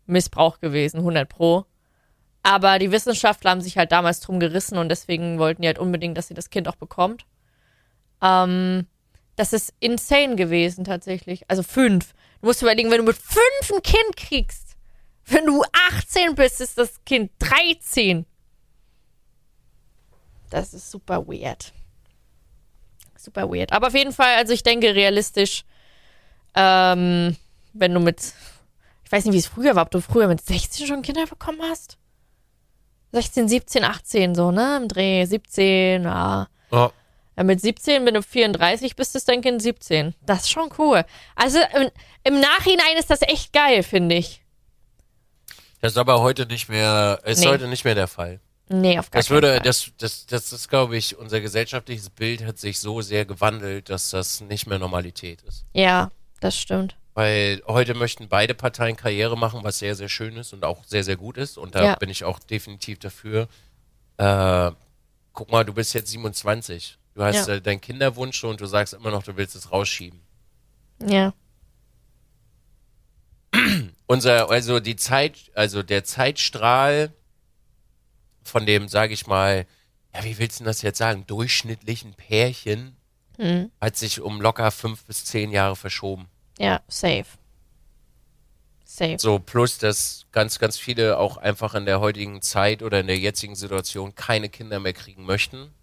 Missbrauch 0.07 0.59
gewesen, 0.59 0.97
100 0.97 1.29
pro. 1.29 1.66
Aber 2.47 2.79
die 2.79 2.93
Wissenschaftler 2.93 3.51
haben 3.51 3.59
sich 3.59 3.77
halt 3.77 3.91
damals 3.91 4.21
drum 4.21 4.39
gerissen 4.39 4.77
und 4.77 4.87
deswegen 4.87 5.37
wollten 5.37 5.63
die 5.63 5.67
halt 5.67 5.79
unbedingt, 5.79 6.17
dass 6.17 6.29
sie 6.29 6.33
das 6.33 6.49
Kind 6.49 6.69
auch 6.69 6.77
bekommt. 6.77 7.25
Ähm, 8.21 8.87
das 9.35 9.51
ist 9.51 9.73
insane 9.81 10.37
gewesen 10.37 10.85
tatsächlich. 10.85 11.43
Also 11.49 11.61
fünf. 11.61 12.13
Du 12.39 12.47
musst 12.47 12.61
überlegen, 12.61 12.89
wenn 12.89 12.99
du 12.99 13.03
mit 13.03 13.17
fünf 13.17 13.73
ein 13.73 13.81
Kind 13.83 14.15
kriegst. 14.15 14.77
Wenn 15.25 15.45
du 15.45 15.61
18 15.89 16.35
bist, 16.35 16.61
ist 16.61 16.77
das 16.77 17.03
Kind 17.03 17.31
13. 17.39 18.25
Das 20.49 20.73
ist 20.73 20.89
super 20.89 21.27
weird. 21.27 21.73
Super 23.17 23.49
weird. 23.49 23.73
Aber 23.73 23.87
auf 23.87 23.93
jeden 23.93 24.13
Fall, 24.13 24.35
also 24.37 24.53
ich 24.53 24.63
denke 24.63 24.95
realistisch, 24.95 25.65
ähm, 26.55 27.35
wenn 27.73 27.93
du 27.93 27.99
mit, 27.99 28.33
ich 29.03 29.11
weiß 29.11 29.25
nicht, 29.25 29.33
wie 29.33 29.39
es 29.39 29.47
früher 29.47 29.75
war, 29.75 29.83
ob 29.83 29.91
du 29.91 29.99
früher 29.99 30.29
mit 30.29 30.39
16 30.39 30.87
schon 30.87 31.01
Kinder 31.01 31.25
bekommen 31.25 31.61
hast? 31.61 31.97
16, 33.11 33.47
17, 33.47 33.83
18 33.83 34.35
so, 34.35 34.51
ne? 34.51 34.77
Im 34.81 34.87
Dreh, 34.87 35.25
17, 35.25 36.03
ja. 36.03 36.47
Ja. 36.71 36.91
Ja, 37.37 37.43
mit 37.43 37.61
17, 37.61 38.03
wenn 38.05 38.15
du 38.15 38.23
34 38.23 38.95
bist, 38.95 39.15
ist 39.15 39.29
dein 39.29 39.41
Kind 39.41 39.61
17. 39.61 40.15
Das 40.25 40.41
ist 40.41 40.49
schon 40.51 40.69
cool. 40.79 41.03
Also 41.35 41.59
im, 41.75 41.89
im 42.23 42.39
Nachhinein 42.39 42.97
ist 42.97 43.11
das 43.11 43.21
echt 43.21 43.53
geil, 43.53 43.83
finde 43.83 44.15
ich. 44.15 44.41
Das 45.79 45.91
ist 45.91 45.97
aber 45.99 46.21
heute 46.21 46.47
nicht 46.47 46.67
mehr, 46.67 47.19
ist 47.25 47.41
Nee. 47.41 47.47
heute 47.47 47.67
nicht 47.67 47.85
mehr 47.85 47.93
der 47.93 48.07
Fall. 48.07 48.39
Nee, 48.69 48.97
auf 48.99 49.11
gar 49.11 49.19
Das 49.19 49.27
keinen 49.27 49.35
würde, 49.35 49.47
Fall. 49.53 49.59
das, 49.61 49.91
das, 49.99 50.25
das 50.25 50.51
ist, 50.51 50.67
glaube 50.67 50.97
ich, 50.97 51.17
unser 51.17 51.39
gesellschaftliches 51.39 52.09
Bild 52.09 52.43
hat 52.43 52.57
sich 52.57 52.79
so 52.79 53.01
sehr 53.01 53.25
gewandelt, 53.25 53.89
dass 53.89 54.09
das 54.09 54.41
nicht 54.41 54.65
mehr 54.67 54.79
Normalität 54.79 55.43
ist. 55.43 55.63
Ja, 55.73 56.09
das 56.41 56.57
stimmt. 56.57 56.97
Weil 57.18 57.63
heute 57.65 57.95
möchten 57.95 58.30
beide 58.30 58.53
Parteien 58.53 58.95
Karriere 58.95 59.36
machen, 59.36 59.63
was 59.63 59.80
sehr, 59.80 59.95
sehr 59.95 60.07
schön 60.07 60.38
ist 60.38 60.53
und 60.53 60.63
auch 60.63 60.84
sehr, 60.86 61.03
sehr 61.03 61.15
gut 61.15 61.36
ist. 61.38 61.57
Und 61.57 61.74
da 61.74 61.84
Ja. 61.84 61.95
bin 61.95 62.09
ich 62.09 62.24
auch 62.24 62.38
definitiv 62.38 62.99
dafür. 62.99 63.47
Äh, 64.18 64.70
guck 65.34 65.51
mal, 65.51 65.65
du 65.65 65.74
bist 65.74 65.95
jetzt 65.95 66.11
27. 66.11 66.99
Du 67.15 67.24
hast 67.24 67.47
Ja. 67.47 67.55
äh, 67.55 67.59
deinen 67.61 67.82
Kinderwunsch 67.82 68.43
und 68.43 68.61
du 68.61 68.68
sagst 68.68 68.93
immer 68.93 69.09
noch, 69.09 69.24
du 69.24 69.36
willst 69.36 69.55
es 69.55 69.72
rausschieben. 69.72 70.20
Ja. 71.01 71.34
Unser, 74.05 74.51
also 74.51 74.80
die 74.80 74.95
Zeit, 74.95 75.49
also 75.55 75.82
der 75.82 76.03
Zeitstrahl 76.03 77.11
von 78.43 78.68
dem, 78.68 78.88
sage 78.88 79.15
ich 79.15 79.26
mal, 79.26 79.65
ja, 80.13 80.24
wie 80.24 80.38
willst 80.38 80.59
du 80.59 80.65
das 80.65 80.84
jetzt 80.84 80.99
sagen, 80.99 81.26
durchschnittlichen 81.26 82.13
Pärchen 82.13 82.95
Hm. 83.38 83.72
hat 83.82 83.95
sich 83.97 84.22
um 84.22 84.39
locker 84.39 84.70
fünf 84.70 85.03
bis 85.05 85.26
zehn 85.26 85.51
Jahre 85.51 85.76
verschoben. 85.76 86.28
Ja, 86.57 86.81
safe. 86.87 87.25
Safe. 88.83 89.17
So, 89.19 89.37
plus, 89.39 89.77
dass 89.77 90.25
ganz, 90.31 90.59
ganz 90.59 90.77
viele 90.77 91.17
auch 91.17 91.37
einfach 91.37 91.75
in 91.75 91.85
der 91.85 91.99
heutigen 91.99 92.41
Zeit 92.41 92.81
oder 92.81 92.99
in 92.99 93.07
der 93.07 93.17
jetzigen 93.17 93.55
Situation 93.55 94.15
keine 94.15 94.49
Kinder 94.49 94.79
mehr 94.79 94.93
kriegen 94.93 95.25
möchten. 95.25 95.73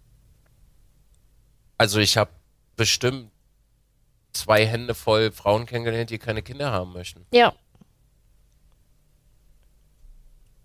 Also 1.77 1.99
ich 1.99 2.17
habe 2.17 2.31
bestimmt 2.75 3.31
zwei 4.33 4.65
Hände 4.65 4.95
voll 4.95 5.31
Frauen 5.31 5.65
kennengelernt, 5.65 6.09
die 6.09 6.17
keine 6.17 6.41
Kinder 6.41 6.71
haben 6.71 6.93
möchten. 6.93 7.25
Ja. 7.31 7.53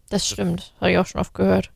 Das 0.08 0.28
stimmt. 0.28 0.74
Habe 0.80 0.92
ich 0.92 0.98
auch 0.98 1.06
schon 1.06 1.20
oft 1.20 1.34
gehört. 1.34 1.70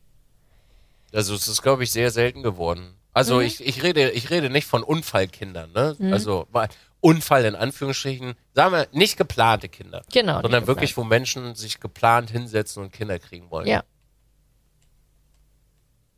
Also 1.13 1.33
es 1.35 1.47
ist, 1.47 1.61
glaube 1.61 1.83
ich, 1.83 1.91
sehr 1.91 2.11
selten 2.11 2.43
geworden. 2.43 2.94
Also 3.15 3.39
ich, 3.39 3.65
ich 3.65 3.81
rede, 3.81 4.11
ich 4.11 4.29
rede 4.29 4.49
nicht 4.49 4.67
von 4.67 4.83
Unfallkindern, 4.83 5.71
ne? 5.71 5.95
Also 6.11 6.47
wa- 6.51 6.67
Unfall 6.99 7.45
in 7.45 7.55
Anführungsstrichen, 7.55 8.35
sagen 8.53 8.73
wir, 8.73 8.87
nicht 8.91 9.15
geplante 9.15 9.69
Kinder. 9.69 10.03
Genau. 10.11 10.41
sondern 10.41 10.67
wirklich, 10.67 10.97
wo 10.97 11.03
Menschen 11.03 11.55
sich 11.55 11.79
geplant 11.79 12.29
hinsetzen 12.29 12.83
und 12.83 12.91
Kinder 12.91 13.17
kriegen 13.19 13.49
wollen. 13.51 13.67
Ja. 13.67 13.83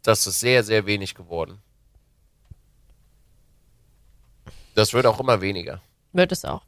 Das 0.02 0.26
ist 0.26 0.40
sehr, 0.40 0.64
sehr 0.64 0.86
wenig 0.86 1.14
geworden. 1.14 1.62
Das 4.76 4.94
wird 4.94 5.06
auch 5.06 5.20
immer 5.20 5.42
weniger. 5.42 5.82
Wird 6.14 6.32
es 6.32 6.46
auch. 6.46 6.64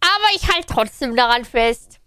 Aber 0.00 0.24
ich 0.34 0.48
halte 0.50 0.66
trotzdem 0.66 1.14
daran 1.16 1.44
fest. 1.44 1.98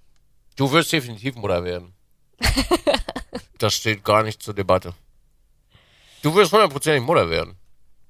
Du 0.56 0.72
wirst 0.72 0.92
definitiv 0.92 1.36
Mutter 1.36 1.64
werden. 1.64 1.94
das 3.60 3.74
steht 3.76 4.04
gar 4.04 4.24
nicht 4.24 4.42
zur 4.42 4.54
Debatte. 4.54 4.96
Du 6.24 6.34
wirst 6.34 6.52
hundertprozentig 6.52 7.04
Mutter 7.04 7.30
werden. 7.30 7.56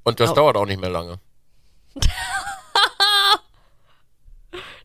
Und 0.03 0.19
das 0.21 0.29
Oh. 0.31 0.35
dauert 0.35 0.55
auch 0.55 0.65
nicht 0.65 0.79
mehr 0.79 0.89
lange. 0.89 1.19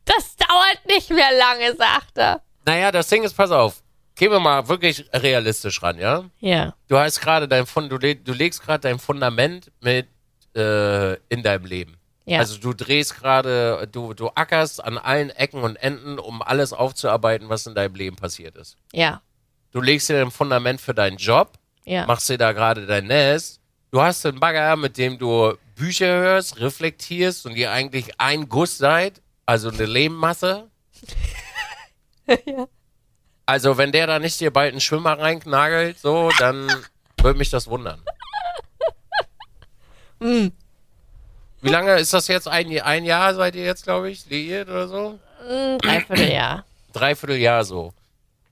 Das 0.04 0.36
dauert 0.36 0.78
nicht 0.86 1.10
mehr 1.10 1.30
lange, 1.38 1.76
sagt 1.76 2.16
er. 2.16 2.40
Naja, 2.64 2.90
das 2.90 3.08
Ding 3.08 3.22
ist, 3.24 3.34
pass 3.34 3.50
auf. 3.50 3.82
Gehen 4.14 4.30
wir 4.32 4.40
mal 4.40 4.66
wirklich 4.66 5.04
realistisch 5.12 5.82
ran, 5.82 5.98
ja? 5.98 6.24
Ja. 6.40 6.74
Du 6.88 6.98
hast 6.98 7.20
gerade 7.20 7.46
dein 7.46 7.66
Fund, 7.66 7.92
du, 7.92 7.98
du 7.98 8.32
legst 8.32 8.62
gerade 8.62 8.80
dein 8.80 8.98
Fundament 8.98 9.70
mit 9.80 10.08
äh, 10.56 11.14
in 11.28 11.42
deinem 11.42 11.66
Leben. 11.66 11.98
Ja. 12.24 12.38
Also 12.40 12.58
du 12.58 12.72
drehst 12.72 13.16
gerade, 13.16 13.86
du, 13.92 14.14
du 14.14 14.28
ackerst 14.34 14.82
an 14.82 14.96
allen 14.98 15.30
Ecken 15.30 15.62
und 15.62 15.76
Enden, 15.76 16.18
um 16.18 16.40
alles 16.42 16.72
aufzuarbeiten, 16.72 17.48
was 17.50 17.66
in 17.66 17.74
deinem 17.74 17.94
Leben 17.94 18.16
passiert 18.16 18.56
ist. 18.56 18.76
Ja. 18.92 19.20
Du 19.72 19.80
legst 19.82 20.08
dir 20.08 20.20
ein 20.22 20.30
Fundament 20.30 20.80
für 20.80 20.94
deinen 20.94 21.18
Job, 21.18 21.57
Ja. 21.88 22.06
machst 22.06 22.28
dir 22.28 22.38
da 22.38 22.52
gerade 22.52 22.86
dein 22.86 23.06
Nest. 23.06 23.60
Du 23.90 24.02
hast 24.02 24.24
einen 24.26 24.38
Bagger, 24.38 24.76
mit 24.76 24.98
dem 24.98 25.18
du 25.18 25.54
Bücher 25.74 26.06
hörst, 26.06 26.60
reflektierst 26.60 27.46
und 27.46 27.56
ihr 27.56 27.72
eigentlich 27.72 28.20
ein 28.20 28.48
Guss 28.48 28.76
seid, 28.76 29.22
also 29.46 29.70
eine 29.70 29.86
Lehmmasse. 29.86 30.68
Also 33.46 33.78
wenn 33.78 33.92
der 33.92 34.06
da 34.06 34.18
nicht 34.18 34.38
dir 34.40 34.52
bald 34.52 34.72
einen 34.72 34.80
Schwimmer 34.82 35.18
reinknagelt, 35.18 35.98
so, 35.98 36.30
dann 36.38 36.70
würde 37.16 37.38
mich 37.38 37.48
das 37.48 37.66
wundern. 37.66 38.02
Hm. 40.20 40.52
Wie 41.62 41.70
lange 41.70 41.98
ist 41.98 42.12
das 42.12 42.28
jetzt? 42.28 42.46
Ein, 42.46 42.78
ein 42.78 43.06
Jahr 43.06 43.34
seid 43.34 43.54
ihr 43.54 43.64
jetzt, 43.64 43.84
glaube 43.84 44.10
ich, 44.10 44.26
liiert 44.26 44.68
oder 44.68 44.86
so? 44.86 45.18
Ein 45.48 45.78
Dreivierteljahr. 45.78 46.66
Dreiviertel 46.92 47.38
Jahr 47.38 47.64
so. 47.64 47.94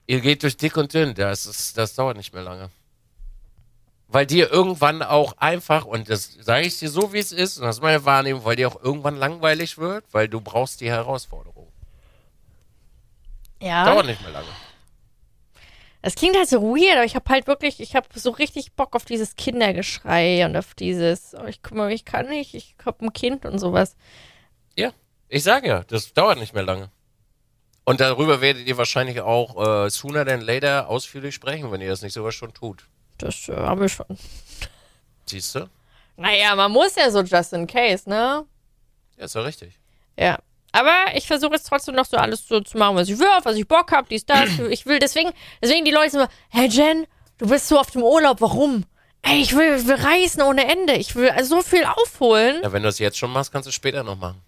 Ihr 0.07 0.19
geht 0.19 0.41
durch 0.41 0.57
dick 0.57 0.75
und 0.77 0.91
dünn, 0.91 1.13
das, 1.13 1.45
ist, 1.45 1.77
das 1.77 1.93
dauert 1.93 2.17
nicht 2.17 2.33
mehr 2.33 2.41
lange. 2.41 2.71
Weil 4.09 4.25
dir 4.25 4.49
irgendwann 4.51 5.01
auch 5.01 5.37
einfach, 5.37 5.85
und 5.85 6.09
das 6.09 6.37
sage 6.39 6.65
ich 6.65 6.79
dir 6.79 6.89
so, 6.89 7.11
wie 7.11 7.19
es 7.19 7.31
ist, 7.31 7.57
und 7.57 7.65
das 7.65 7.77
ist 7.77 7.81
meine 7.81 8.05
Wahrnehmung, 8.05 8.45
weil 8.45 8.55
dir 8.55 8.69
auch 8.69 8.81
irgendwann 8.81 9.17
langweilig 9.17 9.77
wird, 9.77 10.05
weil 10.11 10.29
du 10.29 10.39
brauchst 10.39 10.79
die 10.79 10.89
Herausforderung. 10.89 11.67
Ja. 13.61 13.85
Dauert 13.85 14.05
nicht 14.05 14.21
mehr 14.21 14.31
lange. 14.31 14.47
Das 16.01 16.15
klingt 16.15 16.37
halt 16.37 16.47
so 16.47 16.61
weird, 16.61 16.95
aber 16.95 17.05
ich 17.05 17.15
habe 17.15 17.29
halt 17.29 17.47
wirklich, 17.47 17.81
ich 17.81 17.95
habe 17.95 18.07
so 18.15 18.29
richtig 18.29 18.73
Bock 18.73 18.95
auf 18.95 19.03
dieses 19.03 19.35
Kindergeschrei 19.35 20.45
und 20.45 20.55
auf 20.55 20.73
dieses, 20.73 21.35
oh, 21.37 21.45
ich 21.47 21.61
guck 21.61 21.75
mal, 21.75 21.91
ich 21.91 22.05
kann 22.05 22.29
nicht, 22.29 22.53
ich 22.53 22.75
hab 22.85 23.01
ein 23.01 23.11
Kind 23.11 23.45
und 23.45 23.59
sowas. 23.59 23.97
Ja, 24.77 24.91
ich 25.27 25.43
sage 25.43 25.67
ja, 25.67 25.83
das 25.83 26.13
dauert 26.13 26.39
nicht 26.39 26.53
mehr 26.53 26.63
lange. 26.63 26.91
Und 27.83 27.99
darüber 27.99 28.41
werdet 28.41 28.67
ihr 28.67 28.77
wahrscheinlich 28.77 29.21
auch 29.21 29.85
äh, 29.85 29.89
sooner 29.89 30.25
than 30.25 30.41
later 30.41 30.87
ausführlich 30.87 31.33
sprechen, 31.33 31.71
wenn 31.71 31.81
ihr 31.81 31.89
das 31.89 32.01
nicht 32.01 32.13
sogar 32.13 32.31
schon 32.31 32.53
tut. 32.53 32.85
Das 33.17 33.49
äh, 33.49 33.55
habe 33.55 33.85
ich 33.85 33.93
schon. 33.93 34.05
Siehst 35.25 35.55
du? 35.55 35.69
Naja, 36.15 36.55
man 36.55 36.71
muss 36.71 36.95
ja 36.95 37.09
so 37.11 37.21
just 37.21 37.53
in 37.53 37.67
case, 37.67 38.09
ne? 38.09 38.45
Ja, 39.17 39.25
ist 39.25 39.35
ja 39.35 39.41
richtig. 39.41 39.73
Ja. 40.17 40.39
Aber 40.71 41.15
ich 41.15 41.25
versuche 41.25 41.53
jetzt 41.53 41.67
trotzdem 41.67 41.95
noch 41.95 42.05
so 42.05 42.17
alles 42.17 42.47
so 42.47 42.59
zu 42.59 42.77
machen, 42.77 42.95
was 42.95 43.09
ich 43.09 43.17
will, 43.17 43.27
auf 43.37 43.45
was 43.45 43.55
ich 43.55 43.67
Bock 43.67 43.91
habe, 43.91 44.07
dies, 44.09 44.25
das. 44.25 44.49
Ich 44.69 44.85
will 44.85 44.99
deswegen, 44.99 45.31
deswegen 45.61 45.85
die 45.85 45.91
Leute 45.91 46.17
immer, 46.17 46.29
hey 46.49 46.67
Jen, 46.67 47.07
du 47.37 47.47
bist 47.47 47.67
so 47.67 47.79
auf 47.79 47.91
dem 47.91 48.03
Urlaub, 48.03 48.41
warum? 48.41 48.85
Ey, 49.23 49.41
ich 49.41 49.55
will, 49.55 49.75
ich 49.75 49.87
will 49.87 49.95
reisen 49.95 50.41
ohne 50.41 50.71
Ende. 50.71 50.93
Ich 50.93 51.15
will 51.15 51.31
so 51.43 51.61
viel 51.61 51.83
aufholen. 51.83 52.61
Ja, 52.63 52.71
wenn 52.71 52.83
du 52.83 52.89
es 52.89 52.99
jetzt 52.99 53.17
schon 53.17 53.31
machst, 53.31 53.51
kannst 53.51 53.65
du 53.65 53.69
es 53.69 53.75
später 53.75 54.03
noch 54.03 54.17
machen. 54.17 54.41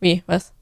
Wie? 0.00 0.22
Was? 0.26 0.52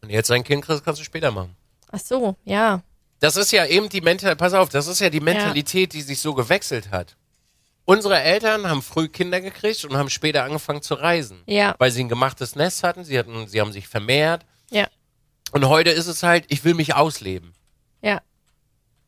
Wenn 0.00 0.10
du 0.10 0.14
jetzt 0.14 0.30
ein 0.30 0.44
Kind 0.44 0.64
kriegst, 0.64 0.84
kannst 0.84 1.00
du 1.00 1.04
später 1.04 1.30
machen. 1.30 1.56
Ach 1.90 1.98
so, 1.98 2.36
ja. 2.44 2.82
Das 3.24 3.36
ist 3.36 3.52
ja 3.52 3.64
eben 3.64 3.88
die 3.88 4.02
Mentalität, 4.02 4.38
pass 4.38 4.52
auf, 4.52 4.68
das 4.68 4.86
ist 4.86 5.00
ja 5.00 5.08
die 5.08 5.20
Mentalität, 5.20 5.94
die 5.94 6.02
sich 6.02 6.20
so 6.20 6.34
gewechselt 6.34 6.90
hat. 6.90 7.16
Unsere 7.86 8.20
Eltern 8.20 8.68
haben 8.68 8.82
früh 8.82 9.08
Kinder 9.08 9.40
gekriegt 9.40 9.82
und 9.86 9.96
haben 9.96 10.10
später 10.10 10.44
angefangen 10.44 10.82
zu 10.82 10.92
reisen. 10.92 11.42
Ja. 11.46 11.74
Weil 11.78 11.90
sie 11.90 12.04
ein 12.04 12.10
gemachtes 12.10 12.54
Nest 12.54 12.82
hatten, 12.82 13.02
sie 13.02 13.18
hatten, 13.18 13.46
sie 13.46 13.62
haben 13.62 13.72
sich 13.72 13.88
vermehrt. 13.88 14.44
Ja. 14.68 14.88
Und 15.52 15.66
heute 15.70 15.88
ist 15.88 16.06
es 16.06 16.22
halt, 16.22 16.44
ich 16.48 16.66
will 16.66 16.74
mich 16.74 16.94
ausleben. 16.96 17.54
Ja. 18.02 18.20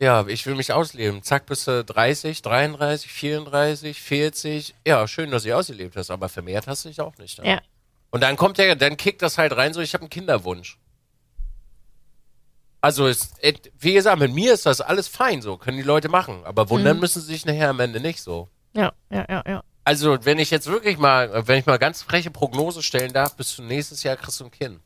Ja, 0.01 0.27
ich 0.27 0.47
will 0.47 0.55
mich 0.55 0.73
ausleben. 0.73 1.23
Zack, 1.23 1.45
bist 1.45 1.67
du 1.67 1.85
30, 1.85 2.41
33, 2.41 3.13
34, 3.13 4.01
40. 4.01 4.75
Ja, 4.87 5.07
schön, 5.07 5.31
dass 5.31 5.43
du 5.43 5.49
dich 5.49 5.55
ausgelebt 5.55 5.95
hast, 5.95 6.11
aber 6.11 6.31
vermehrt 6.31 6.67
hast 6.69 6.87
du 6.87 6.89
dich 6.89 7.03
auch 7.03 7.19
nicht. 7.19 7.39
Ja. 7.45 7.61
Und 8.09 8.23
dann 8.23 8.37
kommt 8.37 8.57
der, 8.57 8.77
dann 8.77 8.97
kickt 8.97 9.21
das 9.21 9.37
halt 9.37 9.55
rein, 9.55 9.75
so 9.75 9.83
ich 9.83 9.93
habe 9.93 10.05
einen 10.05 10.11
Kinderwunsch. 10.11 10.79
Also 12.81 13.07
es, 13.09 13.31
wie 13.79 13.95
gesagt, 13.95 14.19
mit 14.21 14.33
mir 14.33 14.55
ist 14.55 14.67
das 14.67 14.81
alles 14.81 15.09
fein, 15.09 15.43
so 15.43 15.57
können 15.57 15.77
die 15.77 15.83
Leute 15.83 16.09
machen, 16.09 16.45
aber 16.45 16.71
wundern 16.71 17.01
müssen 17.01 17.21
sie 17.21 17.29
sich 17.33 17.45
nachher 17.47 17.71
am 17.71 17.81
Ende 17.81 18.01
nicht 18.01 18.23
so. 18.23 18.49
Ja, 18.75 18.93
ja, 19.11 19.25
ja, 19.29 19.43
ja. 19.47 19.65
Also 19.85 20.19
wenn 20.25 20.39
ich 20.39 20.51
jetzt 20.51 20.67
wirklich 20.67 20.99
mal, 20.99 21.47
wenn 21.49 21.59
ich 21.59 21.67
mal 21.67 21.79
ganz 21.79 22.03
freche 22.03 22.31
Prognose 22.31 22.83
stellen 22.83 23.13
darf, 23.13 23.35
bis 23.37 23.55
zum 23.55 23.67
nächstes 23.67 24.03
Jahr 24.03 24.17
kriegst 24.17 24.39
du 24.41 24.45
ein 24.45 24.51
Kind. 24.51 24.81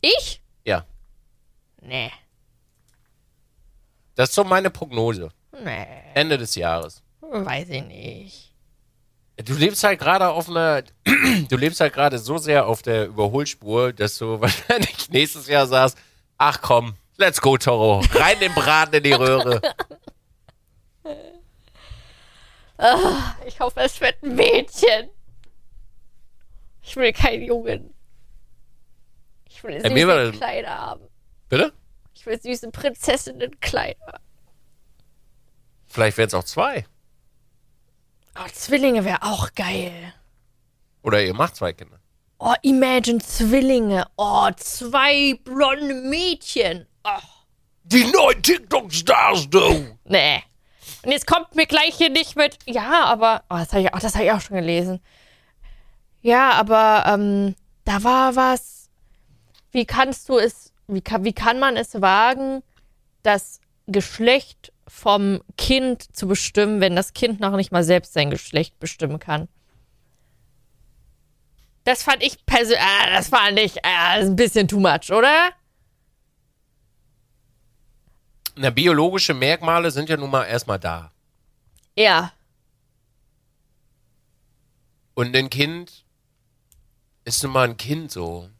Ich? 0.00 0.40
Ja, 0.64 0.84
Nee. 1.82 2.10
das 4.14 4.28
ist 4.30 4.34
so 4.34 4.44
meine 4.44 4.70
Prognose. 4.70 5.30
Nee. 5.64 5.86
Ende 6.14 6.38
des 6.38 6.54
Jahres. 6.54 7.02
Weiß 7.20 7.68
ich 7.70 7.84
nicht. 7.84 8.54
Du 9.44 9.54
lebst 9.54 9.82
halt 9.84 9.98
gerade 9.98 10.28
auf 10.28 10.48
einer, 10.50 10.82
du 11.48 11.56
lebst 11.56 11.80
halt 11.80 11.94
gerade 11.94 12.18
so 12.18 12.36
sehr 12.38 12.66
auf 12.66 12.82
der 12.82 13.06
Überholspur, 13.06 13.92
dass 13.92 14.18
du 14.18 14.40
wahrscheinlich 14.40 15.08
nächstes 15.10 15.46
Jahr 15.48 15.66
sagst, 15.66 15.96
ach 16.40 16.60
komm, 16.62 16.94
let's 17.18 17.40
go, 17.40 17.56
Toro, 17.58 18.00
rein 18.14 18.38
den 18.40 18.52
Braten 18.54 18.94
in 18.96 19.02
die 19.04 19.12
Röhre. 19.12 19.60
Ich 23.46 23.60
hoffe, 23.60 23.80
es 23.80 24.00
wird 24.00 24.22
ein 24.22 24.34
Mädchen. 24.36 25.10
Ich 26.82 26.96
will 26.96 27.12
keinen 27.12 27.42
Jungen. 27.42 27.92
Ich 29.44 29.62
will 29.62 29.80
süße 29.80 30.06
das- 30.06 30.36
Kleider 30.36 30.78
haben. 30.78 31.06
Bitte? 31.50 31.72
Ich 32.14 32.24
will 32.24 32.40
süße 32.40 32.70
Prinzessinnenkleider. 32.70 34.20
Vielleicht 35.88 36.16
werden 36.16 36.28
es 36.28 36.34
auch 36.34 36.44
zwei. 36.44 36.86
Oh, 38.38 38.48
Zwillinge 38.52 39.04
wäre 39.04 39.22
auch 39.22 39.52
geil. 39.54 40.14
Oder 41.02 41.22
ihr 41.22 41.34
macht 41.34 41.56
zwei 41.56 41.72
Kinder. 41.74 41.98
Oh, 42.42 42.54
Imagine 42.62 43.18
Zwillinge. 43.18 44.06
Oh, 44.16 44.48
zwei 44.56 45.38
blonde 45.44 45.92
Mädchen. 45.94 46.86
Oh, 47.04 47.10
Die 47.84 48.04
neuen 48.04 48.42
TikTok-Stars, 48.42 49.50
du! 49.50 49.94
nee. 50.04 50.42
Und 51.04 51.12
jetzt 51.12 51.26
kommt 51.26 51.54
mir 51.54 51.66
gleich 51.66 51.96
hier 51.96 52.08
nicht 52.08 52.36
mit. 52.36 52.56
Ja, 52.66 53.04
aber. 53.04 53.42
Oh, 53.50 53.56
das 53.56 53.72
habe 53.72 53.82
ich, 53.82 53.88
oh, 53.92 53.96
hab 53.98 54.20
ich 54.22 54.32
auch 54.32 54.40
schon 54.40 54.56
gelesen. 54.56 55.00
Ja, 56.22 56.52
aber 56.52 57.04
ähm, 57.06 57.54
da 57.84 58.02
war 58.04 58.36
was. 58.36 58.88
Wie 59.70 59.84
kannst 59.84 60.28
du 60.30 60.38
es. 60.38 60.72
Wie 60.88 61.02
kann, 61.02 61.24
wie 61.24 61.34
kann 61.34 61.58
man 61.58 61.76
es 61.76 62.00
wagen, 62.00 62.62
das 63.22 63.60
Geschlecht 63.86 64.72
vom 64.88 65.42
Kind 65.58 66.16
zu 66.16 66.26
bestimmen, 66.26 66.80
wenn 66.80 66.96
das 66.96 67.12
Kind 67.12 67.38
noch 67.38 67.54
nicht 67.56 67.70
mal 67.70 67.84
selbst 67.84 68.14
sein 68.14 68.30
Geschlecht 68.30 68.78
bestimmen 68.80 69.18
kann? 69.18 69.48
Das 71.84 72.02
fand 72.02 72.22
ich 72.22 72.44
persönlich. 72.46 72.80
Ah, 72.80 73.10
das 73.10 73.28
fand 73.28 73.58
ich 73.58 73.76
äh, 73.78 73.80
das 74.16 74.24
ist 74.24 74.30
ein 74.30 74.36
bisschen 74.36 74.68
too 74.68 74.80
much, 74.80 75.10
oder? 75.10 75.52
Na, 78.56 78.70
biologische 78.70 79.32
Merkmale 79.32 79.90
sind 79.90 80.08
ja 80.08 80.16
nun 80.16 80.30
mal 80.30 80.44
erstmal 80.44 80.78
da. 80.78 81.12
Ja. 81.96 82.32
Und 85.14 85.34
ein 85.34 85.50
Kind 85.50 86.04
ist 87.24 87.42
nun 87.42 87.52
mal 87.52 87.68
ein 87.68 87.76
Kind 87.76 88.10
so. 88.10 88.50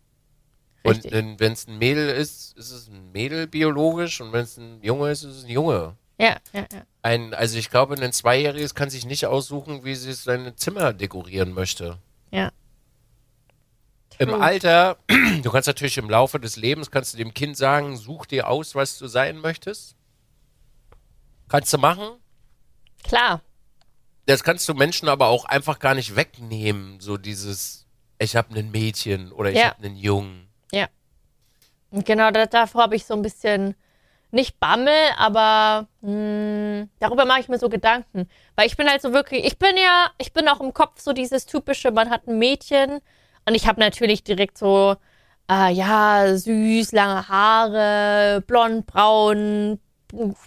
Und 0.82 1.04
Richtig. 1.04 1.38
wenn 1.38 1.52
es 1.52 1.66
ein 1.66 1.78
Mädel 1.78 2.08
ist, 2.08 2.56
ist 2.56 2.70
es 2.70 2.88
ein 2.88 3.12
Mädel 3.12 3.46
biologisch 3.46 4.20
und 4.20 4.32
wenn 4.32 4.44
es 4.44 4.56
ein 4.56 4.82
Junge 4.82 5.10
ist, 5.10 5.24
ist 5.24 5.36
es 5.36 5.44
ein 5.44 5.50
Junge. 5.50 5.96
Ja, 6.18 6.36
ja, 6.52 6.66
ja. 6.72 6.82
Ein, 7.02 7.34
also 7.34 7.58
ich 7.58 7.70
glaube, 7.70 7.94
ein 7.94 8.12
Zweijähriges 8.12 8.74
kann 8.74 8.88
sich 8.88 9.04
nicht 9.04 9.26
aussuchen, 9.26 9.84
wie 9.84 9.94
sie 9.94 10.12
sein 10.12 10.52
Zimmer 10.56 10.92
dekorieren 10.92 11.52
möchte. 11.52 11.98
Ja. 12.30 12.50
Im 14.20 14.28
True. 14.28 14.40
Alter, 14.42 14.98
du 15.42 15.50
kannst 15.50 15.66
natürlich 15.66 15.96
im 15.96 16.10
Laufe 16.10 16.38
des 16.38 16.56
Lebens, 16.56 16.90
kannst 16.90 17.14
du 17.14 17.16
dem 17.16 17.32
Kind 17.32 17.56
sagen, 17.56 17.96
such 17.96 18.26
dir 18.26 18.48
aus, 18.48 18.74
was 18.74 18.98
du 18.98 19.06
sein 19.06 19.38
möchtest. 19.38 19.96
Kannst 21.48 21.72
du 21.72 21.78
machen. 21.78 22.18
Klar. 23.02 23.40
Das 24.26 24.44
kannst 24.44 24.68
du 24.68 24.74
Menschen 24.74 25.08
aber 25.08 25.28
auch 25.28 25.46
einfach 25.46 25.78
gar 25.78 25.94
nicht 25.94 26.16
wegnehmen. 26.16 27.00
So 27.00 27.16
dieses, 27.16 27.86
ich 28.18 28.36
habe 28.36 28.50
einen 28.50 28.70
Mädchen 28.70 29.32
oder 29.32 29.50
ich 29.50 29.56
Ja. 29.58 29.70
habe 29.70 29.82
einen 29.84 29.96
Jungen. 29.96 30.48
Ja. 30.70 30.88
Und 31.90 32.04
genau 32.04 32.30
da, 32.30 32.44
davor 32.44 32.82
habe 32.82 32.96
ich 32.96 33.06
so 33.06 33.14
ein 33.14 33.22
bisschen, 33.22 33.74
nicht 34.32 34.60
Bammel, 34.60 34.94
aber 35.16 35.88
mh, 36.02 36.88
darüber 37.00 37.24
mache 37.24 37.40
ich 37.40 37.48
mir 37.48 37.58
so 37.58 37.70
Gedanken. 37.70 38.28
Weil 38.54 38.66
ich 38.66 38.76
bin 38.76 38.86
halt 38.86 39.00
so 39.00 39.14
wirklich, 39.14 39.46
ich 39.46 39.58
bin 39.58 39.78
ja, 39.78 40.10
ich 40.18 40.34
bin 40.34 40.46
auch 40.46 40.60
im 40.60 40.74
Kopf 40.74 41.00
so 41.00 41.14
dieses 41.14 41.46
typische, 41.46 41.90
man 41.90 42.10
hat 42.10 42.28
ein 42.28 42.38
Mädchen 42.38 43.00
und 43.46 43.54
ich 43.54 43.66
habe 43.66 43.80
natürlich 43.80 44.22
direkt 44.22 44.58
so, 44.58 44.96
äh, 45.50 45.72
ja, 45.72 46.36
süß, 46.36 46.92
lange 46.92 47.28
Haare, 47.28 48.42
blond, 48.46 48.86
braun, 48.86 49.80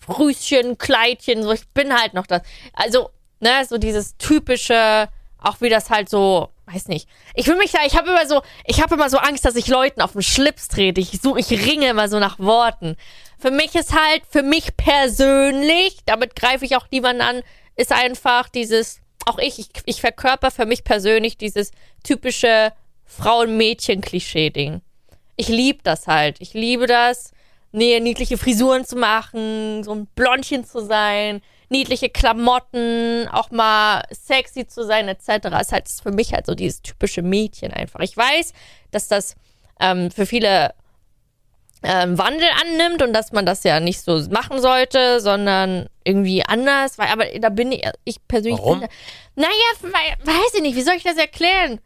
Rüschen, 0.07 0.77
Kleidchen, 0.77 1.43
so, 1.43 1.51
ich 1.51 1.67
bin 1.69 1.93
halt 1.93 2.13
noch 2.13 2.27
das. 2.27 2.41
Also, 2.73 3.09
ne, 3.39 3.65
so 3.67 3.77
dieses 3.77 4.17
typische, 4.17 5.09
auch 5.37 5.61
wie 5.61 5.69
das 5.69 5.89
halt 5.89 6.09
so, 6.09 6.49
weiß 6.65 6.87
nicht. 6.87 7.09
Ich 7.35 7.47
will 7.47 7.57
mich 7.57 7.71
da, 7.71 7.79
ich 7.85 7.97
habe 7.97 8.09
immer 8.09 8.25
so, 8.25 8.41
ich 8.65 8.81
habe 8.81 8.95
immer 8.95 9.09
so 9.09 9.17
Angst, 9.17 9.45
dass 9.45 9.55
ich 9.55 9.67
Leuten 9.67 10.01
auf 10.01 10.13
den 10.13 10.21
Schlips 10.21 10.69
trete. 10.69 11.01
Ich 11.01 11.19
suche, 11.21 11.39
ich 11.39 11.51
ringe 11.51 11.89
immer 11.89 12.07
so 12.07 12.19
nach 12.19 12.39
Worten. 12.39 12.95
Für 13.37 13.51
mich 13.51 13.75
ist 13.75 13.93
halt, 13.93 14.23
für 14.29 14.43
mich 14.43 14.77
persönlich, 14.77 15.99
damit 16.05 16.35
greife 16.35 16.63
ich 16.63 16.77
auch 16.77 16.87
niemanden 16.91 17.21
an, 17.21 17.41
ist 17.75 17.91
einfach 17.91 18.47
dieses, 18.47 19.01
auch 19.25 19.37
ich, 19.39 19.59
ich, 19.59 19.69
ich 19.85 20.01
verkörper 20.01 20.51
für 20.51 20.65
mich 20.65 20.83
persönlich 20.83 21.37
dieses 21.37 21.71
typische 22.03 22.71
Frauen-Mädchen-Klischee-Ding. 23.05 24.81
Ich 25.35 25.47
liebe 25.47 25.79
das 25.83 26.07
halt. 26.07 26.37
Ich 26.39 26.53
liebe 26.53 26.87
das, 26.87 27.31
nee, 27.71 27.99
niedliche 27.99 28.37
Frisuren 28.37 28.85
zu 28.85 28.95
machen, 28.95 29.83
so 29.83 29.93
ein 29.93 30.07
Blondchen 30.15 30.65
zu 30.65 30.85
sein, 30.85 31.41
niedliche 31.69 32.09
Klamotten, 32.09 33.27
auch 33.29 33.51
mal 33.51 34.03
sexy 34.11 34.67
zu 34.67 34.85
sein, 34.85 35.07
etc. 35.07 35.47
Ist 35.59 35.71
halt 35.71 35.89
für 35.89 36.11
mich 36.11 36.33
halt 36.33 36.45
so 36.45 36.55
dieses 36.55 36.81
typische 36.81 37.21
Mädchen 37.21 37.73
einfach. 37.73 37.99
Ich 38.01 38.15
weiß, 38.15 38.53
dass 38.91 39.07
das 39.07 39.35
ähm, 39.79 40.11
für 40.11 40.25
viele 40.25 40.73
ähm, 41.83 42.17
Wandel 42.17 42.47
annimmt 42.61 43.01
und 43.01 43.13
dass 43.13 43.31
man 43.31 43.45
das 43.45 43.63
ja 43.63 43.79
nicht 43.79 44.01
so 44.01 44.21
machen 44.29 44.61
sollte, 44.61 45.19
sondern 45.19 45.87
irgendwie 46.03 46.45
anders, 46.45 46.97
weil, 46.97 47.09
aber 47.09 47.25
da 47.39 47.49
bin 47.49 47.71
ich, 47.71 47.85
ich 48.05 48.25
persönlich 48.27 48.59
Warum? 48.59 48.79
bin 48.81 48.89
naja, 49.35 49.49
weiß 50.23 50.53
ich 50.55 50.61
nicht, 50.61 50.75
wie 50.75 50.81
soll 50.81 50.95
ich 50.95 51.03
das 51.03 51.17
erklären? 51.17 51.79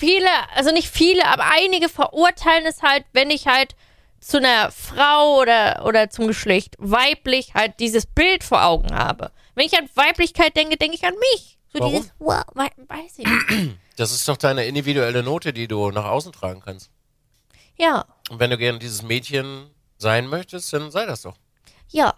Viele, 0.00 0.28
also 0.54 0.70
nicht 0.72 0.88
viele, 0.88 1.26
aber 1.26 1.44
einige 1.52 1.88
verurteilen 1.90 2.64
es 2.66 2.80
halt, 2.82 3.04
wenn 3.12 3.28
ich 3.30 3.46
halt 3.46 3.76
zu 4.18 4.38
einer 4.38 4.70
Frau 4.70 5.38
oder, 5.38 5.84
oder 5.84 6.08
zum 6.08 6.26
Geschlecht 6.26 6.74
weiblich 6.78 7.52
halt 7.54 7.78
dieses 7.80 8.06
Bild 8.06 8.42
vor 8.42 8.64
Augen 8.64 8.94
habe. 8.94 9.30
Wenn 9.54 9.66
ich 9.66 9.76
an 9.78 9.88
Weiblichkeit 9.94 10.56
denke, 10.56 10.76
denke 10.78 10.96
ich 10.96 11.04
an 11.04 11.14
mich. 11.32 11.58
So 11.72 11.80
Warum? 11.80 11.92
dieses, 11.92 12.12
wow, 12.18 12.42
wei- 12.54 12.70
weiß 12.88 13.18
ich 13.18 13.26
nicht. 13.26 13.76
Das 13.96 14.10
ist 14.12 14.26
doch 14.26 14.38
deine 14.38 14.64
individuelle 14.64 15.22
Note, 15.22 15.52
die 15.52 15.68
du 15.68 15.90
nach 15.90 16.06
außen 16.06 16.32
tragen 16.32 16.62
kannst. 16.64 16.90
Ja, 17.76 18.06
Und 18.30 18.40
wenn 18.40 18.50
du 18.50 18.56
gerne 18.56 18.78
dieses 18.78 19.02
Mädchen 19.02 19.70
sein 19.98 20.26
möchtest, 20.28 20.72
dann 20.72 20.90
sei 20.90 21.04
das 21.04 21.22
doch. 21.22 21.36
ja, 21.88 22.14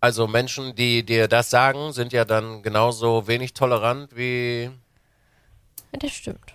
Also 0.00 0.26
Menschen, 0.26 0.74
die 0.74 1.04
dir 1.04 1.28
das 1.28 1.48
sagen, 1.50 1.92
sind 1.92 2.12
ja 2.12 2.24
dann 2.24 2.62
genauso 2.62 3.28
wenig 3.28 3.54
tolerant 3.54 4.16
wie. 4.16 4.64
ja, 5.92 5.98
das 6.00 6.10
stimmt. 6.12 6.51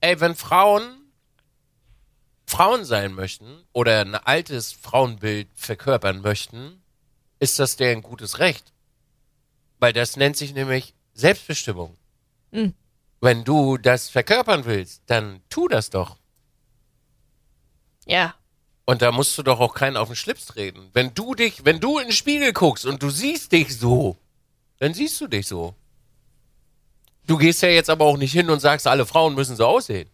Ey, 0.00 0.20
wenn 0.20 0.34
Frauen 0.34 0.96
Frauen 2.46 2.84
sein 2.84 3.12
möchten 3.12 3.62
oder 3.72 4.00
ein 4.00 4.16
altes 4.16 4.72
Frauenbild 4.72 5.48
verkörpern 5.54 6.20
möchten, 6.20 6.82
ist 7.38 7.60
das 7.60 7.76
deren 7.76 8.02
gutes 8.02 8.40
Recht. 8.40 8.72
Weil 9.78 9.92
das 9.92 10.16
nennt 10.16 10.36
sich 10.36 10.52
nämlich 10.52 10.94
Selbstbestimmung. 11.14 11.96
Mhm. 12.50 12.74
Wenn 13.20 13.44
du 13.44 13.78
das 13.78 14.08
verkörpern 14.08 14.64
willst, 14.64 15.02
dann 15.06 15.42
tu 15.48 15.68
das 15.68 15.90
doch. 15.90 16.16
Ja, 18.06 18.34
Und 18.86 19.02
da 19.02 19.12
musst 19.12 19.38
du 19.38 19.44
doch 19.44 19.60
auch 19.60 19.74
keinen 19.74 19.96
auf 19.96 20.08
den 20.08 20.16
Schlips 20.16 20.46
treten. 20.46 20.90
Wenn 20.92 21.14
du 21.14 21.36
dich, 21.36 21.64
wenn 21.64 21.78
du 21.78 21.98
in 21.98 22.08
den 22.08 22.12
Spiegel 22.12 22.52
guckst 22.52 22.84
und 22.84 23.00
du 23.00 23.10
siehst 23.10 23.52
dich 23.52 23.78
so, 23.78 24.16
dann 24.78 24.94
siehst 24.94 25.20
du 25.20 25.28
dich 25.28 25.46
so. 25.46 25.76
Du 27.30 27.38
gehst 27.38 27.62
ja 27.62 27.68
jetzt 27.68 27.88
aber 27.88 28.06
auch 28.06 28.16
nicht 28.16 28.32
hin 28.32 28.50
und 28.50 28.58
sagst, 28.58 28.88
alle 28.88 29.06
Frauen 29.06 29.36
müssen 29.36 29.54
so 29.54 29.64
aussehen. 29.64 30.10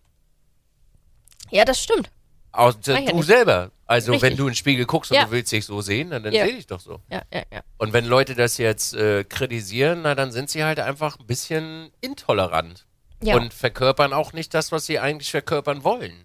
ja, 1.50 1.64
das 1.64 1.82
stimmt. 1.82 2.10
Mach 2.52 2.76
ich 2.78 2.86
ja 2.86 3.00
du 3.10 3.16
nicht. 3.16 3.26
selber. 3.26 3.70
Also 3.86 4.12
Richtig. 4.12 4.30
wenn 4.30 4.36
du 4.36 4.42
in 4.44 4.50
den 4.50 4.54
Spiegel 4.56 4.84
guckst 4.84 5.10
und 5.10 5.16
Ja. 5.16 5.24
du 5.24 5.30
willst 5.30 5.50
dich 5.50 5.64
so 5.64 5.80
sehen, 5.80 6.10
dann, 6.10 6.22
dann 6.24 6.34
Ja. 6.34 6.44
seh 6.44 6.52
dich 6.52 6.66
doch 6.66 6.80
so. 6.80 7.00
Ja, 7.10 7.22
ja, 7.32 7.42
ja. 7.50 7.60
Und 7.78 7.94
wenn 7.94 8.04
Leute 8.04 8.34
das 8.34 8.58
jetzt 8.58 8.92
äh, 8.94 9.24
kritisieren, 9.24 10.02
na 10.02 10.14
dann 10.14 10.30
sind 10.30 10.50
sie 10.50 10.62
halt 10.62 10.78
einfach 10.78 11.18
ein 11.18 11.26
bisschen 11.26 11.90
intolerant. 12.02 12.84
Ja. 13.22 13.36
Und 13.36 13.54
verkörpern 13.54 14.12
auch 14.12 14.34
nicht 14.34 14.52
das, 14.52 14.70
was 14.72 14.84
sie 14.84 14.98
eigentlich 14.98 15.30
verkörpern 15.30 15.84
wollen. 15.84 16.24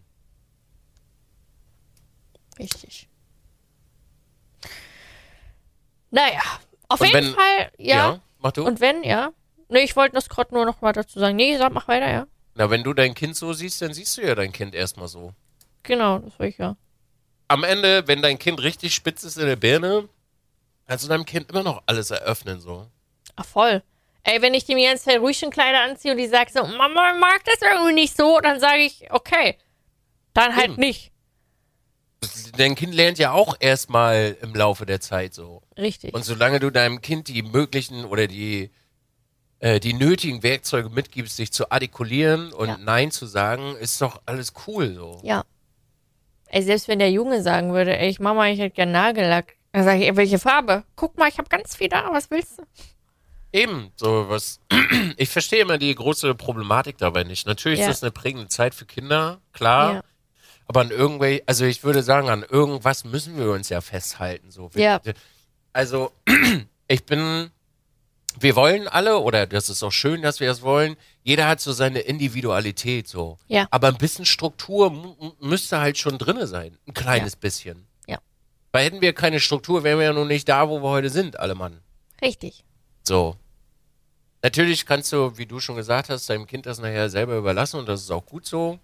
Richtig. 2.60 3.08
Naja, 6.10 6.42
auf 6.90 7.00
Und 7.00 7.08
jeden 7.08 7.28
wenn- 7.28 7.34
Fall, 7.34 7.72
ja. 7.78 8.20
mach 8.40 8.52
du. 8.52 8.66
Und 8.66 8.82
wenn, 8.82 9.04
ja. 9.04 9.32
Nee, 9.72 9.84
ich 9.84 9.96
wollte 9.96 10.16
das 10.16 10.28
gerade 10.28 10.54
nur 10.54 10.66
noch 10.66 10.82
mal 10.82 10.92
dazu 10.92 11.18
sagen. 11.18 11.38
Nee, 11.38 11.58
sag, 11.58 11.72
mach 11.72 11.88
weiter, 11.88 12.12
ja. 12.12 12.28
na, 12.56 12.70
wenn 12.70 12.84
du 12.84 12.94
dein 12.94 13.14
Kind 13.14 13.38
so 13.38 13.54
siehst, 13.54 13.82
dann 13.82 13.94
siehst 13.94 14.18
du 14.18 14.22
ja 14.22 14.36
dein 14.36 14.52
Kind 14.52 14.76
erstmal 14.76 15.08
so. 15.08 15.34
Genau, 15.84 16.20
das 16.20 16.38
will 16.38 16.50
ich 16.50 16.58
ja. 16.58 16.76
am 17.48 17.64
Ende, 17.64 18.06
wenn 18.06 18.22
dein 18.22 18.38
Kind 18.38 18.62
richtig 18.62 18.94
spitz 18.94 19.24
ist 19.24 19.38
in 19.38 19.48
der 19.48 19.56
Birne, 19.56 20.10
kannst 20.88 21.06
du 21.06 21.10
deinem 21.10 21.24
Kind 21.24 21.50
immer 21.50 21.64
noch 21.64 21.84
alles 21.86 22.12
eröffnen, 22.12 22.60
so. 22.60 22.88
Ach, 23.38 23.46
voll. 23.46 23.82
Ey, 24.24 24.42
wenn 24.42 24.54
ich 24.54 24.66
dem 24.66 24.78
die 24.78 24.84
ganze 24.84 25.06
Zeit 25.06 25.22
Rüschenkleider 25.22 25.80
anziehe 25.82 26.12
und 26.12 26.18
die 26.18 26.28
sagt 26.28 26.54
so, 26.54 26.68
Mama 26.68 27.14
mag 27.14 27.42
das 27.46 27.62
irgendwie 27.62 27.94
nicht 27.94 28.16
so, 28.16 28.42
dann 28.42 28.60
sage 28.60 28.82
ich, 28.82 29.10
okay. 29.12 29.58
Dann 30.34 30.56
halt 30.56 30.72
Eben. 30.72 30.80
nicht. 30.82 31.12
Dein 32.58 32.76
Kind 32.76 32.94
lernt 32.94 33.20
ja 33.20 33.32
auch 33.32 33.56
erstmal 33.60 34.38
im 34.42 34.54
Laufe 34.54 34.86
der 34.86 35.00
Zeit 35.00 35.34
so. 35.34 35.64
Richtig. 35.78 36.14
Und 36.14 36.24
solange 36.24 36.60
du 36.60 36.70
deinem 36.72 37.02
Kind 37.02 37.30
die 37.30 37.42
möglichen 37.42 38.06
oder 38.06 38.28
die 38.28 38.70
äh, 39.62 39.80
die 39.80 39.94
nötigen 39.94 40.44
Werkzeuge 40.44 40.90
mitgibst, 40.90 41.40
dich 41.40 41.52
zu 41.54 41.72
artikulieren 41.72 42.52
und 42.54 42.68
Ja. 42.68 42.78
Nein 42.78 43.10
zu 43.12 43.26
sagen, 43.26 43.76
ist 43.78 44.02
doch 44.02 44.22
alles 44.26 44.54
cool 44.68 44.94
so. 44.94 45.20
Ja. 45.24 45.44
Ey, 46.48 46.62
selbst 46.64 46.88
wenn 46.90 47.00
der 47.00 47.12
Junge 47.12 47.42
sagen 47.42 47.72
würde, 47.74 47.98
ey, 47.98 48.10
ich 48.10 48.20
Mama, 48.20 48.48
ich 48.50 48.60
hätte 48.60 48.76
gern 48.76 48.92
Nagellack. 48.92 49.56
Dann 49.72 49.86
sage 49.86 50.00
ich, 50.02 50.08
ey, 50.10 50.18
welche 50.18 50.38
Farbe? 50.40 50.84
Guck 50.98 51.18
mal, 51.18 51.30
ich 51.30 51.38
habe 51.38 51.48
ganz 51.48 51.76
viel 51.78 51.88
da, 51.88 52.10
was 52.12 52.30
willst 52.30 52.60
du? 52.60 52.64
Eben, 53.54 53.92
so 53.96 54.28
was. 54.30 54.60
Ich 55.18 55.30
verstehe 55.30 55.62
immer 55.62 55.78
die 55.78 55.94
große 55.96 56.36
Problematik 56.36 56.98
dabei 56.98 57.24
nicht. 57.24 57.46
Natürlich 57.48 57.80
Ja. 57.80 57.86
ist 57.86 57.98
das 57.98 58.04
eine 58.04 58.12
prägende 58.12 58.48
Zeit 58.48 58.74
für 58.76 58.86
Kinder, 58.86 59.40
klar. 59.54 59.94
Ja. 59.94 60.02
Aber 60.68 60.82
an 60.82 60.90
irgendwelche, 60.92 61.44
also 61.48 61.66
ich 61.66 61.84
würde 61.84 62.02
sagen, 62.04 62.30
an 62.30 62.44
irgendwas 62.50 63.04
müssen 63.06 63.38
wir 63.38 63.52
uns 63.52 63.70
ja 63.70 63.80
festhalten. 63.82 64.52
So. 64.52 64.74
Wir- 64.74 64.84
Ja. 64.84 65.02
Also, 65.74 66.12
ich 66.88 67.06
bin, 67.06 67.52
wir 68.40 68.56
wollen 68.56 68.88
alle, 68.88 69.20
oder 69.20 69.46
das 69.48 69.70
ist 69.70 69.84
auch 69.84 69.92
schön, 69.92 70.22
dass 70.22 70.40
wir 70.40 70.48
das 70.48 70.62
wollen, 70.62 70.96
jeder 71.24 71.48
hat 71.48 71.60
so 71.60 71.72
seine 71.72 72.00
Individualität 72.00 73.08
so. 73.08 73.38
Ja. 73.48 73.68
Aber 73.72 73.88
ein 73.88 73.98
bisschen 73.98 74.26
Struktur 74.26 75.36
müsste 75.40 75.80
halt 75.80 75.98
schon 75.98 76.18
drinne 76.18 76.48
sein. 76.48 76.78
Ein 76.88 76.94
kleines 76.94 77.36
bisschen. 77.36 77.86
Ja. 78.08 78.20
Weil 78.72 78.86
hätten 78.86 79.02
wir 79.02 79.14
keine 79.14 79.40
Struktur, 79.40 79.84
wären 79.84 80.00
wir 80.00 80.06
ja 80.06 80.14
noch 80.14 80.26
nicht 80.26 80.50
da, 80.50 80.70
wo 80.70 80.80
wir 80.82 80.90
heute 80.90 81.10
sind, 81.10 81.40
alle 81.40 81.56
Mann. 81.56 81.80
Richtig. 82.22 82.64
So. 83.04 83.36
Natürlich 84.44 84.86
kannst 84.86 85.12
du, 85.14 85.38
wie 85.38 85.46
du 85.46 85.60
schon 85.60 85.76
gesagt 85.76 86.10
hast, 86.10 86.30
deinem 86.30 86.48
Kind 86.48 86.66
das 86.66 86.80
nachher 86.80 87.10
selber 87.10 87.38
überlassen 87.38 87.80
und 87.80 87.88
das 87.88 88.02
ist 88.02 88.12
auch 88.12 88.26
gut 88.26 88.46
so. 88.46 88.80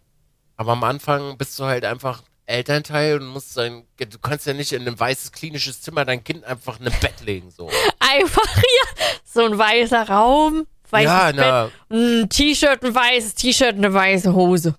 Aber 0.56 0.74
am 0.74 0.84
Anfang 0.84 1.38
bist 1.38 1.58
du 1.60 1.64
halt 1.66 1.86
einfach 1.86 2.24
Elternteil 2.48 3.20
und 3.20 3.28
musst 3.28 3.54
sein, 3.54 3.84
du 3.98 4.20
kannst 4.20 4.48
ja 4.48 4.54
nicht 4.54 4.72
in 4.74 4.88
ein 4.88 5.00
weißes 5.00 5.32
klinisches 5.32 5.82
Zimmer 5.82 6.06
dein 6.06 6.24
Kind 6.24 6.44
einfach 6.46 6.80
in 6.80 6.88
ein 6.88 7.00
Bett 7.00 7.22
legen, 7.24 7.52
so. 7.52 7.70
Einfach 8.00 8.56
hier 8.56 9.06
so 9.26 9.46
ein 9.46 9.58
weißer 9.58 10.08
Raum, 10.10 10.66
weißes 10.90 11.06
Ja, 11.06 11.26
Bett, 11.28 11.36
na. 11.38 11.72
ein 11.96 12.30
T-Shirt, 12.30 12.84
ein 12.84 12.96
weißes 12.96 13.36
T-Shirt, 13.36 13.76
eine 13.76 13.94
weiße 13.94 14.34
Hose. 14.34 14.76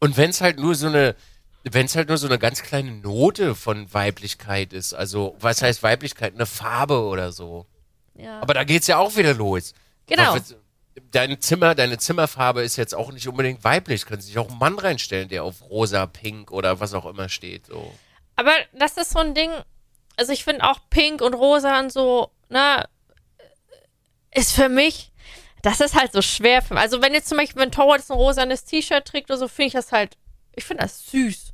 Und 0.00 0.16
wenn 0.16 0.30
es 0.30 0.40
halt 0.40 0.58
nur 0.58 0.74
so 0.74 0.88
eine, 0.88 1.14
wenn 1.62 1.86
es 1.86 1.96
halt 1.96 2.08
nur 2.08 2.18
so 2.18 2.26
eine 2.26 2.38
ganz 2.38 2.62
kleine 2.62 2.90
Note 2.92 3.54
von 3.54 3.92
Weiblichkeit 3.94 4.72
ist, 4.72 4.92
also 4.92 5.36
was 5.40 5.62
heißt 5.62 5.82
Weiblichkeit? 5.82 6.34
Eine 6.34 6.46
Farbe 6.46 7.00
oder 7.00 7.32
so. 7.32 7.64
Ja. 8.16 8.40
Aber 8.40 8.54
da 8.54 8.64
geht's 8.64 8.86
ja 8.86 8.98
auch 8.98 9.16
wieder 9.16 9.32
los. 9.34 9.72
Genau. 10.06 10.34
Was- 10.34 10.54
Dein 11.10 11.40
Zimmer, 11.40 11.74
deine 11.74 11.98
Zimmerfarbe 11.98 12.62
ist 12.62 12.76
jetzt 12.76 12.94
auch 12.94 13.10
nicht 13.10 13.26
unbedingt 13.26 13.64
weiblich. 13.64 14.06
Kannst 14.06 14.28
dich 14.28 14.38
auch 14.38 14.48
einen 14.48 14.58
Mann 14.58 14.78
reinstellen, 14.78 15.28
der 15.28 15.44
auf 15.44 15.62
rosa, 15.62 16.06
pink 16.06 16.52
oder 16.52 16.78
was 16.78 16.94
auch 16.94 17.06
immer 17.06 17.28
steht. 17.28 17.66
So. 17.66 17.92
Aber 18.36 18.52
das 18.72 18.96
ist 18.96 19.10
so 19.10 19.18
ein 19.18 19.34
Ding, 19.34 19.50
also 20.16 20.32
ich 20.32 20.44
finde 20.44 20.64
auch 20.64 20.78
pink 20.90 21.20
und 21.20 21.34
rosa 21.34 21.80
und 21.80 21.92
so, 21.92 22.30
ne, 22.48 22.88
ist 24.32 24.52
für 24.52 24.68
mich, 24.68 25.12
das 25.62 25.80
ist 25.80 25.94
halt 25.94 26.12
so 26.12 26.22
schwer 26.22 26.62
für 26.62 26.74
mich. 26.74 26.82
Also 26.82 27.02
wenn 27.02 27.14
jetzt 27.14 27.28
zum 27.28 27.38
Beispiel, 27.38 27.62
wenn 27.62 27.72
Torwart 27.72 28.08
ein 28.08 28.12
rosanes 28.12 28.64
T-Shirt 28.64 29.04
trägt 29.04 29.30
oder 29.30 29.38
so, 29.38 29.48
finde 29.48 29.68
ich 29.68 29.72
das 29.72 29.92
halt, 29.92 30.16
ich 30.54 30.64
finde 30.64 30.84
das 30.84 31.06
süß. 31.10 31.52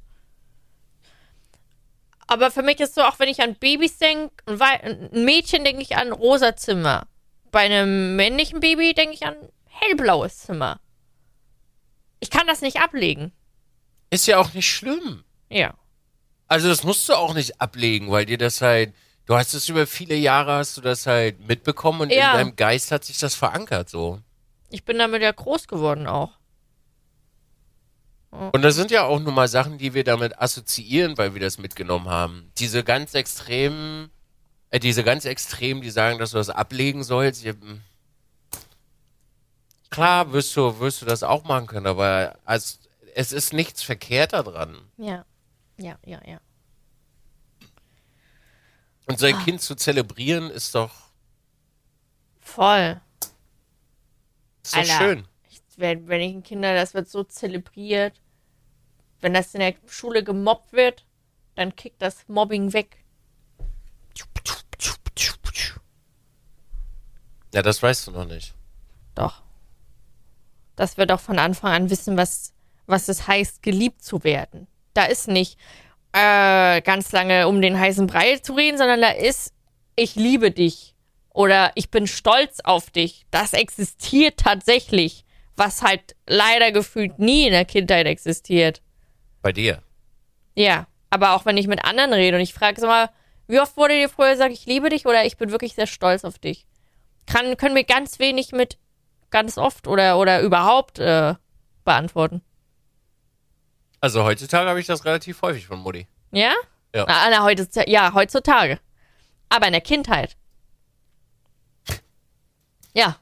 Aber 2.27 2.51
für 2.51 2.63
mich 2.63 2.79
ist 2.81 2.95
so, 2.95 3.03
auch 3.03 3.19
wenn 3.19 3.29
ich 3.29 3.43
an 3.43 3.57
Babys 3.57 3.99
denke, 3.99 4.33
ein 4.47 5.25
Mädchen 5.25 5.65
denke 5.65 5.83
ich 5.83 5.97
an 5.97 6.13
rosa 6.13 6.55
Zimmer. 6.57 7.07
Bei 7.51 7.61
einem 7.61 8.17
männlichen 8.17 8.61
Baby 8.61 8.95
denke 8.95 9.15
ich 9.15 9.25
an 9.27 9.37
hellblaues 9.67 10.39
Zimmer. 10.41 10.81
Ich 12.21 12.31
kann 12.31 12.47
das 12.47 12.61
nicht 12.61 12.81
ablegen. 12.81 13.33
Ist 14.11 14.27
ja 14.27 14.39
auch 14.39 14.53
nicht 14.53 14.71
schlimm. 14.71 15.25
Ja. 15.49 15.75
Also 16.49 16.69
das 16.69 16.85
musst 16.85 17.09
du 17.09 17.15
auch 17.15 17.35
nicht 17.35 17.61
ablegen, 17.61 18.11
weil 18.11 18.27
dir 18.27 18.39
das 18.39 18.61
halt, 18.61 18.93
du 19.27 19.37
hast 19.37 19.55
es 19.55 19.69
über 19.69 19.87
viele 19.87 20.17
Jahre, 20.17 20.53
hast 20.55 20.77
du 20.77 20.81
das 20.81 21.07
halt 21.07 21.47
mitbekommen 21.47 22.03
und 22.03 22.11
Ja. 22.13 22.33
in 22.33 22.39
deinem 22.39 22.57
Geist 22.57 22.91
hat 22.91 23.05
sich 23.05 23.19
das 23.19 23.35
verankert 23.35 23.89
so. 23.89 24.21
Ich 24.71 24.85
bin 24.85 24.99
damit 24.99 25.23
ja 25.23 25.33
groß 25.33 25.67
geworden 25.69 26.07
auch. 26.07 26.33
Und 28.31 28.63
das 28.63 28.77
sind 28.77 28.93
ja 28.93 29.05
auch 29.05 29.19
nun 29.19 29.35
mal 29.35 29.49
Sachen, 29.49 29.79
die 29.79 29.93
wir 29.93 30.05
damit 30.05 30.41
assoziieren, 30.41 31.19
weil 31.19 31.35
wir 31.35 31.41
das 31.41 31.59
mitgenommen 31.59 32.09
haben. 32.09 32.53
Diese 32.59 32.85
ganz 32.85 33.15
extremen, 33.15 34.11
diese 34.79 35.03
ganz 35.03 35.25
extremen, 35.25 35.83
die 35.83 35.91
sagen, 35.91 36.19
dass 36.19 36.31
du 36.31 36.37
das 36.37 36.51
ablegen 36.51 37.03
sollst. 37.03 37.45
Mm. 37.45 37.81
klar, 39.91 40.33
wirst 40.33 40.57
du, 40.57 40.79
wirst 40.79 41.03
du 41.03 41.07
das 41.07 41.23
auch 41.23 41.45
machen 41.45 41.67
können, 41.67 41.87
aber 41.87 42.39
als, 42.45 42.81
es 43.15 43.33
ist 43.33 43.53
nichts 43.53 43.83
verkehrt 43.83 44.33
daran. 44.33 44.79
Ja. 44.97 45.25
Ja, 45.77 45.99
ja, 46.05 46.21
ja. 46.27 46.41
Und 49.07 49.19
sein 49.19 49.37
Kind 49.45 49.61
zu 49.61 49.75
zelebrieren 49.75 50.51
ist 50.51 50.75
doch, 50.75 50.93
Voll. 52.39 53.01
ist 54.63 54.75
doch 54.75 54.79
Alter. 54.79 54.99
schön. 54.99 55.29
Ich, 55.49 55.61
wenn, 55.77 56.07
wenn 56.07 56.21
ich 56.21 56.35
ein 56.35 56.43
Kinder, 56.43 56.75
das 56.75 56.95
wird 56.95 57.09
so 57.09 57.25
zelebriert. 57.25 58.21
Wenn 59.21 59.35
das 59.35 59.55
in 59.55 59.61
der 59.61 59.75
Schule 59.87 60.23
gemobbt 60.23 60.73
wird, 60.73 61.07
dann 61.55 61.75
kickt 61.75 62.01
das 62.01 62.29
Mobbing 62.29 62.73
weg. 62.73 63.05
Ja, 67.53 67.63
das 67.63 67.83
weißt 67.83 68.07
du 68.07 68.11
noch 68.13 68.27
nicht. 68.27 68.55
Doch. 69.15 69.43
Das 70.77 70.97
wird 70.97 71.13
auch 71.13 71.21
von 71.21 71.39
Anfang 71.39 71.73
an 71.73 71.91
wissen, 71.91 72.17
was, 72.17 72.55
was 72.87 73.09
es 73.09 73.27
heißt, 73.27 73.63
geliebt 73.63 74.03
zu 74.03 74.25
werden. 74.25 74.67
Da 74.95 75.05
ist 75.05 75.29
nicht 75.29 75.59
äh, 76.13 76.81
ganz 76.83 77.13
lange 77.13 77.49
um 77.49 77.61
den 77.61 77.79
heißen 77.79 78.07
Brei 78.07 78.39
zu 78.39 78.55
reden, 78.55 78.79
sondern 78.79 79.01
da 79.01 79.11
ist, 79.11 79.53
ich 79.97 80.15
liebe 80.15 80.51
dich 80.51 80.95
oder 81.33 81.73
ich 81.75 81.91
bin 81.91 82.07
stolz 82.07 82.61
auf 82.61 82.91
dich. 82.91 83.27
Das 83.31 83.53
existiert 83.53 84.39
tatsächlich, 84.39 85.25
was 85.57 85.83
halt 85.83 86.17
leider 86.27 86.73
gefühlt 86.73 87.19
nie 87.19 87.47
in 87.47 87.53
der 87.53 87.65
Kindheit 87.65 88.07
existiert. 88.07 88.81
Bei 89.43 89.53
dir. 89.53 89.83
Ja, 90.55 90.87
aber 91.11 91.35
auch 91.35 91.45
wenn 91.45 91.57
ich 91.57 91.67
mit 91.67 91.85
anderen 91.85 92.13
rede 92.13 92.37
und 92.37 92.43
ich 92.43 92.55
frage 92.55 92.81
sag 92.81 92.89
mal, 92.89 93.11
wie 93.47 93.61
oft 93.61 93.77
wurde 93.77 93.95
dir 93.95 94.09
früher 94.09 94.31
gesagt, 94.31 94.53
ich 94.53 94.67
liebe 94.67 94.89
dich 94.89 95.07
oder 95.07 95.25
ich 95.25 95.37
bin 95.37 95.51
wirklich 95.51 95.75
sehr 95.75 95.87
stolz 95.87 96.25
auf 96.25 96.39
dich? 96.39 96.67
Kann, 97.33 97.57
können 97.57 97.75
wir 97.77 97.85
ganz 97.85 98.19
wenig 98.19 98.53
mit 98.53 98.77
ganz 99.31 99.57
oft 99.57 99.87
oder, 99.87 100.19
oder 100.19 100.41
überhaupt 100.43 100.99
äh, 100.99 101.35
beantworten. 101.85 102.43
Also 104.01 104.25
heutzutage 104.25 104.69
habe 104.69 104.81
ich 104.81 104.87
das 104.87 105.05
relativ 105.05 105.41
häufig 105.43 105.67
von 105.67 105.79
Mutti. 105.79 106.07
Ja? 106.33 106.53
Ja. 106.95 107.05
Na, 107.07 107.31
na, 107.31 107.45
heutzutage, 107.45 107.89
ja, 107.91 108.13
heutzutage. 108.15 108.81
Aber 109.49 109.67
in 109.67 109.73
der 109.73 109.81
Kindheit. 109.83 110.37
Ja? 112.95 113.17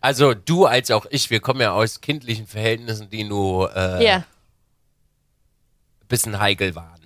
Also 0.00 0.34
du 0.34 0.66
als 0.66 0.90
auch 0.90 1.06
ich, 1.10 1.30
wir 1.30 1.40
kommen 1.40 1.60
ja 1.60 1.72
aus 1.72 2.00
kindlichen 2.02 2.46
Verhältnissen, 2.46 3.08
die 3.08 3.24
nur 3.24 3.74
äh, 3.74 4.04
Ja. 4.04 4.16
ein 4.16 4.24
bisschen 6.08 6.38
heikel 6.38 6.74
waren. 6.74 7.00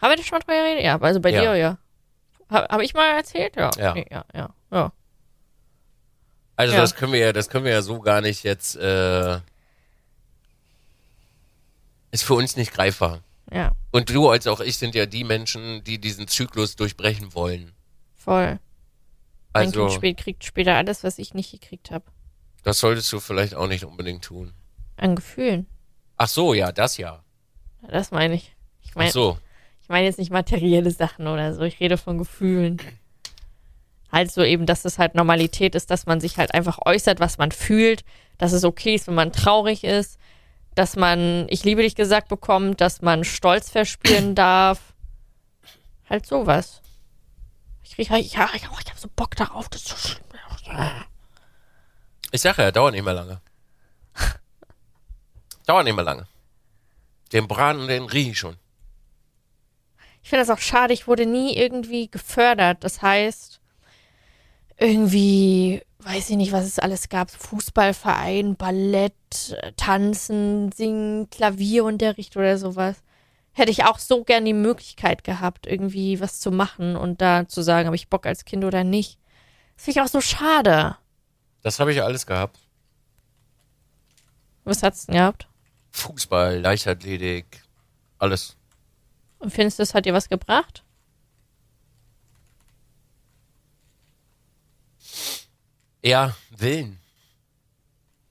Haben 0.00 0.10
wir 0.12 0.16
das 0.16 0.26
schon 0.26 0.36
mal 0.36 0.40
drüber 0.40 0.54
geredet? 0.54 0.84
Ja, 0.84 0.98
also 0.98 1.20
bei 1.20 1.30
Ja. 1.30 1.40
dir, 1.42 1.56
ja. 1.56 1.78
Habe 2.50 2.66
hab 2.70 2.80
ich 2.80 2.94
mal 2.94 3.10
erzählt? 3.16 3.56
Ja. 3.56 3.70
Ja. 3.76 3.94
Ja, 3.96 4.24
ja, 4.34 4.54
ja. 4.70 4.92
Also 6.60 6.74
Ja. 6.74 6.80
das 6.82 6.94
können 6.94 7.12
wir 7.14 7.20
ja, 7.20 7.32
das 7.32 7.48
können 7.48 7.64
wir 7.64 7.72
ja 7.72 7.80
so 7.80 8.00
gar 8.00 8.20
nicht 8.20 8.42
jetzt. 8.44 8.76
Äh, 8.76 9.40
ist 12.10 12.22
für 12.24 12.34
uns 12.34 12.56
nicht 12.56 12.72
greifbar. 12.74 13.22
Ja, 13.52 13.72
Und 13.92 14.10
du 14.10 14.28
als 14.28 14.46
auch 14.46 14.60
ich 14.60 14.76
sind 14.78 14.94
ja 14.94 15.06
die 15.06 15.24
Menschen, 15.24 15.82
die 15.84 15.98
diesen 15.98 16.28
Zyklus 16.28 16.76
durchbrechen 16.76 17.34
wollen. 17.34 17.72
voll. 18.16 18.58
Mein 19.52 19.66
Also 19.66 19.86
Kind 19.86 19.92
spät, 19.94 20.16
kriegt 20.18 20.44
später 20.44 20.76
alles, 20.76 21.02
was 21.02 21.18
ich 21.18 21.34
nicht 21.34 21.50
gekriegt 21.50 21.90
habe. 21.90 22.04
das 22.62 22.78
solltest 22.78 23.10
du 23.12 23.18
vielleicht 23.20 23.54
auch 23.54 23.66
nicht 23.66 23.84
unbedingt 23.84 24.22
tun. 24.24 24.52
An 24.96 25.16
Gefühlen. 25.16 25.66
Ach 26.18 26.28
so, 26.28 26.52
ja, 26.54 26.70
das 26.72 26.98
ja. 26.98 27.24
Das 27.88 28.10
meine 28.12 28.34
ich. 28.34 28.54
Ich 28.82 28.90
Ach 28.90 28.96
meine 28.96 29.10
so. 29.10 29.38
ich 29.82 29.88
meine 29.88 30.04
jetzt 30.06 30.18
nicht 30.18 30.30
materielle 30.30 30.90
Sachen 30.92 31.26
oder 31.26 31.54
so. 31.54 31.62
Ich 31.62 31.80
rede 31.80 31.96
von 31.96 32.18
Gefühlen. 32.18 32.76
Halt 34.12 34.32
so 34.32 34.42
eben, 34.42 34.66
dass 34.66 34.84
es 34.84 34.98
halt 34.98 35.14
Normalität 35.14 35.74
ist, 35.74 35.90
dass 35.90 36.06
man 36.06 36.20
sich 36.20 36.38
halt 36.38 36.54
einfach 36.54 36.78
äußert, 36.84 37.20
was 37.20 37.38
man 37.38 37.52
fühlt, 37.52 38.04
dass 38.38 38.52
es 38.52 38.64
okay 38.64 38.94
ist, 38.94 39.06
wenn 39.06 39.14
man 39.14 39.32
traurig 39.32 39.84
ist, 39.84 40.18
dass 40.74 40.96
man 40.96 41.46
ich 41.48 41.64
liebe 41.64 41.82
dich 41.82 41.94
gesagt 41.94 42.28
bekommt, 42.28 42.80
dass 42.80 43.02
man 43.02 43.24
Stolz 43.24 43.70
verspüren 43.70 44.34
darf. 44.34 44.80
Halt 46.08 46.26
sowas. 46.26 46.80
Ich 47.84 47.94
krieg 47.94 48.10
halt, 48.10 48.24
ja, 48.26 48.48
ich, 48.54 48.68
oh, 48.70 48.76
ich 48.82 48.90
hab 48.90 48.98
so 48.98 49.08
Bock 49.14 49.36
darauf, 49.36 49.68
das 49.68 49.82
ist 49.82 49.88
so 49.88 50.08
schlimm. 50.08 50.24
Ich 52.32 52.40
sage 52.40 52.62
ja, 52.62 52.70
dauert 52.70 52.94
nicht 52.94 53.04
mehr 53.04 53.14
lange. 53.14 53.40
dauert 55.66 55.84
nicht 55.84 55.94
mehr 55.94 56.04
lange. 56.04 56.26
Den 57.32 57.48
Braten, 57.48 57.88
den 57.88 58.04
riech 58.04 58.28
ich 58.28 58.38
schon. 58.38 58.56
Ich 60.22 60.28
finde 60.28 60.44
das 60.44 60.56
auch 60.56 60.62
schade, 60.62 60.92
ich 60.92 61.08
wurde 61.08 61.26
nie 61.26 61.56
irgendwie 61.56 62.08
gefördert. 62.08 62.84
Das 62.84 63.02
heißt, 63.02 63.49
irgendwie, 64.80 65.82
weiß 65.98 66.30
ich 66.30 66.36
nicht, 66.36 66.52
was 66.52 66.64
es 66.64 66.78
alles 66.78 67.08
gab. 67.08 67.30
Fußballverein, 67.30 68.56
Ballett, 68.56 69.14
Tanzen, 69.76 70.72
Singen, 70.72 71.28
Klavierunterricht 71.30 72.36
oder 72.36 72.56
sowas. 72.58 72.96
Hätte 73.52 73.70
ich 73.70 73.84
auch 73.84 73.98
so 73.98 74.24
gern 74.24 74.44
die 74.44 74.54
Möglichkeit 74.54 75.22
gehabt, 75.22 75.66
irgendwie 75.66 76.20
was 76.20 76.40
zu 76.40 76.50
machen 76.50 76.96
und 76.96 77.20
da 77.20 77.46
zu 77.46 77.62
sagen, 77.62 77.86
habe 77.86 77.96
ich 77.96 78.08
Bock 78.08 78.24
als 78.24 78.44
Kind 78.44 78.64
oder 78.64 78.82
nicht. 78.82 79.18
Das 79.76 79.84
finde 79.84 80.00
ich 80.00 80.04
auch 80.04 80.10
so 80.10 80.20
schade. 80.20 80.96
Das 81.62 81.78
habe 81.78 81.92
ich 81.92 82.02
alles 82.02 82.26
gehabt. 82.26 82.58
Was 84.64 84.82
hat's 84.82 85.06
denn 85.06 85.16
gehabt? 85.16 85.46
Fußball, 85.90 86.58
Leichtathletik, 86.60 87.62
alles. 88.18 88.56
Und 89.40 89.52
findest 89.52 89.78
du, 89.78 89.82
das 89.82 89.94
hat 89.94 90.06
dir 90.06 90.14
was 90.14 90.28
gebracht? 90.28 90.84
Ja, 96.02 96.34
Willen. 96.50 96.98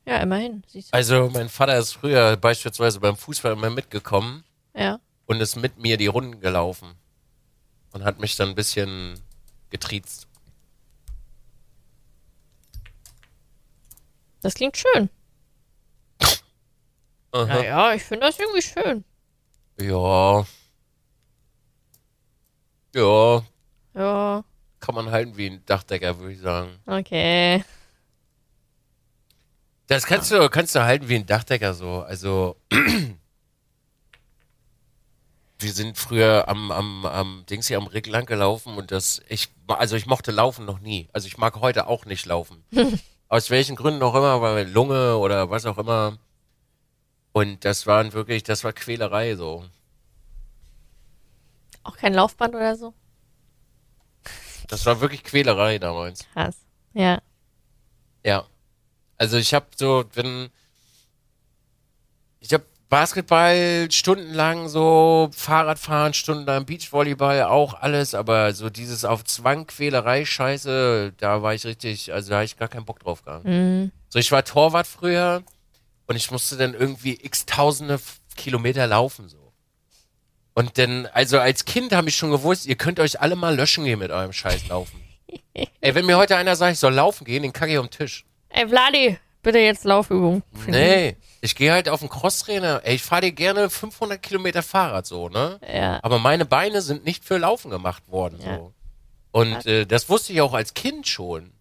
Ja, 0.06 0.18
immerhin. 0.22 0.64
Siehst 0.68 0.92
du. 0.92 0.94
Also 0.98 1.30
mein 1.30 1.50
Vater 1.50 1.78
ist 1.78 1.94
früher 1.94 2.36
beispielsweise 2.38 3.00
beim 3.00 3.16
Fußball 3.16 3.54
immer 3.54 3.70
mitgekommen 3.70 4.44
Ja. 4.76 5.00
und 5.28 5.40
ist 5.40 5.56
mit 5.56 5.78
mir 5.78 5.98
die 5.98 6.08
Runden 6.08 6.40
gelaufen 6.40 6.96
und 7.92 8.04
hat 8.04 8.20
mich 8.20 8.36
dann 8.36 8.50
ein 8.50 8.56
bisschen 8.56 9.20
getriezt. 9.70 10.28
Das 14.42 14.54
klingt 14.56 14.78
schön. 14.78 15.10
Aha. 17.32 17.46
Naja, 17.46 17.94
ich 17.94 18.04
finde 18.04 18.26
das 18.26 18.40
irgendwie 18.40 18.62
schön. 18.62 19.04
Ja. 19.80 20.46
Ja, 22.96 23.44
Ja, 23.94 24.44
kann 24.80 24.96
man 24.96 25.12
halten 25.12 25.38
wie 25.38 25.48
ein 25.48 25.66
Dachdecker, 25.66 26.20
würde 26.20 26.34
ich 26.34 26.40
sagen. 26.40 26.80
okay. 26.86 27.64
Das 29.88 30.06
kannst 30.06 30.30
du, 30.30 30.50
kannst 30.50 30.76
du 30.76 30.84
halten 30.84 31.10
wie 31.10 31.16
ein 31.16 31.26
Dachdecker 31.26 31.74
so. 31.74 32.02
Also 32.02 32.56
wir 35.60 35.74
sind 35.74 35.98
früher 35.98 36.48
am, 36.48 36.70
am, 36.72 37.06
am 37.08 37.44
Dings 37.50 37.68
hier 37.68 37.78
am 37.78 37.88
Rick 37.88 38.06
lang 38.06 38.28
gelaufen 38.28 38.78
und 38.78 38.92
das, 38.92 39.22
ich, 39.30 39.50
also 39.68 39.96
ich 39.96 40.06
mochte 40.06 40.32
Laufen 40.32 40.66
noch 40.66 40.80
nie. 40.80 41.10
Also 41.12 41.28
ich 41.28 41.40
mag 41.40 41.60
heute 41.60 41.88
auch 41.88 42.06
nicht 42.06 42.28
laufen. 42.28 42.64
Aus 43.30 43.50
welchen 43.50 43.76
Gründen 43.76 44.04
auch 44.04 44.14
immer, 44.14 44.42
weil 44.42 44.70
Lunge 44.70 45.18
oder 45.18 45.50
was 45.50 45.66
auch 45.66 45.80
immer. 45.80 46.20
Und 47.32 47.66
das 47.66 47.88
waren 47.88 48.14
wirklich, 48.14 48.44
das 48.44 48.64
war 48.64 48.74
Quälerei 48.74 49.36
so. 49.36 49.66
Auch 51.84 51.98
kein 51.98 52.14
Laufband 52.14 52.54
oder 52.56 52.76
so? 52.76 52.94
Das 54.70 54.86
war 54.86 55.02
wirklich 55.02 55.24
Quälerei 55.24 55.80
damals. 55.80 56.26
Krass. 56.34 56.56
Ja. 56.94 57.22
Ja. 58.24 58.46
Also 59.18 59.38
ich 59.38 59.54
habe 59.54 59.66
so, 59.76 60.06
wenn 60.14 60.50
ich 62.40 62.54
habe 62.54 62.66
Basketball 62.88 63.88
stundenlang 63.92 64.70
so, 64.70 65.30
Fahrradfahren 65.34 66.14
stundenlang, 66.14 66.66
Beachvolleyball 66.66 67.44
auch 67.44 67.74
alles, 67.74 68.16
aber 68.16 68.54
so 68.54 68.70
dieses 68.70 69.06
auf 69.06 69.24
Zwang 69.26 69.68
Quälerei 69.68 70.26
Scheiße, 70.26 71.14
da 71.18 71.42
war 71.44 71.54
ich 71.54 71.66
richtig, 71.66 72.14
also 72.14 72.30
da 72.30 72.38
habe 72.38 72.46
ich 72.46 72.58
gar 72.58 72.68
keinen 72.68 72.86
Bock 72.86 73.00
drauf 73.00 73.24
gehabt. 73.24 73.46
Mhm. 73.46 73.92
So 74.08 74.18
ich 74.18 74.32
war 74.32 74.44
Torwart 74.44 74.88
früher 74.88 75.44
und 76.08 76.16
ich 76.16 76.32
musste 76.32 76.58
dann 76.58 76.74
irgendwie 76.74 77.20
x 77.22 77.46
tausende 77.46 78.00
Kilometer 78.36 78.88
laufen 78.88 79.30
so. 79.30 79.49
Und 80.54 80.78
dann, 80.78 81.06
also 81.14 81.40
als 81.40 81.66
Kind 81.66 81.94
habe 81.94 82.10
ich 82.10 82.16
schon 82.18 82.32
gewusst, 82.32 82.66
ihr 82.66 82.76
könnt 82.76 83.00
euch 83.00 83.22
alle 83.22 83.36
mal 83.36 83.56
löschen 83.56 83.86
gehen 83.86 84.00
mit 84.00 84.12
eurem 84.12 84.34
Scheiß 84.34 84.68
laufen. 84.68 85.02
Ey, 85.82 85.96
wenn 85.96 86.06
mir 86.06 86.18
heute 86.18 86.36
einer 86.36 86.56
sagt, 86.56 86.74
ich 86.74 86.80
soll 86.80 86.94
laufen 86.94 87.24
gehen, 87.26 87.44
den 87.44 87.54
kacke 87.54 87.72
ich 87.72 87.78
auf 87.78 87.88
den 87.88 87.92
Tisch. 87.92 88.26
Ey, 88.50 88.68
Vladi, 88.68 89.18
bitte 89.44 89.60
jetzt 89.60 89.86
Laufübung. 89.86 90.44
Nee, 90.68 91.16
ich 91.42 91.56
gehe 91.56 91.72
halt 91.72 91.88
auf 91.88 92.00
den 92.02 92.10
Crosstrainer. 92.10 92.82
Ey, 92.84 92.96
ich 92.96 93.04
fahre 93.04 93.22
dir 93.22 93.32
gerne 93.32 93.70
500 93.70 94.22
Kilometer 94.22 94.64
Fahrrad 94.64 95.06
so, 95.06 95.30
ne? 95.30 95.60
Ja. 95.72 96.00
Aber 96.04 96.20
meine 96.20 96.46
Beine 96.46 96.82
sind 96.82 97.06
nicht 97.06 97.24
für 97.24 97.38
Laufen 97.38 97.70
gemacht 97.72 98.04
worden 98.10 98.40
Ja. 98.44 98.56
so. 98.58 98.74
Und 99.32 99.66
äh, 99.68 99.86
das 99.86 100.10
wusste 100.10 100.34
ich 100.34 100.42
auch 100.42 100.54
als 100.56 100.74
Kind 100.74 101.08
schon. 101.08 101.52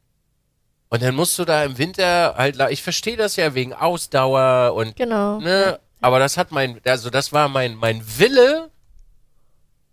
Und 0.88 1.02
dann 1.02 1.14
musst 1.14 1.38
du 1.38 1.44
da 1.44 1.64
im 1.64 1.76
Winter 1.76 2.34
halt, 2.38 2.58
ich 2.70 2.82
verstehe 2.82 3.18
das 3.18 3.36
ja 3.36 3.52
wegen 3.54 3.74
Ausdauer 3.74 4.72
und 4.74 4.96
Genau. 4.96 5.38
ne, 5.38 5.78
aber 6.00 6.18
das 6.18 6.38
hat 6.38 6.50
mein, 6.50 6.80
also 6.86 7.10
das 7.10 7.30
war 7.34 7.48
mein 7.50 7.74
mein 7.74 8.02
Wille. 8.18 8.70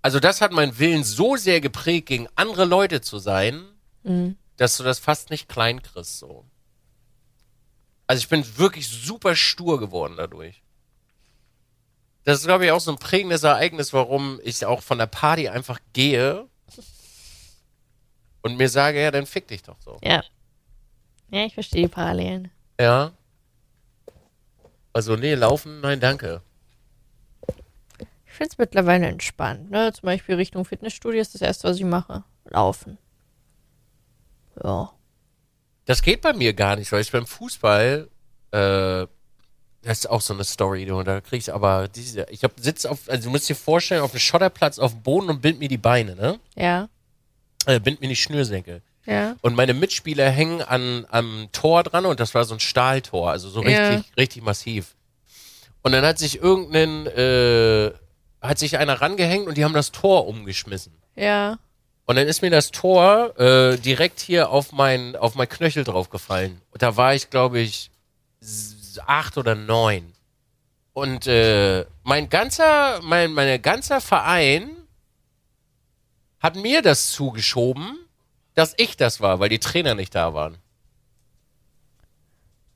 Also 0.05 0.19
das 0.19 0.39
hat 0.39 0.51
meinen 0.51 0.77
Willen 0.77 1.03
so 1.03 1.35
sehr 1.35 1.61
geprägt, 1.61 2.05
gegen 2.09 2.27
andere 2.35 2.65
Leute 2.65 3.01
zu 3.01 3.17
sein, 3.17 3.65
Mhm. 4.03 4.37
dass 4.55 4.77
du 4.77 4.83
das 4.83 4.99
fast 4.99 5.31
nicht 5.31 5.49
klein 5.49 5.81
kriegst 5.81 6.19
so. 6.19 6.45
Also 8.05 8.19
ich 8.19 8.29
bin 8.29 8.45
wirklich 8.59 8.87
super 8.87 9.35
stur 9.35 9.79
geworden 9.79 10.13
dadurch. 10.15 10.61
Das 12.23 12.37
ist, 12.37 12.45
glaube 12.45 12.65
ich, 12.67 12.71
auch 12.71 12.81
so 12.81 12.91
ein 12.91 12.99
prägendes 12.99 13.41
Ereignis, 13.41 13.93
warum 13.93 14.39
ich 14.43 14.63
auch 14.63 14.83
von 14.83 14.99
der 14.99 15.07
Party 15.07 15.49
einfach 15.49 15.79
gehe 15.93 16.47
und 18.43 18.57
mir 18.57 18.69
sage, 18.69 19.01
ja, 19.01 19.09
dann 19.09 19.25
fick 19.25 19.47
dich 19.47 19.63
doch 19.63 19.81
so. 19.81 19.97
Ja. 20.03 20.23
Ja, 21.31 21.45
ich 21.47 21.55
verstehe 21.55 21.81
die 21.81 21.87
Parallelen. 21.87 22.51
Ja. 22.79 23.11
Also, 24.93 25.15
nee, 25.15 25.33
laufen, 25.33 25.81
nein, 25.81 25.99
danke. 25.99 26.43
Ich 28.35 28.37
finde 28.37 28.51
es 28.51 28.57
mittlerweile 28.57 29.07
entspannt. 29.07 29.71
Ne? 29.71 29.93
Zum 29.93 30.07
Beispiel 30.07 30.35
Richtung 30.35 30.65
Fitnessstudio 30.65 31.21
ist 31.21 31.33
das 31.35 31.41
erste, 31.41 31.69
was 31.69 31.77
ich 31.77 31.85
mache. 31.85 32.25
Laufen. 32.49 32.97
Ja. 34.61 34.91
Das 35.85 36.01
geht 36.01 36.19
bei 36.19 36.33
mir 36.33 36.51
gar 36.53 36.75
nicht, 36.75 36.91
weil 36.91 36.99
ich 36.99 37.13
beim 37.13 37.25
Fußball, 37.25 38.09
äh, 38.51 38.57
das 38.57 39.99
ist 39.99 40.09
auch 40.09 40.19
so 40.19 40.33
eine 40.33 40.43
Story, 40.43 40.85
du, 40.85 41.01
da 41.03 41.21
krieg 41.21 41.39
ich 41.39 41.53
aber 41.53 41.87
diese, 41.87 42.25
ich 42.29 42.43
hab 42.43 42.59
sitz 42.59 42.83
auf, 42.83 43.07
also 43.07 43.23
du 43.23 43.29
musst 43.29 43.47
dir 43.47 43.55
vorstellen, 43.55 44.01
auf 44.01 44.11
einem 44.11 44.19
Schotterplatz 44.19 44.79
auf 44.79 44.91
dem 44.91 45.03
Boden 45.03 45.29
und 45.29 45.41
bind 45.41 45.59
mir 45.59 45.69
die 45.69 45.77
Beine, 45.77 46.17
ne? 46.17 46.37
Ja. 46.57 46.89
Äh, 47.65 47.79
bind 47.79 48.01
mir 48.01 48.09
die 48.09 48.17
Schnürsenkel. 48.17 48.81
Ja. 49.05 49.37
Und 49.43 49.55
meine 49.55 49.73
Mitspieler 49.73 50.29
hängen 50.29 50.61
an, 50.61 51.05
am 51.09 51.47
Tor 51.53 51.83
dran 51.83 52.05
und 52.05 52.19
das 52.19 52.35
war 52.35 52.43
so 52.43 52.55
ein 52.55 52.59
Stahltor, 52.59 53.31
also 53.31 53.47
so 53.47 53.63
Ja. 53.63 53.91
richtig, 53.91 54.17
richtig 54.17 54.43
massiv. 54.43 54.93
Und 55.83 55.93
dann 55.93 56.03
hat 56.03 56.19
sich 56.19 56.41
irgendein, 56.41 57.05
äh, 57.07 57.93
hat 58.47 58.59
sich 58.59 58.77
einer 58.77 59.01
rangehängt 59.01 59.47
und 59.47 59.57
die 59.57 59.63
haben 59.63 59.73
das 59.73 59.91
Tor 59.91 60.27
umgeschmissen. 60.27 60.93
Ja. 61.15 61.57
Und 62.05 62.17
dann 62.17 62.27
ist 62.27 62.41
mir 62.41 62.51
das 62.51 62.71
Tor 62.71 63.37
äh, 63.39 63.77
direkt 63.77 64.19
hier 64.19 64.49
auf 64.49 64.71
mein, 64.71 65.15
auf 65.15 65.35
mein 65.35 65.49
Knöchel 65.49 65.83
draufgefallen. 65.83 66.61
Und 66.71 66.81
da 66.81 66.97
war 66.97 67.15
ich, 67.15 67.29
glaube 67.29 67.59
ich, 67.59 67.89
acht 69.05 69.37
oder 69.37 69.55
neun. 69.55 70.13
Und 70.93 71.27
äh, 71.27 71.85
mein 72.03 72.29
ganzer, 72.29 73.01
mein, 73.01 73.33
mein 73.33 73.61
ganzer 73.61 73.99
Verein 74.01 74.69
hat 76.39 76.55
mir 76.55 76.81
das 76.81 77.11
zugeschoben, 77.11 77.97
dass 78.53 78.73
ich 78.77 78.95
das 78.95 79.19
war, 79.19 79.39
weil 79.39 79.49
die 79.49 79.59
Trainer 79.59 79.95
nicht 79.95 80.15
da 80.15 80.33
waren. 80.33 80.57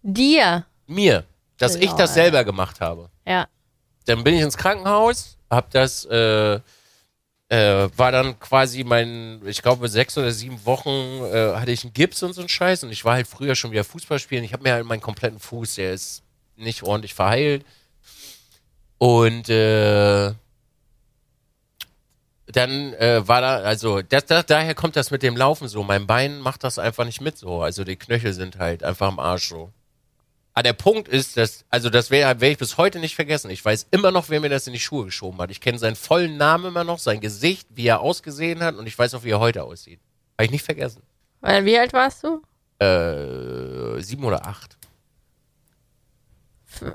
Dir. 0.02 0.66
Mir. 0.88 1.26
Dass 1.58 1.76
ich 1.76 1.92
das 1.92 2.14
selber 2.14 2.44
gemacht 2.44 2.82
habe. 2.82 3.10
Ja. 3.26 3.48
dann 4.06 4.24
bin 4.24 4.34
ich 4.34 4.42
ins 4.42 4.58
Krankenhaus, 4.58 5.38
hab 5.50 5.72
das, 5.72 6.06
äh, 6.06 6.60
äh, 7.50 7.90
war 7.98 8.12
dann 8.12 8.40
quasi 8.40 8.84
mein, 8.84 9.42
ich 9.46 9.62
glaube 9.62 9.90
sechs 9.90 10.18
oder 10.18 10.32
sieben 10.32 10.66
Wochen 10.66 10.90
äh, 10.90 11.56
hatte 11.56 11.72
ich 11.72 11.84
einen 11.84 11.94
Gips 11.94 12.22
und 12.24 12.34
so 12.34 12.42
einen 12.42 12.50
Scheiß 12.50 12.84
und 12.84 12.92
ich 12.92 13.06
war 13.06 13.16
halt 13.16 13.28
früher 13.28 13.56
schon 13.56 13.72
wieder 13.72 13.84
Fußball 13.84 14.20
spielen. 14.20 14.44
Ich 14.44 14.54
habe 14.54 14.64
mir 14.64 14.74
halt 14.74 14.86
meinen 14.86 15.02
kompletten 15.02 15.40
Fuß, 15.40 15.76
der 15.76 15.94
ist 15.94 16.24
nicht 16.56 16.84
ordentlich 16.84 17.14
verheilt 17.14 17.66
und 19.00 19.50
äh, 19.50 20.34
dann 22.52 22.94
äh, 22.94 23.28
war 23.28 23.42
da, 23.42 23.58
also 23.58 24.02
das, 24.02 24.26
das, 24.26 24.46
daher 24.46 24.76
kommt 24.76 24.96
das 24.96 25.12
mit 25.12 25.24
dem 25.24 25.38
Laufen 25.38 25.68
so. 25.68 25.84
Mein 25.84 26.08
Bein 26.08 26.40
macht 26.40 26.64
das 26.64 26.80
einfach 26.80 27.06
nicht 27.06 27.22
mit 27.22 27.38
so. 27.38 27.62
Also 27.62 27.84
die 27.84 27.96
Knöchel 27.96 28.34
sind 28.34 28.58
halt 28.58 28.84
einfach 28.84 29.08
am 29.08 29.20
Arsch 29.20 29.50
so. 29.50 29.72
Aber 30.60 30.64
der 30.64 30.74
Punkt 30.74 31.08
ist, 31.08 31.38
dass, 31.38 31.64
also 31.70 31.90
das 31.90 32.12
wäre 32.12 32.42
wär 32.42 32.52
ich 32.52 32.58
bis 32.58 32.76
heute 32.76 33.00
nicht 33.00 33.16
vergessen. 33.16 33.50
Ich 33.50 33.64
weiß 33.64 33.88
immer 33.92 34.12
noch, 34.12 34.28
wer 34.28 34.42
mir 34.42 34.50
das 34.50 34.68
in 34.68 34.74
die 34.74 34.80
Schuhe 34.82 35.06
geschoben 35.06 35.40
hat. 35.40 35.52
Ich 35.52 35.62
kenne 35.62 35.80
seinen 35.80 35.96
vollen 35.96 36.36
Namen 36.36 36.66
immer 36.66 36.84
noch, 36.84 37.00
sein 37.00 37.22
Gesicht, 37.22 37.70
wie 37.76 37.88
er 37.88 38.02
ausgesehen 38.02 38.60
hat 38.62 38.76
und 38.76 38.86
ich 38.86 39.00
weiß 39.00 39.14
auch, 39.14 39.24
wie 39.24 39.30
er 39.30 39.40
heute 39.40 39.64
aussieht. 39.64 40.02
Habe 40.38 40.44
ich 40.44 40.52
nicht 40.52 40.66
vergessen. 40.66 41.02
Weil, 41.40 41.64
wie 41.64 41.80
alt 41.80 41.94
warst 41.94 42.26
du? 42.26 42.42
Äh, 42.78 44.02
sieben 44.02 44.26
oder 44.26 44.46
acht. 44.46 44.78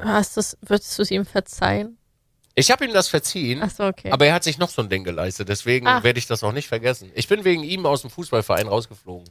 Hast 0.02 0.36
du's, 0.36 0.58
würdest 0.60 0.98
du 0.98 1.02
es 1.02 1.10
ihm 1.10 1.24
verzeihen? 1.24 1.96
Ich 2.54 2.70
habe 2.70 2.84
ihm 2.84 2.92
das 2.92 3.08
verziehen, 3.08 3.62
Ach 3.62 3.70
so, 3.70 3.84
okay. 3.84 4.10
aber 4.10 4.26
er 4.26 4.34
hat 4.34 4.44
sich 4.44 4.58
noch 4.58 4.68
so 4.68 4.82
ein 4.82 4.90
Ding 4.90 5.04
geleistet. 5.04 5.48
Deswegen 5.48 5.86
werde 5.86 6.18
ich 6.18 6.26
das 6.26 6.44
auch 6.44 6.52
nicht 6.52 6.68
vergessen. 6.68 7.10
Ich 7.14 7.28
bin 7.28 7.44
wegen 7.44 7.64
ihm 7.64 7.86
aus 7.86 8.02
dem 8.02 8.10
Fußballverein 8.10 8.68
rausgeflogen. 8.68 9.26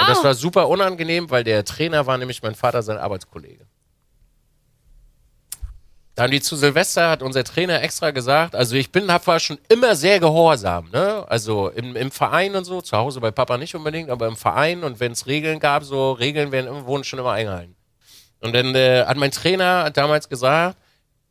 Und 0.00 0.08
das 0.08 0.24
war 0.24 0.34
super 0.34 0.68
unangenehm, 0.68 1.30
weil 1.30 1.44
der 1.44 1.64
Trainer 1.64 2.06
war 2.06 2.18
nämlich 2.18 2.42
mein 2.42 2.54
Vater, 2.54 2.82
sein 2.82 2.98
Arbeitskollege. 2.98 3.66
Dann 6.14 6.30
die 6.30 6.42
zu 6.42 6.56
Silvester 6.56 7.08
hat 7.08 7.22
unser 7.22 7.42
Trainer 7.42 7.82
extra 7.82 8.10
gesagt, 8.10 8.54
also 8.54 8.76
ich 8.76 8.92
bin 8.92 9.10
hab 9.10 9.26
war 9.26 9.40
schon 9.40 9.58
immer 9.70 9.96
sehr 9.96 10.20
gehorsam, 10.20 10.90
ne? 10.90 11.24
Also 11.26 11.68
im, 11.70 11.96
im 11.96 12.10
Verein 12.10 12.54
und 12.54 12.64
so, 12.64 12.82
zu 12.82 12.96
Hause 12.98 13.20
bei 13.20 13.30
Papa 13.30 13.56
nicht 13.56 13.74
unbedingt, 13.74 14.10
aber 14.10 14.26
im 14.26 14.36
Verein 14.36 14.84
und 14.84 15.00
wenn 15.00 15.12
es 15.12 15.26
Regeln 15.26 15.58
gab, 15.58 15.84
so 15.84 16.12
Regeln 16.12 16.52
werden 16.52 16.84
wurden 16.84 17.04
schon 17.04 17.18
immer 17.18 17.32
eingehalten. 17.32 17.76
Und 18.40 18.54
dann 18.54 18.74
äh, 18.74 19.04
hat 19.06 19.16
mein 19.16 19.30
Trainer 19.30 19.90
damals 19.90 20.28
gesagt, 20.28 20.76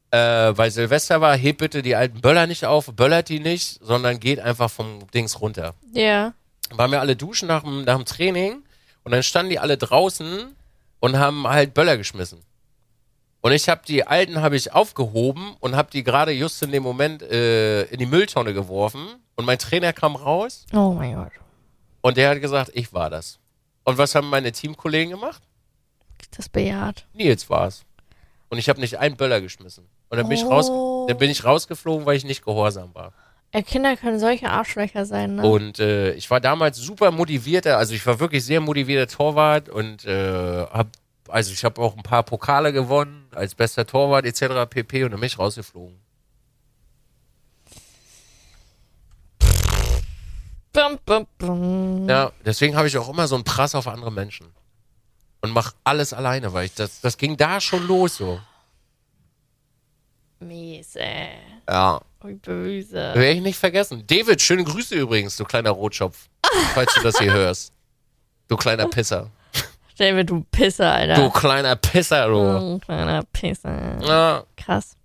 äh, 0.09 0.17
weil 0.17 0.71
Silvester 0.71 1.21
war, 1.21 1.37
hebt 1.37 1.59
bitte 1.59 1.83
die 1.83 1.95
alten 1.95 2.19
Böller 2.19 2.47
nicht 2.47 2.65
auf, 2.65 2.87
böllert 2.87 3.29
die 3.29 3.39
nicht, 3.39 3.79
sondern 3.83 4.19
geht 4.19 4.39
einfach 4.39 4.71
vom 4.71 5.05
Dings 5.13 5.39
runter 5.41 5.75
ja. 5.93 6.33
Waren 6.77 6.91
wir 6.91 6.99
alle 6.99 7.15
duschen 7.15 7.47
nach 7.47 7.63
dem, 7.63 7.83
nach 7.83 7.95
dem 7.97 8.05
Training 8.05 8.63
und 9.03 9.11
dann 9.11 9.23
standen 9.23 9.49
die 9.49 9.59
alle 9.59 9.77
draußen 9.77 10.55
und 10.99 11.17
haben 11.19 11.47
halt 11.47 11.73
Böller 11.73 11.97
geschmissen. 11.97 12.39
Und 13.41 13.53
ich 13.53 13.67
habe 13.69 13.81
die 13.87 14.05
alten 14.05 14.41
habe 14.41 14.55
ich 14.55 14.71
aufgehoben 14.71 15.55
und 15.59 15.75
habe 15.75 15.89
die 15.91 16.03
gerade 16.03 16.31
just 16.31 16.61
in 16.61 16.71
dem 16.71 16.83
Moment 16.83 17.23
äh, 17.23 17.83
in 17.85 17.97
die 17.97 18.05
Mülltonne 18.05 18.53
geworfen 18.53 19.07
und 19.35 19.45
mein 19.45 19.57
Trainer 19.57 19.93
kam 19.93 20.15
raus 20.15 20.65
Oh 20.73 20.91
mein 20.93 21.15
Gott. 21.15 21.31
und 22.01 22.17
der 22.17 22.29
hat 22.29 22.41
gesagt, 22.41 22.71
ich 22.75 22.93
war 22.93 23.09
das. 23.09 23.39
Und 23.83 23.97
was 23.97 24.13
haben 24.13 24.29
meine 24.29 24.51
Teamkollegen 24.51 25.09
gemacht? 25.11 25.41
Das 26.37 26.47
bejaht. 26.49 27.05
Nils 27.13 27.49
war 27.49 27.67
es. 27.67 27.83
Und 28.49 28.59
ich 28.59 28.69
habe 28.69 28.79
nicht 28.79 28.99
einen 28.99 29.17
Böller 29.17 29.41
geschmissen. 29.41 29.87
Und 30.09 30.17
dann 30.17 30.27
bin, 30.29 30.37
ich 30.37 30.43
Oh. 30.45 30.49
raus, 30.49 31.07
dann 31.07 31.17
bin 31.17 31.31
ich 31.31 31.43
rausgeflogen, 31.43 32.05
weil 32.05 32.15
ich 32.17 32.25
nicht 32.25 32.45
gehorsam 32.45 32.93
war. 32.93 33.11
Äh, 33.53 33.63
Kinder 33.63 33.97
können 33.97 34.17
solche 34.19 34.49
Arschlöcher 34.49 35.05
sein, 35.05 35.35
ne? 35.35 35.43
Und 35.43 35.79
äh, 35.79 36.13
ich 36.13 36.29
war 36.31 36.39
damals 36.39 36.77
super 36.77 37.11
motivierter, 37.11 37.77
also 37.77 37.93
ich 37.93 38.05
war 38.05 38.19
wirklich 38.19 38.45
sehr 38.45 38.61
motivierter 38.61 39.13
Torwart 39.13 39.67
und 39.67 40.05
äh, 40.05 40.65
hab, 40.71 40.87
also 41.27 41.51
ich 41.51 41.65
habe 41.65 41.81
auch 41.81 41.97
ein 41.97 42.03
paar 42.03 42.23
Pokale 42.23 42.71
gewonnen 42.71 43.27
als 43.35 43.53
bester 43.53 43.85
Torwart 43.85 44.25
etc. 44.25 44.69
pp. 44.69 45.03
und 45.03 45.11
dann 45.11 45.19
bin 45.19 45.27
ich 45.27 45.37
rausgeflogen. 45.37 45.99
Bum, 50.73 50.99
bum, 51.05 51.27
bum. 51.37 52.07
Ja, 52.07 52.31
deswegen 52.45 52.77
habe 52.77 52.87
ich 52.87 52.97
auch 52.97 53.09
immer 53.09 53.27
so 53.27 53.35
einen 53.35 53.43
Prass 53.43 53.75
auf 53.75 53.89
andere 53.89 54.11
Menschen. 54.11 54.47
Und 55.41 55.51
mach 55.51 55.73
alles 55.83 56.13
alleine, 56.13 56.53
weil 56.53 56.65
ich 56.65 56.75
das, 56.75 57.01
das 57.01 57.17
ging 57.17 57.35
da 57.35 57.59
schon 57.59 57.85
los 57.87 58.15
so. 58.15 58.39
Mies, 60.41 60.95
ey. 60.95 61.29
Ja. 61.69 62.01
Wie 62.23 62.33
böse. 62.33 62.95
Werde 62.95 63.31
ich 63.31 63.41
nicht 63.41 63.57
vergessen. 63.57 64.03
David, 64.05 64.41
schöne 64.41 64.63
Grüße 64.63 64.95
übrigens, 64.95 65.37
du 65.37 65.45
kleiner 65.45 65.71
Rotschopf. 65.71 66.29
falls 66.73 66.93
du 66.95 67.01
das 67.01 67.17
hier 67.19 67.33
hörst. 67.33 67.73
Du 68.47 68.57
kleiner 68.57 68.87
Pisser. 68.87 69.31
David, 69.97 70.29
du 70.29 70.43
Pisser, 70.51 70.91
Alter. 70.91 71.15
Du 71.15 71.29
kleiner 71.29 71.75
Pisser, 71.75 72.27
du. 72.27 72.59
Du 72.59 72.79
kleiner 72.79 73.23
Pisser. 73.31 74.01
Ja. 74.01 74.43
Krass. 74.57 74.97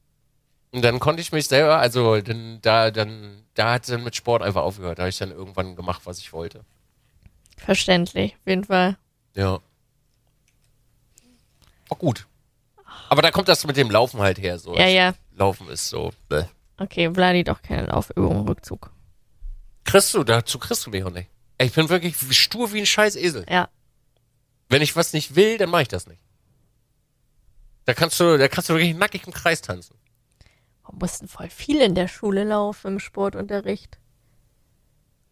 Und 0.72 0.82
dann 0.82 0.99
konnte 0.99 1.20
ich 1.20 1.32
mich 1.32 1.49
selber, 1.49 1.78
also 1.78 2.20
dann, 2.20 2.59
da, 2.62 2.91
dann, 2.91 3.43
da 3.55 3.72
hat 3.72 3.82
es 3.82 3.89
dann 3.89 4.05
mit 4.05 4.16
Sport 4.16 4.43
einfach 4.43 4.62
aufgehört. 4.62 4.99
Da 4.99 5.03
habe 5.03 5.11
ich 5.11 5.18
dann 5.18 5.30
irgendwann 5.30 5.76
gemacht, 5.76 6.03
was 6.05 6.18
ich 6.18 6.32
wollte. 6.32 6.64
Verständlich, 7.57 8.34
auf 8.34 8.47
jeden 8.47 8.64
Fall. 8.64 8.97
Ja. 9.34 9.59
War 11.89 11.99
gut. 11.99 12.26
Aber 13.09 13.22
da 13.22 13.30
kommt 13.30 13.49
das 13.49 13.66
mit 13.66 13.76
dem 13.76 13.91
Laufen 13.91 14.20
halt 14.20 14.39
her. 14.39 14.59
So. 14.59 14.74
Ja, 14.76 14.87
ja. 14.87 15.14
Laufen 15.37 15.68
ist 15.68 15.89
so. 15.89 16.12
Bäh. 16.28 16.45
Okay, 16.78 17.12
Vladi 17.12 17.45
doch 17.45 17.62
keine 17.62 17.87
Laufübung 17.87 18.49
Rückzug. 18.49 18.91
Kriegst 19.84 20.12
du, 20.14 20.24
dazu 20.24 20.59
kriegst 20.59 20.84
du 20.87 20.91
mich 20.91 21.05
auch 21.05 21.11
nicht. 21.11 21.30
Ich 21.59 21.72
bin 21.72 21.89
wirklich 21.89 22.16
stur 22.37 22.72
wie 22.72 22.80
ein 22.80 22.87
scheiß 22.87 23.16
Esel. 23.16 23.47
Ja. 23.49 23.68
Wenn 24.68 24.82
ich 24.82 24.97
was 24.97 25.12
nicht 25.12 25.37
will, 25.37 25.59
dann 25.59 25.70
mache 25.70 25.82
ich 25.82 25.89
das 25.89 26.07
nicht. 26.07 26.20
Da 27.84 27.95
kannst 27.95 28.18
du, 28.18 28.37
da 28.37 28.49
kannst 28.49 28.68
du 28.68 28.74
wirklich 28.74 28.97
nackig 28.97 29.26
im 29.26 29.32
Kreis 29.32 29.62
tanzen. 29.62 29.97
Wir 30.84 30.99
mussten 30.99 31.28
voll 31.28 31.51
viel 31.51 31.80
in 31.80 31.95
der 31.95 32.09
Schule 32.09 32.45
laufen 32.45 32.95
im 32.95 32.99
Sportunterricht. 32.99 33.99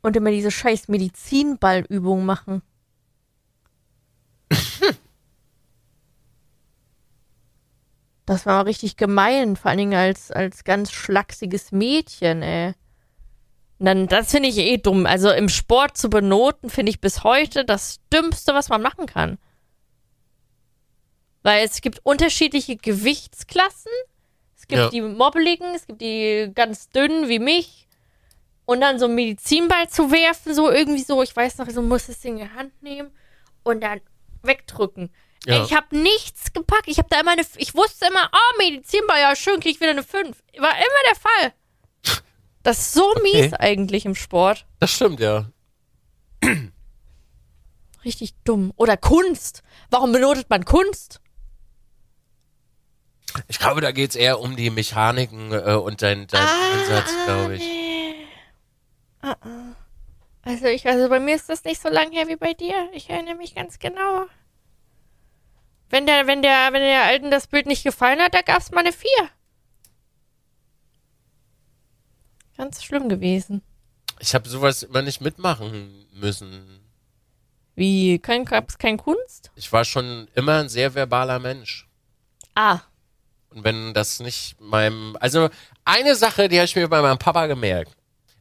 Und 0.02 0.16
immer 0.16 0.30
diese 0.30 0.50
scheiß 0.50 0.88
Medizinballübungen 0.88 2.26
machen. 2.26 2.62
Das 8.26 8.46
war 8.46 8.54
mal 8.56 8.62
richtig 8.62 8.96
gemein, 8.96 9.56
vor 9.56 9.70
allen 9.70 9.78
Dingen 9.78 9.94
als, 9.94 10.30
als 10.30 10.64
ganz 10.64 10.92
schlachsiges 10.92 11.72
Mädchen, 11.72 12.42
ey. 12.42 12.72
Dann, 13.78 14.06
das 14.06 14.30
finde 14.30 14.48
ich 14.48 14.56
eh 14.56 14.78
dumm. 14.78 15.04
Also 15.04 15.30
im 15.30 15.48
Sport 15.48 15.98
zu 15.98 16.08
benoten, 16.08 16.70
finde 16.70 16.90
ich 16.90 17.00
bis 17.00 17.22
heute 17.22 17.64
das 17.64 18.00
Dümmste, 18.12 18.54
was 18.54 18.68
man 18.70 18.80
machen 18.80 19.06
kann. 19.06 19.36
Weil 21.42 21.66
es 21.66 21.82
gibt 21.82 22.00
unterschiedliche 22.04 22.76
Gewichtsklassen. 22.76 23.92
Es 24.56 24.66
gibt 24.66 24.80
Ja. 24.80 24.88
die 24.88 25.02
mobbeligen, 25.02 25.74
es 25.74 25.86
gibt 25.86 26.00
die 26.00 26.50
ganz 26.54 26.88
dünnen 26.88 27.28
wie 27.28 27.38
mich. 27.40 27.86
Und 28.64 28.80
dann 28.80 28.98
so 28.98 29.04
einen 29.04 29.16
Medizinball 29.16 29.90
zu 29.90 30.10
werfen, 30.10 30.54
so 30.54 30.70
irgendwie 30.70 31.02
so, 31.02 31.22
ich 31.22 31.36
weiß 31.36 31.58
noch, 31.58 31.68
so 31.68 31.82
muss 31.82 32.08
es 32.08 32.24
in 32.24 32.38
die 32.38 32.48
Hand 32.48 32.82
nehmen 32.82 33.10
und 33.62 33.82
dann 33.82 34.00
wegdrücken. 34.42 35.10
Ja. 35.46 35.64
Ich 35.64 35.74
habe 35.74 35.96
nichts 35.96 36.52
gepackt. 36.52 36.88
Ich 36.88 36.98
habe 36.98 37.08
da 37.10 37.20
immer 37.20 37.32
eine, 37.32 37.44
ich 37.56 37.74
wusste 37.74 38.06
immer, 38.06 38.30
oh, 38.32 38.58
Medizinball, 38.58 39.20
ja 39.20 39.36
schön, 39.36 39.60
krieg 39.60 39.74
ich 39.74 39.80
wieder 39.80 39.90
eine 39.90 40.02
5. 40.02 40.36
War 40.58 40.70
immer 40.70 41.02
der 41.08 41.16
Fall. 41.16 41.52
Das 42.62 42.78
ist 42.78 42.92
so 42.94 43.12
mies 43.22 43.52
eigentlich 43.52 44.06
im 44.06 44.14
Sport. 44.14 44.66
Das 44.80 44.90
stimmt, 44.90 45.20
ja. 45.20 45.50
Richtig 48.04 48.34
dumm. 48.44 48.72
Oder 48.76 48.96
Kunst. 48.96 49.62
Warum 49.90 50.12
benotet 50.12 50.48
man 50.48 50.64
Kunst? 50.64 51.20
Ich 53.48 53.58
glaube, 53.58 53.80
da 53.80 53.92
geht's 53.92 54.16
eher 54.16 54.40
um 54.40 54.56
die 54.56 54.70
Mechaniken 54.70 55.52
äh, 55.52 55.74
und 55.74 56.00
dein, 56.02 56.26
dein 56.26 56.46
Einsatz, 56.46 57.10
glaube 57.26 57.56
ich. 57.56 57.60
nee. 57.60 58.14
Ah, 59.20 59.36
ah. 59.40 59.76
Also 60.42 60.66
ich, 60.66 60.86
also 60.86 61.08
bei 61.08 61.20
mir 61.20 61.34
ist 61.34 61.48
das 61.48 61.64
nicht 61.64 61.80
so 61.80 61.88
lang 61.88 62.12
her 62.12 62.28
wie 62.28 62.36
bei 62.36 62.52
dir. 62.52 62.90
Ich 62.92 63.08
erinnere 63.08 63.34
mich 63.34 63.54
ganz 63.54 63.78
genau. 63.78 64.26
Wenn 65.90 66.06
der, 66.06 66.26
wenn 66.26 66.42
der, 66.42 66.72
wenn 66.72 66.82
der 66.82 67.04
Alten 67.04 67.30
das 67.30 67.46
Bild 67.46 67.66
nicht 67.66 67.84
gefallen 67.84 68.20
hat, 68.20 68.34
da 68.34 68.42
gab's 68.42 68.70
mal 68.70 68.80
eine 68.80 68.92
4. 68.92 69.08
Ganz 72.56 72.82
schlimm 72.82 73.08
gewesen. 73.08 73.62
Ich 74.20 74.34
habe 74.34 74.48
sowas 74.48 74.82
immer 74.82 75.02
nicht 75.02 75.20
mitmachen 75.20 76.06
müssen. 76.12 76.80
Wie? 77.74 78.18
Kein, 78.18 78.44
gab's 78.44 78.78
kein 78.78 78.96
Kunst? 78.96 79.50
Ich 79.56 79.72
war 79.72 79.84
schon 79.84 80.28
immer 80.34 80.60
ein 80.60 80.68
sehr 80.68 80.94
verbaler 80.94 81.40
Mensch. 81.40 81.88
Ah. 82.54 82.80
Und 83.50 83.64
wenn 83.64 83.94
das 83.94 84.20
nicht 84.20 84.60
meinem. 84.60 85.16
Also, 85.20 85.48
eine 85.84 86.14
Sache, 86.14 86.48
die 86.48 86.56
habe 86.56 86.66
ich 86.66 86.76
mir 86.76 86.88
bei 86.88 87.02
meinem 87.02 87.18
Papa 87.18 87.46
gemerkt. 87.46 87.92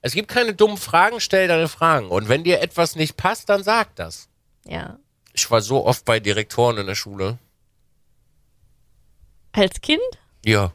Es 0.01 0.13
gibt 0.13 0.27
keine 0.27 0.53
dummen 0.53 0.77
Fragen, 0.77 1.19
stell 1.19 1.47
deine 1.47 1.67
Fragen. 1.67 2.09
Und 2.09 2.29
wenn 2.29 2.43
dir 2.43 2.61
etwas 2.61 2.95
nicht 2.95 3.15
passt, 3.15 3.49
dann 3.49 3.63
sag 3.63 3.95
das. 3.95 4.27
Ja. 4.65 4.99
Ich 5.33 5.49
war 5.51 5.61
so 5.61 5.85
oft 5.85 6.05
bei 6.05 6.19
Direktoren 6.19 6.77
in 6.77 6.85
der 6.87 6.95
Schule. 6.95 7.39
Als 9.51 9.81
Kind? 9.81 10.01
Ja. 10.45 10.73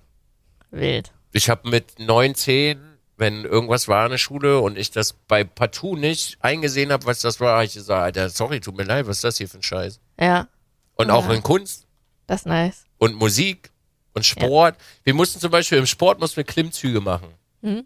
Wild. 0.71 1.13
Ich 1.33 1.49
habe 1.51 1.69
mit 1.69 1.99
neun, 1.99 2.35
zehn, 2.35 2.81
wenn 3.17 3.45
irgendwas 3.45 3.89
war 3.89 4.05
in 4.07 4.11
der 4.13 4.19
Schule 4.19 4.61
und 4.61 4.79
ich 4.79 4.91
das 4.91 5.13
bei 5.13 5.45
Partout 5.45 5.97
nicht 5.97 6.37
eingesehen 6.41 6.93
habe, 6.93 7.05
was 7.07 7.21
das 7.21 7.41
war, 7.41 7.59
hab 7.59 7.65
ich 7.65 7.75
gesagt, 7.75 8.03
Alter, 8.03 8.31
sorry, 8.31 8.61
tut 8.61 8.77
mir 8.77 8.85
leid, 8.85 9.07
was 9.07 9.19
ist 9.19 9.25
das 9.25 9.39
hier 9.39 9.49
für 9.49 9.59
ein 9.59 9.63
Scheiß? 9.63 10.01
Ja. 10.21 10.49
Und 10.95 11.09
Ja. 11.09 11.15
auch 11.15 11.29
in 11.29 11.43
Kunst 11.43 11.87
Das 12.27 12.41
ist 12.43 12.47
nice. 12.47 12.85
und 12.99 13.15
Musik 13.15 13.71
und 14.15 14.25
Sport. 14.25 14.77
Wir 15.05 15.15
mussten 15.15 15.41
zum 15.41 15.51
Beispiel 15.51 15.79
im 15.79 15.87
Sport 15.87 16.19
mussten 16.21 16.37
wir 16.39 16.45
Klimmzüge 16.45 17.01
machen. 17.01 17.29
Mhm. 17.61 17.85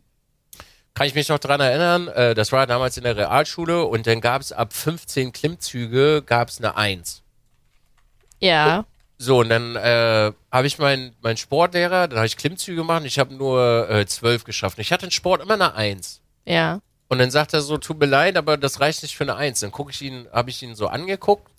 Kann 0.94 1.06
ich 1.06 1.14
mich 1.14 1.28
noch 1.28 1.38
dran 1.38 1.60
erinnern, 1.60 2.08
äh, 2.08 2.34
das 2.34 2.52
war 2.52 2.66
damals 2.66 2.96
in 2.98 3.04
der 3.04 3.16
Realschule 3.16 3.84
und 3.84 4.06
dann 4.06 4.20
gab 4.20 4.42
es 4.42 4.52
ab 4.52 4.72
15 4.74 5.32
Klimmzüge 5.32 6.22
gab 6.22 6.48
es 6.48 6.58
eine 6.58 6.76
Eins. 6.76 7.22
Ja. 8.40 8.84
So, 9.16 9.38
und 9.38 9.48
dann 9.48 9.76
äh, 9.76 10.32
habe 10.50 10.66
ich 10.66 10.78
meinen 10.78 11.14
mein 11.22 11.36
Sportlehrer, 11.36 12.08
dann 12.08 12.18
habe 12.18 12.26
ich 12.26 12.36
Klimmzüge 12.36 12.76
gemacht 12.76 13.02
und 13.02 13.06
ich 13.06 13.18
habe 13.18 13.32
nur 13.34 13.88
äh, 13.88 14.04
zwölf 14.06 14.44
geschafft. 14.44 14.78
Ich 14.80 14.92
hatte 14.92 15.06
in 15.06 15.12
Sport 15.12 15.40
immer 15.40 15.54
eine 15.54 15.74
Eins. 15.74 16.20
Ja. 16.44 16.80
Und 17.08 17.18
dann 17.18 17.30
sagt 17.30 17.54
er 17.54 17.60
so, 17.60 17.78
tut 17.78 18.00
mir 18.00 18.06
leid, 18.06 18.36
aber 18.36 18.56
das 18.56 18.80
reicht 18.80 19.02
nicht 19.02 19.16
für 19.16 19.24
eine 19.24 19.36
Eins. 19.36 19.60
Dann 19.60 19.70
gucke 19.70 19.92
ich 19.92 20.02
ihn, 20.02 20.26
habe 20.32 20.50
ich 20.50 20.62
ihn 20.62 20.74
so 20.74 20.88
angeguckt 20.88 21.52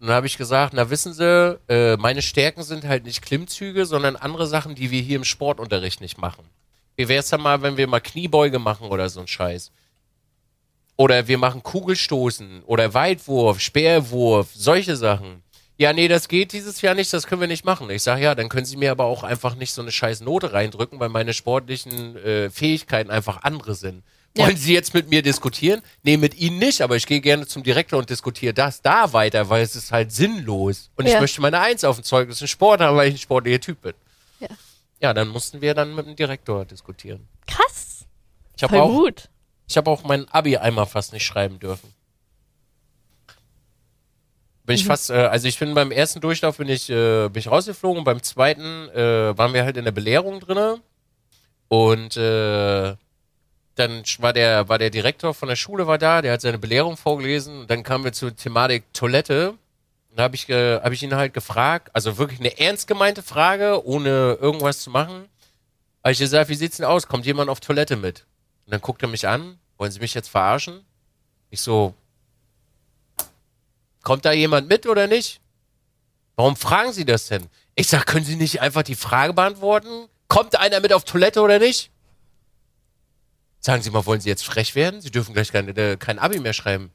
und 0.00 0.08
dann 0.08 0.16
habe 0.16 0.26
ich 0.26 0.36
gesagt, 0.36 0.74
na 0.74 0.90
wissen 0.90 1.14
Sie, 1.14 1.58
äh, 1.68 1.96
meine 1.96 2.20
Stärken 2.20 2.62
sind 2.62 2.84
halt 2.84 3.04
nicht 3.04 3.22
Klimmzüge, 3.22 3.86
sondern 3.86 4.16
andere 4.16 4.46
Sachen, 4.46 4.74
die 4.74 4.90
wir 4.90 5.00
hier 5.00 5.16
im 5.16 5.24
Sportunterricht 5.24 6.00
nicht 6.00 6.18
machen. 6.18 6.44
Wie 6.96 7.08
wär's 7.08 7.28
dann 7.28 7.40
mal, 7.42 7.60
wenn 7.62 7.76
wir 7.76 7.86
mal 7.86 8.00
Kniebeuge 8.00 8.58
machen 8.58 8.88
oder 8.88 9.08
so 9.08 9.20
ein 9.20 9.26
Scheiß? 9.26 9.72
Oder 10.96 11.26
wir 11.26 11.38
machen 11.38 11.62
Kugelstoßen 11.62 12.62
oder 12.64 12.94
Weitwurf, 12.94 13.60
Speerwurf, 13.60 14.50
solche 14.54 14.96
Sachen. 14.96 15.42
Ja, 15.76 15.92
nee, 15.92 16.06
das 16.06 16.28
geht 16.28 16.52
dieses 16.52 16.80
Jahr 16.82 16.94
nicht, 16.94 17.12
das 17.12 17.26
können 17.26 17.40
wir 17.40 17.48
nicht 17.48 17.64
machen. 17.64 17.90
Ich 17.90 18.04
sage, 18.04 18.22
ja, 18.22 18.36
dann 18.36 18.48
können 18.48 18.64
Sie 18.64 18.76
mir 18.76 18.92
aber 18.92 19.06
auch 19.06 19.24
einfach 19.24 19.56
nicht 19.56 19.72
so 19.72 19.82
eine 19.82 19.90
scheiß 19.90 20.20
Note 20.20 20.52
reindrücken, 20.52 21.00
weil 21.00 21.08
meine 21.08 21.32
sportlichen 21.34 22.16
äh, 22.16 22.48
Fähigkeiten 22.48 23.10
einfach 23.10 23.42
andere 23.42 23.74
sind. 23.74 24.04
Ja. 24.36 24.44
Wollen 24.46 24.56
Sie 24.56 24.72
jetzt 24.72 24.94
mit 24.94 25.10
mir 25.10 25.22
diskutieren? 25.22 25.82
Nee, 26.04 26.16
mit 26.16 26.36
Ihnen 26.36 26.58
nicht, 26.60 26.80
aber 26.80 26.94
ich 26.94 27.06
gehe 27.06 27.20
gerne 27.20 27.46
zum 27.48 27.64
Direktor 27.64 27.98
und 27.98 28.08
diskutiere 28.08 28.54
das 28.54 28.82
da 28.82 29.12
weiter, 29.12 29.48
weil 29.48 29.62
es 29.64 29.74
ist 29.74 29.90
halt 29.90 30.12
sinnlos. 30.12 30.90
Und 30.94 31.06
ich 31.06 31.12
Ja. 31.14 31.20
möchte 31.20 31.40
meine 31.40 31.58
Eins 31.58 31.82
auf 31.82 31.96
dem 31.96 32.04
Zeugnis 32.04 32.40
in 32.40 32.46
Sport 32.46 32.80
haben, 32.80 32.96
weil 32.96 33.08
ich 33.08 33.14
ein 33.14 33.18
sportlicher 33.18 33.60
Typ 33.60 33.80
bin. 33.82 33.94
Ja. 35.04 35.12
Dann 35.12 35.28
mussten 35.28 35.60
wir 35.60 35.74
dann 35.74 35.94
mit 35.94 36.06
dem 36.06 36.16
Direktor 36.16 36.64
diskutieren. 36.64 37.28
Krass. 37.46 38.06
Ich 38.56 38.62
habe 38.62 38.80
auch, 38.80 38.88
gut. 38.88 39.28
ich 39.68 39.76
habe 39.76 39.90
auch 39.90 40.02
mein 40.02 40.26
Abi 40.30 40.56
einmal 40.56 40.86
fast 40.86 41.12
nicht 41.12 41.26
schreiben 41.26 41.58
dürfen. 41.58 41.92
Bin 44.64 44.76
ich 44.76 44.86
fast, 44.86 45.10
äh, 45.10 45.26
also 45.26 45.46
ich 45.46 45.58
bin 45.58 45.74
beim 45.74 45.90
ersten 45.90 46.22
Durchlauf 46.22 46.56
bin 46.56 46.70
ich, 46.70 46.88
äh, 46.88 47.28
bin 47.28 47.38
ich 47.38 47.50
rausgeflogen, 47.50 48.02
beim 48.04 48.22
zweiten 48.22 48.88
äh, 48.94 49.36
waren 49.36 49.52
wir 49.52 49.64
halt 49.64 49.76
in 49.76 49.84
der 49.84 49.92
Belehrung 49.92 50.40
drinne 50.40 50.80
und 51.68 52.16
äh, 52.16 52.96
dann 53.74 54.02
war 54.20 54.32
der, 54.32 54.70
war 54.70 54.78
der 54.78 54.88
Direktor 54.88 55.34
von 55.34 55.50
der 55.50 55.56
Schule 55.56 55.86
war 55.86 55.98
da, 55.98 56.22
der 56.22 56.32
hat 56.32 56.40
seine 56.40 56.58
Belehrung 56.58 56.96
vorgelesen 56.96 57.60
und 57.60 57.70
dann 57.70 57.82
kamen 57.82 58.04
wir 58.04 58.14
zur 58.14 58.34
Thematik 58.34 58.84
Toilette 58.94 59.52
Dann 60.14 60.22
habe 60.24 60.36
ich, 60.36 60.46
ge- 60.46 60.80
hab 60.80 60.92
ich 60.92 61.02
ihn 61.02 61.14
halt 61.14 61.34
gefragt, 61.34 61.90
also 61.92 62.18
wirklich 62.18 62.38
eine 62.38 62.56
ernst 62.58 62.86
gemeinte 62.86 63.22
Frage, 63.22 63.84
ohne 63.84 64.38
irgendwas 64.40 64.80
zu 64.80 64.90
machen. 64.90 65.28
Habe 66.04 66.12
ich 66.12 66.18
gesagt, 66.18 66.48
wie 66.50 66.54
sieht's 66.54 66.76
denn 66.76 66.86
aus? 66.86 67.08
Kommt 67.08 67.26
jemand 67.26 67.50
auf 67.50 67.58
Toilette 67.58 67.96
mit? 67.96 68.24
Und 68.64 68.72
dann 68.72 68.80
guckt 68.80 69.02
er 69.02 69.08
mich 69.08 69.26
an. 69.26 69.58
Wollen 69.76 69.90
Sie 69.90 69.98
mich 69.98 70.14
jetzt 70.14 70.28
verarschen? 70.28 70.84
Ich 71.50 71.60
so, 71.60 71.94
kommt 74.02 74.24
da 74.24 74.32
jemand 74.32 74.68
mit 74.68 74.86
oder 74.86 75.08
nicht? 75.08 75.40
Warum 76.36 76.54
fragen 76.56 76.92
Sie 76.92 77.04
das 77.04 77.26
denn? 77.26 77.48
Ich 77.74 77.88
sag, 77.88 78.06
können 78.06 78.24
Sie 78.24 78.36
nicht 78.36 78.60
einfach 78.60 78.82
die 78.84 78.94
Frage 78.94 79.32
beantworten? 79.32 80.08
Kommt 80.28 80.56
einer 80.58 80.78
mit 80.80 80.92
auf 80.92 81.04
Toilette 81.04 81.40
oder 81.40 81.58
nicht? 81.58 81.90
Sagen 83.60 83.82
Sie 83.82 83.90
mal, 83.90 84.06
wollen 84.06 84.20
Sie 84.20 84.28
jetzt 84.28 84.44
frech 84.44 84.76
werden? 84.76 85.00
Sie 85.00 85.10
dürfen 85.10 85.34
gleich 85.34 85.50
kein, 85.50 85.74
äh, 85.76 85.96
kein 85.98 86.18
Abi 86.20 86.38
mehr 86.38 86.52
schreiben. 86.52 86.92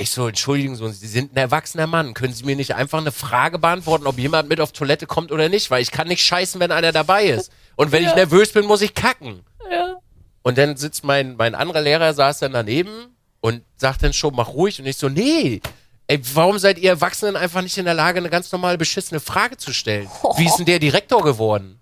Ich 0.00 0.12
so, 0.12 0.28
entschuldigen 0.28 0.76
Sie, 0.76 0.92
Sie 0.92 1.08
sind 1.08 1.32
ein 1.32 1.36
erwachsener 1.36 1.88
Mann. 1.88 2.14
Können 2.14 2.32
Sie 2.32 2.44
mir 2.44 2.54
nicht 2.54 2.76
einfach 2.76 2.98
eine 2.98 3.10
Frage 3.10 3.58
beantworten, 3.58 4.06
ob 4.06 4.16
jemand 4.16 4.48
mit 4.48 4.60
auf 4.60 4.70
Toilette 4.70 5.08
kommt 5.08 5.32
oder 5.32 5.48
nicht? 5.48 5.72
Weil 5.72 5.82
ich 5.82 5.90
kann 5.90 6.06
nicht 6.06 6.22
scheißen, 6.22 6.60
wenn 6.60 6.70
einer 6.70 6.92
dabei 6.92 7.24
ist. 7.26 7.50
Und 7.74 7.90
wenn 7.90 8.04
ich 8.04 8.14
nervös 8.14 8.52
bin, 8.52 8.64
muss 8.64 8.80
ich 8.80 8.94
kacken. 8.94 9.40
Ja. 9.68 9.96
Und 10.42 10.56
dann 10.56 10.76
sitzt 10.76 11.02
mein, 11.02 11.34
mein 11.34 11.56
anderer 11.56 11.80
Lehrer, 11.80 12.14
saß 12.14 12.38
dann 12.38 12.52
daneben 12.52 13.08
und 13.40 13.62
sagt 13.76 14.04
dann 14.04 14.12
schon, 14.12 14.36
mach 14.36 14.50
ruhig. 14.50 14.78
Und 14.78 14.86
ich 14.86 14.96
so, 14.96 15.08
nee, 15.08 15.60
ey, 16.06 16.20
warum 16.32 16.60
seid 16.60 16.78
ihr 16.78 16.90
Erwachsenen 16.90 17.34
einfach 17.34 17.62
nicht 17.62 17.76
in 17.76 17.84
der 17.84 17.94
Lage, 17.94 18.18
eine 18.20 18.30
ganz 18.30 18.52
normale 18.52 18.78
beschissene 18.78 19.18
Frage 19.18 19.56
zu 19.56 19.72
stellen? 19.72 20.08
Wie 20.36 20.46
ist 20.46 20.58
denn 20.58 20.66
der 20.66 20.78
Direktor 20.78 21.24
geworden? 21.24 21.80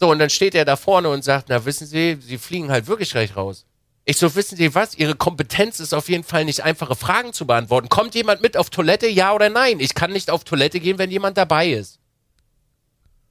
So, 0.00 0.10
und 0.10 0.18
dann 0.18 0.28
steht 0.28 0.56
er 0.56 0.64
da 0.64 0.74
vorne 0.74 1.08
und 1.08 1.22
sagt, 1.22 1.50
na, 1.50 1.64
wissen 1.64 1.86
Sie, 1.86 2.18
Sie 2.20 2.36
fliegen 2.36 2.68
halt 2.68 2.88
wirklich 2.88 3.10
gleich 3.10 3.36
raus. 3.36 3.64
Ich 4.06 4.18
so, 4.18 4.34
wissen 4.34 4.56
Sie 4.56 4.74
was? 4.74 4.94
Ihre 4.96 5.14
Kompetenz 5.14 5.80
ist 5.80 5.94
auf 5.94 6.10
jeden 6.10 6.24
Fall 6.24 6.44
nicht 6.44 6.62
einfache 6.62 6.94
Fragen 6.94 7.32
zu 7.32 7.46
beantworten. 7.46 7.88
Kommt 7.88 8.14
jemand 8.14 8.42
mit 8.42 8.56
auf 8.56 8.68
Toilette, 8.68 9.08
ja 9.08 9.32
oder 9.32 9.48
nein? 9.48 9.80
Ich 9.80 9.94
kann 9.94 10.12
nicht 10.12 10.30
auf 10.30 10.44
Toilette 10.44 10.78
gehen, 10.78 10.98
wenn 10.98 11.10
jemand 11.10 11.38
dabei 11.38 11.68
ist. 11.68 12.00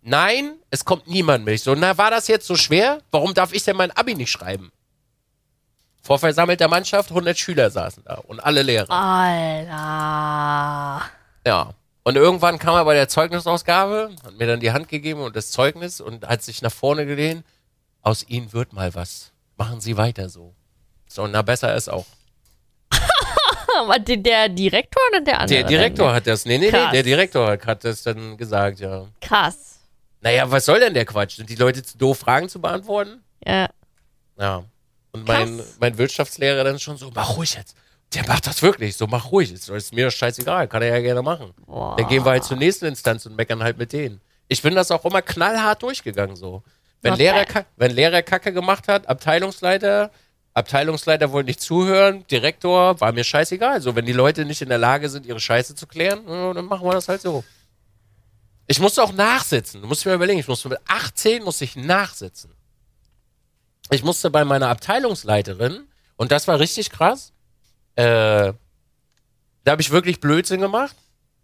Nein, 0.02 0.56
es 0.72 0.84
kommt 0.84 1.08
niemand 1.08 1.46
mit. 1.46 1.54
Ich 1.56 1.64
so, 1.64 1.76
na, 1.76 1.98
war 1.98 2.10
das 2.10 2.28
jetzt 2.28 2.48
so 2.48 2.56
schwer? 2.56 3.02
Warum 3.12 3.34
darf 3.36 3.54
ich 3.54 3.64
denn 3.64 3.78
mein 3.78 3.92
Abi 3.92 4.16
nicht 4.16 4.32
schreiben? 4.32 4.72
Vor 6.02 6.20
versammelter 6.20 6.68
Mannschaft, 6.68 7.12
100 7.12 7.38
Schüler 7.38 7.70
saßen 7.70 8.04
da 8.06 8.16
und 8.16 8.42
alle 8.42 8.64
Lehrer. 8.64 8.92
Alter. 8.92 9.72
Ja. 11.48 11.74
Und 12.04 12.18
irgendwann 12.18 12.60
kam 12.60 12.76
er 12.76 12.84
bei 12.84 12.96
der 12.96 13.08
Zeugnisausgabe, 13.08 14.12
hat 14.26 14.38
mir 14.38 14.48
dann 14.48 14.60
die 14.60 14.74
Hand 14.74 14.90
gegeben 14.90 15.22
und 15.22 15.38
das 15.38 15.52
Zeugnis 15.52 16.02
und 16.02 16.28
hat 16.28 16.44
sich 16.44 16.62
nach 16.62 16.74
vorne 16.74 17.06
gelehnt. 17.06 17.46
Aus 18.02 18.28
Ihnen 18.28 18.52
wird 18.52 18.74
mal 18.74 18.94
was. 18.94 19.32
Machen 19.56 19.80
Sie 19.80 19.96
weiter 19.96 20.28
so. 20.28 20.54
So, 21.14 21.28
na, 21.28 21.44
besser 21.44 21.76
ist 21.76 21.90
auch. 21.90 22.08
Der, 24.08 24.50
Direktor 24.50 25.02
oder 25.12 25.22
der 25.22 25.42
andere? 25.42 25.60
Der 25.60 25.68
Direktor 25.68 26.08
denn? 26.08 26.16
hat 26.16 26.26
das, 26.28 26.46
nee, 26.46 26.58
nee, 26.58 26.66
nee, 26.66 26.72
Krass. 26.72 26.92
der 26.92 27.04
Direktor 27.04 27.60
hat, 27.66 27.84
das 27.84 28.02
dann 28.02 28.36
gesagt, 28.38 28.80
ja. 28.80 29.06
Krass. 29.22 29.80
Naja, 30.22 30.50
was 30.50 30.66
soll 30.66 30.80
denn 30.80 30.94
der 30.96 31.06
Quatsch? 31.06 31.36
Sind 31.36 31.50
die 31.50 31.56
Leute 31.56 31.84
zu 31.84 31.98
doof, 31.98 32.20
Fragen 32.20 32.50
zu 32.50 32.60
beantworten? 32.60 33.24
Ja. 33.46 33.68
Ja. 34.40 34.64
Und 35.12 35.28
mein, 35.28 35.58
Krass. 35.58 35.78
mein 35.80 35.98
Wirtschaftslehrer 35.98 36.64
dann 36.64 36.80
schon 36.80 36.98
so, 36.98 37.12
mach 37.14 37.38
ruhig 37.38 37.56
jetzt. 37.56 37.76
Der 38.16 38.28
macht 38.28 38.48
das 38.48 38.64
wirklich, 38.64 38.96
so 38.98 39.06
mach 39.06 39.32
ruhig. 39.32 39.52
Ist, 39.52 39.70
ist 39.70 39.94
mir 39.94 40.10
scheißegal, 40.10 40.68
kann 40.68 40.82
er 40.82 40.96
ja 40.96 41.02
gerne 41.02 41.22
machen. 41.22 41.54
Boah. 41.68 41.96
Dann 41.96 42.08
gehen 42.08 42.26
wir 42.26 42.32
halt 42.32 42.44
zur 42.44 42.58
nächsten 42.58 42.86
Instanz 42.86 43.26
und 43.28 43.36
meckern 43.36 43.62
halt 43.62 43.78
mit 43.78 43.94
denen. 43.94 44.20
Ich 44.48 44.64
bin 44.64 44.74
das 44.74 44.90
auch 44.90 45.06
immer 45.06 45.22
knallhart 45.22 45.84
durchgegangen 45.84 46.36
so. 46.36 46.64
Wenn 47.02 47.16
Lehrer, 47.16 47.46
wenn 47.76 47.92
Lehrer 47.92 48.22
Kacke 48.24 48.54
gemacht 48.54 48.88
hat, 48.88 49.08
Abteilungsleiter, 49.08 50.10
Abteilungsleiter 50.54 51.32
wollte 51.32 51.48
nicht 51.48 51.62
zuhören, 51.62 52.26
Direktor, 52.28 53.00
war 53.02 53.12
mir 53.12 53.24
scheißegal. 53.24 53.82
So, 53.82 53.96
wenn 53.96 54.06
die 54.06 54.14
Leute 54.14 54.46
nicht 54.46 54.62
in 54.62 54.70
der 54.70 54.78
Lage 54.78 55.10
sind, 55.10 55.26
ihre 55.26 55.40
Scheiße 55.40 55.76
zu 55.76 55.88
klären, 55.88 56.22
ja, 56.28 56.54
dann 56.54 56.66
machen 56.66 56.86
wir 56.86 56.94
das 56.94 57.08
halt 57.08 57.22
so. 57.22 57.44
Ich 58.68 58.80
musste 58.80 59.04
auch 59.04 59.14
nachsitzen. 59.14 59.82
Du 59.82 59.88
musst 59.88 60.06
mal 60.06 60.16
überlegen, 60.16 60.40
ich 60.40 60.48
musste 60.48 60.70
mit 60.70 60.80
18 60.88 61.44
musste 61.44 61.64
ich 61.64 61.76
nachsitzen. 61.76 62.52
Ich 63.90 64.04
musste 64.04 64.30
bei 64.30 64.46
meiner 64.46 64.70
Abteilungsleiterin, 64.70 65.88
und 66.16 66.32
das 66.32 66.48
war 66.48 66.60
richtig 66.60 66.90
krass, 66.90 67.34
äh, 67.96 68.54
da 69.64 69.72
habe 69.72 69.82
ich 69.82 69.92
wirklich 69.92 70.20
Blödsinn 70.20 70.62
gemacht. 70.62 70.96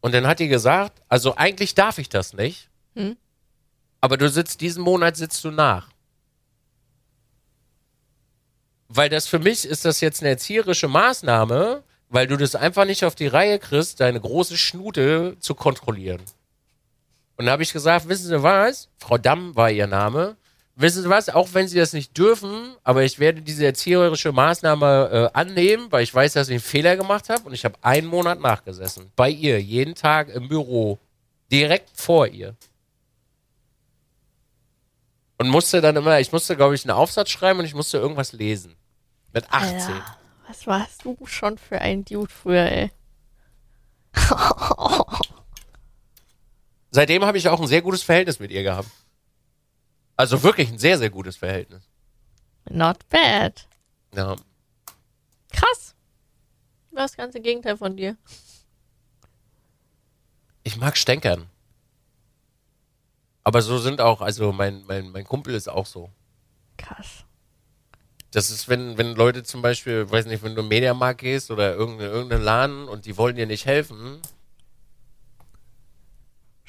Und 0.02 0.14
dann 0.14 0.28
hat 0.28 0.40
die 0.40 0.48
gesagt, 0.48 1.02
also 1.10 1.36
eigentlich 1.36 1.76
darf 1.76 1.98
ich 1.98 2.10
das 2.10 2.34
nicht. 2.34 2.70
Hm. 2.96 3.18
Aber 4.02 4.18
du 4.18 4.30
sitzt, 4.30 4.62
diesen 4.62 4.82
Monat 4.84 5.18
sitzt 5.18 5.44
du 5.44 5.52
nach. 5.52 5.90
Weil 8.90 9.10
das 9.10 9.28
für 9.28 9.40
mich 9.40 9.66
ist 9.66 9.86
das 9.86 10.02
jetzt 10.02 10.22
eine 10.22 10.32
erzieherische 10.32 10.88
Maßnahme, 10.88 11.84
weil 12.10 12.28
du 12.28 12.38
das 12.38 12.56
einfach 12.56 12.86
nicht 12.86 13.06
auf 13.06 13.16
die 13.16 13.28
Reihe 13.28 13.60
kriegst, 13.60 14.00
deine 14.00 14.20
große 14.20 14.58
Schnute 14.58 15.38
zu 15.40 15.54
kontrollieren. 15.54 16.22
Und 17.38 17.46
da 17.46 17.52
habe 17.52 17.64
ich 17.64 17.72
gesagt, 17.72 18.10
wissen 18.10 18.28
Sie 18.28 18.44
was? 18.44 18.90
Frau 18.98 19.18
Damm 19.18 19.56
war 19.56 19.72
ihr 19.72 19.88
Name. 19.88 20.36
Wissen 20.76 21.04
Sie 21.04 21.10
was? 21.10 21.30
Auch 21.30 21.50
wenn 21.54 21.68
Sie 21.68 21.78
das 21.78 21.94
nicht 21.94 22.18
dürfen, 22.18 22.74
aber 22.84 23.04
ich 23.04 23.20
werde 23.20 23.42
diese 23.42 23.66
erzieherische 23.66 24.32
Maßnahme 24.32 25.32
äh, 25.34 25.38
annehmen, 25.38 25.88
weil 25.92 26.04
ich 26.04 26.14
weiß, 26.14 26.34
dass 26.34 26.50
ich 26.50 26.54
einen 26.54 26.62
Fehler 26.62 26.98
gemacht 26.98 27.30
habe. 27.30 27.44
Und 27.44 27.54
ich 27.54 27.66
habe 27.66 27.76
einen 27.82 28.08
Monat 28.08 28.40
nachgesessen. 28.40 29.12
Bei 29.16 29.30
ihr, 29.30 29.62
jeden 29.62 29.94
Tag 29.94 30.30
im 30.30 30.50
Büro. 30.50 30.98
Direkt 31.52 31.90
vor 31.94 32.28
ihr. 32.28 32.56
Und 35.40 35.50
musste 35.50 35.80
dann 35.80 35.96
immer, 35.96 36.20
ich 36.20 36.32
musste, 36.34 36.58
glaube 36.58 36.76
ich, 36.76 36.84
einen 36.84 36.92
Aufsatz 36.92 37.30
schreiben 37.30 37.60
und 37.60 37.66
ich 37.66 37.74
musste 37.74 37.98
irgendwas 37.98 38.34
lesen. 38.34 38.76
Mit 39.32 39.50
18. 39.52 39.94
Alter, 39.94 40.18
was 40.48 40.68
warst 40.68 41.06
du 41.06 41.18
schon 41.26 41.58
für 41.58 41.80
ein 41.80 42.04
Dude 42.04 42.32
früher, 42.32 42.70
ey? 42.70 42.92
Seitdem 46.92 47.24
habe 47.24 47.38
ich 47.38 47.48
auch 47.48 47.62
ein 47.62 47.68
sehr 47.68 47.82
gutes 47.82 48.04
Verhältnis 48.04 48.40
mit 48.40 48.52
ihr 48.52 48.64
gehabt. 48.64 48.90
Also 50.18 50.44
wirklich 50.44 50.70
ein 50.70 50.78
sehr, 50.80 50.98
sehr 50.98 51.10
gutes 51.10 51.38
Verhältnis. 51.38 51.84
Not 52.70 53.08
bad. 53.08 53.66
Ja. 54.14 54.36
Krass. 55.54 55.96
Das 56.92 57.16
ganze 57.16 57.40
Gegenteil 57.40 57.78
von 57.78 57.96
dir. 57.96 58.18
Ich 60.64 60.76
mag 60.76 60.98
Stänkern. 60.98 61.50
Aber 63.50 63.64
so 63.64 63.80
sind 63.80 64.00
auch, 64.00 64.22
also 64.22 64.52
mein, 64.52 64.84
mein, 64.86 65.10
mein 65.10 65.24
Kumpel 65.24 65.56
ist 65.56 65.68
auch 65.68 65.88
so. 65.88 66.12
Krass. 66.78 67.26
Das 68.30 68.52
ist, 68.52 68.70
wenn, 68.70 69.00
wenn 69.00 69.16
Leute 69.16 69.42
zum 69.42 69.64
Beispiel, 69.64 70.08
weiß 70.08 70.28
nicht, 70.28 70.44
wenn 70.44 70.54
du 70.54 70.62
im 70.62 70.68
Mediamarkt 70.68 71.22
gehst 71.22 71.50
oder 71.50 71.74
irgendeinen 71.74 72.12
irgendeinen 72.12 72.44
Laden 72.44 72.88
und 72.88 73.08
die 73.08 73.18
wollen 73.18 73.36
dir 73.36 73.48
nicht 73.48 73.66
helfen. 73.66 74.22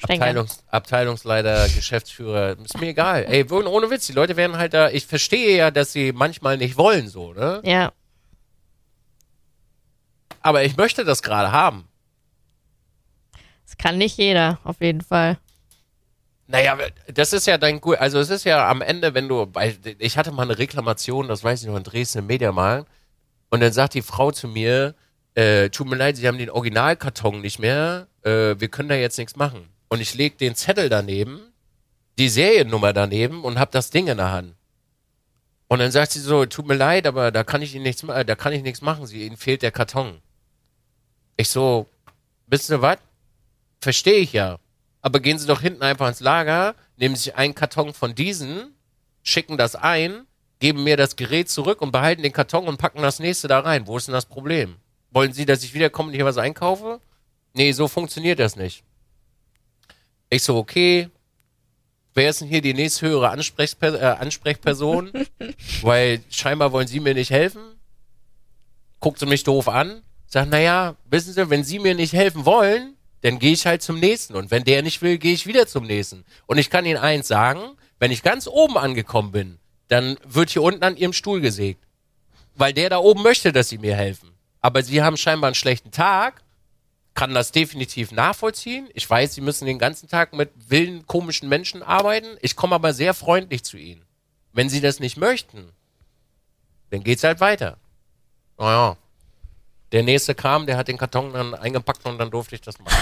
Abteilungs, 0.01 0.63
Abteilungsleiter, 0.69 1.69
Geschäftsführer, 1.69 2.57
ist 2.57 2.79
mir 2.79 2.87
egal. 2.87 3.25
Ey, 3.25 3.47
ohne 3.51 3.91
Witz, 3.91 4.07
die 4.07 4.13
Leute 4.13 4.35
werden 4.35 4.57
halt 4.57 4.73
da, 4.73 4.89
ich 4.89 5.05
verstehe 5.05 5.55
ja, 5.55 5.69
dass 5.69 5.93
sie 5.93 6.11
manchmal 6.13 6.57
nicht 6.57 6.77
wollen, 6.77 7.09
so, 7.09 7.31
ne? 7.33 7.61
Ja. 7.63 7.91
Aber 10.39 10.63
ich 10.63 10.77
möchte 10.77 11.05
das 11.05 11.21
gerade 11.21 11.51
haben. 11.51 11.87
Das 13.65 13.77
kann 13.77 13.99
nicht 13.99 14.17
jeder, 14.17 14.57
auf 14.63 14.81
jeden 14.81 15.01
Fall. 15.01 15.37
Naja, 16.51 16.77
das 17.07 17.31
ist 17.31 17.47
ja 17.47 17.57
dein 17.57 17.79
gut. 17.79 17.97
Also 17.97 18.19
es 18.19 18.29
ist 18.29 18.43
ja 18.43 18.69
am 18.69 18.81
Ende, 18.81 19.13
wenn 19.13 19.29
du, 19.29 19.49
ich 19.99 20.17
hatte 20.17 20.33
mal 20.33 20.43
eine 20.43 20.57
Reklamation, 20.57 21.29
das 21.29 21.45
weiß 21.45 21.61
ich 21.61 21.67
noch 21.69 21.77
in 21.77 21.83
Dresden 21.83 22.19
im 22.19 22.27
Mediamarkt, 22.27 22.89
und 23.49 23.61
dann 23.61 23.71
sagt 23.71 23.93
die 23.93 24.01
Frau 24.01 24.31
zu 24.31 24.49
mir, 24.49 24.93
äh, 25.35 25.69
tut 25.69 25.87
mir 25.87 25.95
leid, 25.95 26.17
Sie 26.17 26.27
haben 26.27 26.37
den 26.37 26.49
Originalkarton 26.49 27.39
nicht 27.39 27.59
mehr, 27.59 28.07
äh, 28.23 28.55
wir 28.59 28.67
können 28.67 28.89
da 28.89 28.95
jetzt 28.95 29.17
nichts 29.17 29.37
machen. 29.37 29.69
Und 29.87 30.01
ich 30.01 30.13
leg 30.13 30.37
den 30.39 30.55
Zettel 30.55 30.89
daneben, 30.89 31.39
die 32.19 32.27
Seriennummer 32.27 32.91
daneben 32.91 33.45
und 33.45 33.57
hab 33.57 33.71
das 33.71 33.89
Ding 33.89 34.07
in 34.07 34.17
der 34.17 34.31
Hand. 34.31 34.55
Und 35.69 35.79
dann 35.79 35.91
sagt 35.91 36.11
sie 36.11 36.19
so, 36.19 36.45
tut 36.45 36.67
mir 36.67 36.75
leid, 36.75 37.07
aber 37.07 37.31
da 37.31 37.45
kann 37.45 37.61
ich 37.61 37.75
Ihnen 37.75 37.83
nichts, 37.83 38.05
da 38.05 38.35
kann 38.35 38.51
ich 38.51 38.61
nichts 38.61 38.81
machen, 38.81 39.07
sie, 39.07 39.25
Ihnen 39.25 39.37
fehlt 39.37 39.61
der 39.61 39.71
Karton. 39.71 40.19
Ich 41.37 41.49
so, 41.49 41.87
wisst 42.47 42.69
ihr 42.69 42.81
was? 42.81 42.97
Verstehe 43.79 44.19
ich 44.19 44.33
ja. 44.33 44.57
Aber 45.01 45.19
gehen 45.19 45.39
Sie 45.39 45.47
doch 45.47 45.61
hinten 45.61 45.81
einfach 45.81 46.07
ins 46.07 46.19
Lager, 46.19 46.75
nehmen 46.97 47.15
sich 47.15 47.35
einen 47.35 47.55
Karton 47.55 47.93
von 47.93 48.13
diesen, 48.13 48.75
schicken 49.23 49.57
das 49.57 49.75
ein, 49.75 50.25
geben 50.59 50.83
mir 50.83 50.95
das 50.95 51.15
Gerät 51.15 51.49
zurück 51.49 51.81
und 51.81 51.91
behalten 51.91 52.21
den 52.21 52.33
Karton 52.33 52.67
und 52.67 52.77
packen 52.77 53.01
das 53.01 53.19
nächste 53.19 53.47
da 53.47 53.59
rein. 53.59 53.87
Wo 53.87 53.97
ist 53.97 54.07
denn 54.07 54.13
das 54.13 54.25
Problem? 54.25 54.75
Wollen 55.09 55.33
Sie, 55.33 55.45
dass 55.45 55.63
ich 55.63 55.73
wiederkomme 55.73 56.09
und 56.09 56.15
hier 56.15 56.25
was 56.25 56.37
einkaufe? 56.37 57.01
Nee, 57.53 57.71
so 57.71 57.87
funktioniert 57.87 58.39
das 58.39 58.55
nicht. 58.55 58.83
Ich 60.29 60.43
so, 60.43 60.55
okay. 60.55 61.09
Wer 62.13 62.29
ist 62.29 62.41
denn 62.41 62.47
hier 62.47 62.61
die 62.61 62.73
nächsthöhere 62.73 63.29
Ansprechper 63.29 63.99
äh, 63.99 64.17
Ansprechperson? 64.19 65.11
Weil 65.81 66.21
scheinbar 66.29 66.71
wollen 66.71 66.87
Sie 66.87 66.99
mir 66.99 67.13
nicht 67.13 67.31
helfen. 67.31 67.61
Guckt 68.99 69.19
sie 69.19 69.25
mich 69.25 69.43
doof 69.43 69.67
an. 69.67 70.03
Sagt, 70.27 70.51
naja, 70.51 70.95
wissen 71.09 71.33
Sie, 71.33 71.49
wenn 71.49 71.63
Sie 71.63 71.79
mir 71.79 71.95
nicht 71.95 72.13
helfen 72.13 72.45
wollen, 72.45 72.95
dann 73.21 73.39
gehe 73.39 73.53
ich 73.53 73.65
halt 73.65 73.81
zum 73.81 73.99
nächsten. 73.99 74.35
Und 74.35 74.51
wenn 74.51 74.63
der 74.63 74.81
nicht 74.81 75.01
will, 75.01 75.17
gehe 75.17 75.33
ich 75.33 75.47
wieder 75.47 75.67
zum 75.67 75.85
nächsten. 75.85 76.25
Und 76.47 76.57
ich 76.57 76.69
kann 76.69 76.85
Ihnen 76.85 76.97
eins 76.97 77.27
sagen, 77.27 77.61
wenn 77.99 78.11
ich 78.11 78.23
ganz 78.23 78.47
oben 78.47 78.77
angekommen 78.77 79.31
bin, 79.31 79.59
dann 79.87 80.17
wird 80.25 80.49
hier 80.49 80.63
unten 80.63 80.83
an 80.83 80.97
Ihrem 80.97 81.13
Stuhl 81.13 81.41
gesägt. 81.41 81.85
Weil 82.55 82.73
der 82.73 82.89
da 82.89 82.97
oben 82.97 83.23
möchte, 83.23 83.51
dass 83.51 83.69
Sie 83.69 83.77
mir 83.77 83.95
helfen. 83.95 84.31
Aber 84.59 84.83
Sie 84.83 85.01
haben 85.01 85.17
scheinbar 85.17 85.49
einen 85.49 85.55
schlechten 85.55 85.91
Tag 85.91 86.43
kann 87.13 87.33
das 87.33 87.51
definitiv 87.51 88.11
nachvollziehen. 88.11 88.89
Ich 88.93 89.09
weiß, 89.09 89.33
sie 89.33 89.41
müssen 89.41 89.65
den 89.65 89.79
ganzen 89.79 90.07
Tag 90.07 90.33
mit 90.33 90.49
wilden, 90.69 91.05
komischen 91.07 91.49
Menschen 91.49 91.83
arbeiten. 91.83 92.37
Ich 92.41 92.55
komme 92.55 92.75
aber 92.75 92.93
sehr 92.93 93.13
freundlich 93.13 93.63
zu 93.63 93.77
ihnen. 93.77 94.05
Wenn 94.53 94.69
sie 94.69 94.81
das 94.81 94.99
nicht 94.99 95.17
möchten, 95.17 95.71
dann 96.89 97.03
geht's 97.03 97.23
halt 97.23 97.39
weiter. 97.39 97.77
Naja. 98.57 98.97
Der 99.91 100.03
nächste 100.03 100.35
kam, 100.35 100.65
der 100.65 100.77
hat 100.77 100.87
den 100.87 100.97
Karton 100.97 101.33
dann 101.33 101.53
eingepackt 101.53 102.05
und 102.05 102.17
dann 102.17 102.31
durfte 102.31 102.55
ich 102.55 102.61
das 102.61 102.79
machen. 102.79 102.95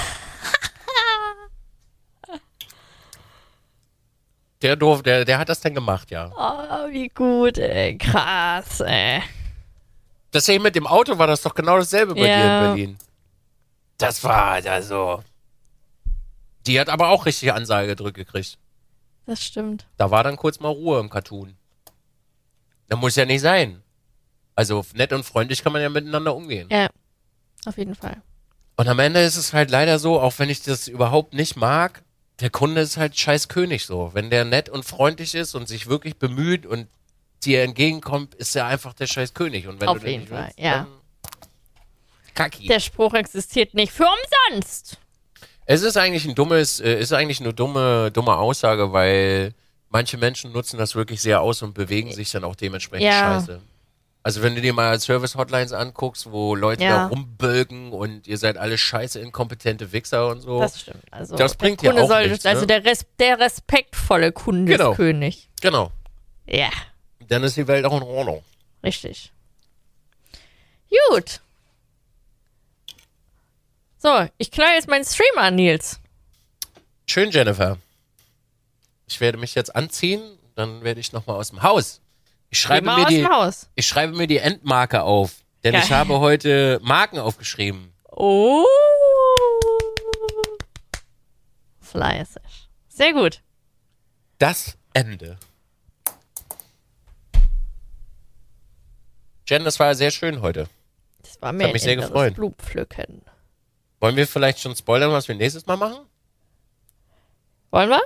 Der, 4.62 4.76
durf, 4.76 5.04
der, 5.04 5.24
der 5.24 5.40
hat 5.40 5.48
das 5.48 5.62
dann 5.62 5.74
gemacht, 5.74 6.12
ja. 6.12 6.32
Oh, 6.36 6.92
wie 6.92 7.08
gut, 7.08 7.58
ey. 7.58 7.98
Krass, 7.98 8.82
ey. 8.82 9.22
Das 10.32 10.46
hier 10.48 10.60
mit 10.60 10.76
dem 10.76 10.86
Auto 10.86 11.18
war 11.18 11.28
das 11.28 11.42
doch 11.42 11.56
genau 11.56 11.78
dasselbe 11.78 12.14
bei 12.14 12.22
dir 12.22 12.28
Ja. 12.28 12.60
in 12.60 12.66
Berlin. 12.76 12.98
Das 13.98 14.22
war 14.24 14.56
also. 14.66 15.24
Die 16.68 16.78
hat 16.80 16.90
aber 16.90 17.08
auch 17.08 17.26
richtig 17.26 17.54
Ansage 17.54 17.88
gedrückt 17.88 18.18
gekriegt. 18.18 18.58
Das 19.26 19.42
stimmt. 19.44 19.88
Da 19.96 20.12
war 20.12 20.24
dann 20.26 20.36
kurz 20.36 20.60
mal 20.60 20.68
Ruhe 20.70 21.00
im 21.00 21.10
Cartoon. 21.10 21.56
Da 22.90 22.98
muss 22.98 23.16
ja 23.16 23.26
nicht 23.26 23.42
sein. 23.42 23.82
Also 24.60 24.86
nett 24.94 25.14
und 25.14 25.24
freundlich 25.24 25.64
kann 25.64 25.72
man 25.72 25.82
ja 25.82 25.88
miteinander 25.88 26.36
umgehen. 26.36 26.68
Ja, 26.70 26.90
auf 27.66 27.78
jeden 27.78 27.96
Fall. 27.96 28.22
Und 28.76 28.90
am 28.90 29.00
Ende 29.00 29.22
ist 29.22 29.38
es 29.38 29.54
halt 29.54 29.72
leider 29.72 30.00
so, 30.00 30.20
auch 30.20 30.34
wenn 30.38 30.50
ich 30.50 30.62
das 30.62 30.90
überhaupt 30.90 31.34
nicht 31.34 31.56
mag, 31.56 32.04
der 32.42 32.50
Kunde 32.50 32.82
ist 32.82 32.98
halt 32.98 33.18
scheiß 33.18 33.48
König 33.48 33.86
so. 33.86 34.12
Wenn 34.14 34.30
der 34.30 34.44
nett 34.44 34.68
und 34.68 34.84
freundlich 34.84 35.34
ist 35.34 35.56
und 35.56 35.70
sich 35.70 35.88
wirklich 35.88 36.18
bemüht 36.18 36.66
und 36.66 36.90
dir 37.46 37.64
entgegenkommt, 37.64 38.36
ist 38.36 38.54
er 38.54 38.66
einfach 38.66 38.94
der 38.94 39.08
scheiß 39.08 39.34
König. 39.34 39.66
Und 39.70 39.80
wenn 39.80 39.88
Auf 39.88 40.00
du 40.00 40.04
den 40.04 40.12
jeden 40.12 40.28
Fall, 40.28 40.48
willst, 40.48 40.60
ja. 40.60 40.88
Kacki. 42.34 42.68
Der 42.68 42.82
Spruch 42.82 43.14
existiert 43.14 43.74
nicht 43.76 43.94
für 43.94 44.08
umsonst. 44.50 44.98
Es 45.68 45.84
ist 45.84 45.96
eigentlich 45.96 46.26
ein 46.26 46.36
dummes, 46.36 46.82
äh, 46.82 47.00
ist 47.00 47.14
eigentlich 47.14 47.40
eine 47.40 47.54
dumme, 47.54 48.12
dumme 48.12 48.36
Aussage, 48.36 48.92
weil 48.92 49.54
manche 49.88 50.18
Menschen 50.18 50.52
nutzen 50.52 50.78
das 50.78 50.96
wirklich 50.96 51.22
sehr 51.22 51.40
aus 51.40 51.62
und 51.62 51.74
bewegen 51.74 52.12
sich 52.12 52.30
dann 52.32 52.44
auch 52.44 52.58
dementsprechend 52.58 53.06
Ja. 53.08 53.40
scheiße. 53.40 53.62
Also 54.22 54.42
wenn 54.44 54.54
du 54.54 54.62
dir 54.62 54.74
mal 54.74 55.00
Service-Hotlines 55.00 55.72
anguckst, 55.72 56.30
wo 56.32 56.54
Leute 56.54 56.84
Ja. 56.84 56.90
da 56.90 57.08
rumbölken 57.08 57.92
und 57.94 58.28
ihr 58.28 58.38
seid 58.38 58.58
alle 58.58 58.78
scheiße 58.78 59.20
inkompetente 59.20 59.92
Wichser 59.94 60.28
und 60.28 60.42
so. 60.42 60.60
Das 60.60 60.82
stimmt. 60.82 61.02
Also, 61.12 61.36
Das 61.38 61.56
bringt 61.56 61.82
ja 61.82 61.94
auch 61.94 62.08
soll, 62.08 62.28
nichts, 62.30 62.46
Also 62.46 62.62
ne? 62.62 62.68
der, 62.68 62.86
res 62.86 63.06
der 63.18 63.40
respektvolle 63.40 64.32
Kunde 64.34 64.72
Genau. 64.74 64.92
ist 64.92 64.98
König. 64.98 65.50
genau. 65.62 65.92
Ja, 66.46 66.70
Dann 67.28 67.44
ist 67.44 67.56
die 67.58 67.68
Welt 67.68 67.86
auch 67.86 67.96
in 67.96 68.04
Ordnung. 68.04 68.44
richtig. 68.84 69.32
Gut. 71.12 71.40
So, 74.00 74.28
ich 74.38 74.52
knall 74.52 74.74
jetzt 74.76 74.88
meinen 74.88 75.06
Stream 75.06 75.38
an, 75.38 75.56
Nils. 75.56 76.00
Schön, 77.06 77.32
Jennifer. 77.32 77.78
Ich 79.08 79.20
werde 79.20 79.38
mich 79.38 79.56
jetzt 79.56 79.76
anziehen, 79.76 80.22
dann 80.56 80.84
werde 80.84 81.00
ich 81.00 81.12
nochmal 81.12 81.36
aus 81.38 81.50
dem 81.50 81.62
Haus. 81.64 82.00
Ich 82.50 82.60
schreibe, 82.60 82.88
mir 82.88 83.06
die, 83.06 83.26
Haus. 83.26 83.70
ich 83.76 83.88
schreibe 83.88 84.16
mir 84.16 84.28
die 84.28 84.38
Endmarke 84.38 85.04
auf. 85.04 85.44
Denn 85.64 85.74
Geil. 85.74 85.84
ich 85.84 85.92
habe 85.92 86.20
heute 86.20 86.80
Marken 86.82 87.20
aufgeschrieben. 87.20 87.94
Oh. 88.12 88.66
Fleißig. 91.80 92.70
Sehr 92.88 93.14
gut. 93.14 93.42
Das 94.40 94.78
Ende. 94.94 95.38
Jen, 99.48 99.64
das 99.64 99.80
war 99.80 99.94
sehr 99.96 100.12
schön 100.12 100.42
heute. 100.42 100.68
Das 101.24 101.42
war 101.42 101.52
mir 101.52 101.72
mich 101.72 101.82
sehr 101.82 101.94
ein 101.94 102.00
inneres 102.00 102.12
gefreut. 102.12 102.36
Blumenpflücken. 102.36 103.22
Wollen 104.00 104.16
wir 104.16 104.28
vielleicht 104.28 104.60
schon 104.60 104.76
spoilern, 104.76 105.12
was 105.12 105.28
wir 105.28 105.36
nächstes 105.36 105.66
Mal 105.66 105.78
machen? 105.78 106.06
Wollen 107.72 107.90
wir? 107.90 108.02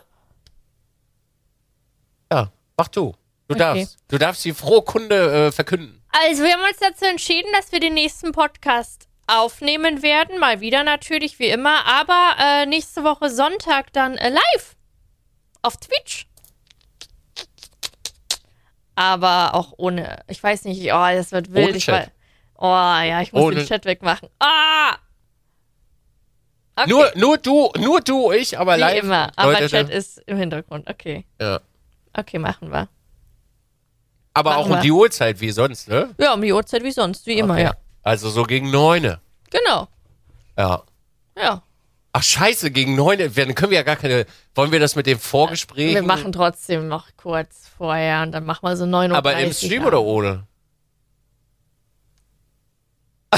Ja, 2.32 2.52
mach 2.76 2.88
du. 2.88 3.14
Du 3.48 3.56
Okay. 3.56 3.60
darfst. 3.60 3.98
Du 4.08 4.18
darfst 4.18 4.46
die 4.46 4.54
frohe 4.54 4.82
Kunde 4.84 5.48
äh, 5.48 5.52
verkünden. 5.52 6.02
Also, 6.28 6.44
wir 6.44 6.54
haben 6.54 6.64
uns 6.64 6.78
dazu 6.80 7.06
entschieden, 7.06 7.50
dass 7.54 7.72
wir 7.72 7.80
den 7.80 7.94
nächsten 7.94 8.32
Podcast 8.32 9.08
aufnehmen 9.28 10.02
werden. 10.02 10.40
Mal 10.40 10.60
wieder 10.62 10.84
natürlich, 10.84 11.40
wie 11.40 11.48
immer. 11.50 11.86
Aber 11.86 12.36
äh, 12.40 12.66
nächste 12.66 13.04
Woche 13.04 13.30
Sonntag 13.30 13.92
dann 13.94 14.18
äh, 14.18 14.30
live. 14.30 14.76
Auf 15.62 15.78
Twitch. 15.78 16.28
Aber 18.96 19.56
auch 19.56 19.74
ohne, 19.78 20.24
ich 20.28 20.42
weiß 20.42 20.66
nicht, 20.66 20.82
oh, 20.94 21.08
das 21.14 21.32
wird 21.32 21.52
wild. 21.54 21.70
Ohne 21.70 21.78
ich 21.78 21.86
Chat. 21.86 22.12
Oh 22.58 22.68
ja, 22.68 23.22
ich 23.22 23.34
muss 23.34 23.42
Ohne- 23.42 23.56
den 23.58 23.66
Chat 23.68 23.86
wegmachen. 23.86 24.30
Ah! 24.40 24.96
Okay. 26.76 26.90
Nur, 26.90 27.12
nur 27.16 27.38
du, 27.38 27.72
nur 27.78 28.02
du, 28.02 28.32
ich, 28.32 28.58
aber 28.58 28.76
wie 28.78 28.80
live. 28.82 29.04
immer. 29.04 29.32
Aber 29.36 29.54
Leute, 29.54 29.68
Chat 29.70 29.90
ist 29.90 30.20
im 30.26 30.38
Hintergrund. 30.38 30.90
Okay. 30.90 31.26
ja. 31.42 31.60
Okay, 32.16 32.38
machen 32.40 32.72
wir. 32.72 32.88
Aber 34.34 34.52
Machen 34.52 34.60
auch 34.62 34.66
um 34.66 34.72
wir. 34.74 34.80
die 34.82 34.92
Uhrzeit 34.92 35.40
wie 35.42 35.52
sonst, 35.52 35.88
ne? 35.88 36.10
Ja, 36.18 36.34
um 36.34 36.42
die 36.42 36.52
Uhrzeit 36.54 36.84
wie 36.84 36.92
sonst, 36.92 37.26
wie 37.28 37.38
immer, 37.38 37.54
Okay. 37.54 37.64
ja. 37.64 37.74
Also 38.02 38.30
so 38.30 38.44
gegen 38.44 38.72
neune. 38.72 39.20
Genau. 39.52 39.88
Ja. 40.58 40.82
Ja. 41.38 41.62
Ach 42.14 42.24
scheiße, 42.24 42.72
gegen 42.72 42.96
neune. 42.96 43.30
Dann 43.30 43.56
können 43.56 43.72
wir 43.72 43.78
ja 43.78 43.84
gar 43.84 43.96
keine. 43.96 44.26
Wollen 44.56 44.72
wir 44.72 44.80
das 44.80 44.96
mit 44.96 45.06
dem 45.08 45.20
Vorgespräch? 45.20 45.94
Wir 45.96 46.04
machen 46.04 46.32
trotzdem 46.32 46.88
noch 46.88 47.08
kurz 47.18 47.70
vorher 47.78 48.22
und 48.24 48.32
dann 48.34 48.46
machen 48.46 48.68
wir 48.68 48.76
so 48.78 48.86
9 48.86 49.12
Uhr. 49.12 49.18
Aber 49.18 49.36
im 49.38 49.52
Stream 49.54 49.86
oder 49.86 50.02
ohne? 50.02 50.46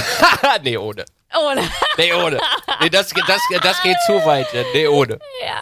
nee, 0.64 0.78
ohne. 0.78 1.06
Ohne. 1.38 1.62
Nee, 1.98 2.14
ohne. 2.14 2.40
Nee, 2.82 2.90
das, 2.90 3.10
das, 3.10 3.42
das 3.62 3.82
geht 3.82 3.98
zu 4.06 4.14
weit. 4.26 4.48
ja. 4.54 4.64
Nee, 4.74 4.88
ohne. 4.88 5.20
Ja. 5.46 5.62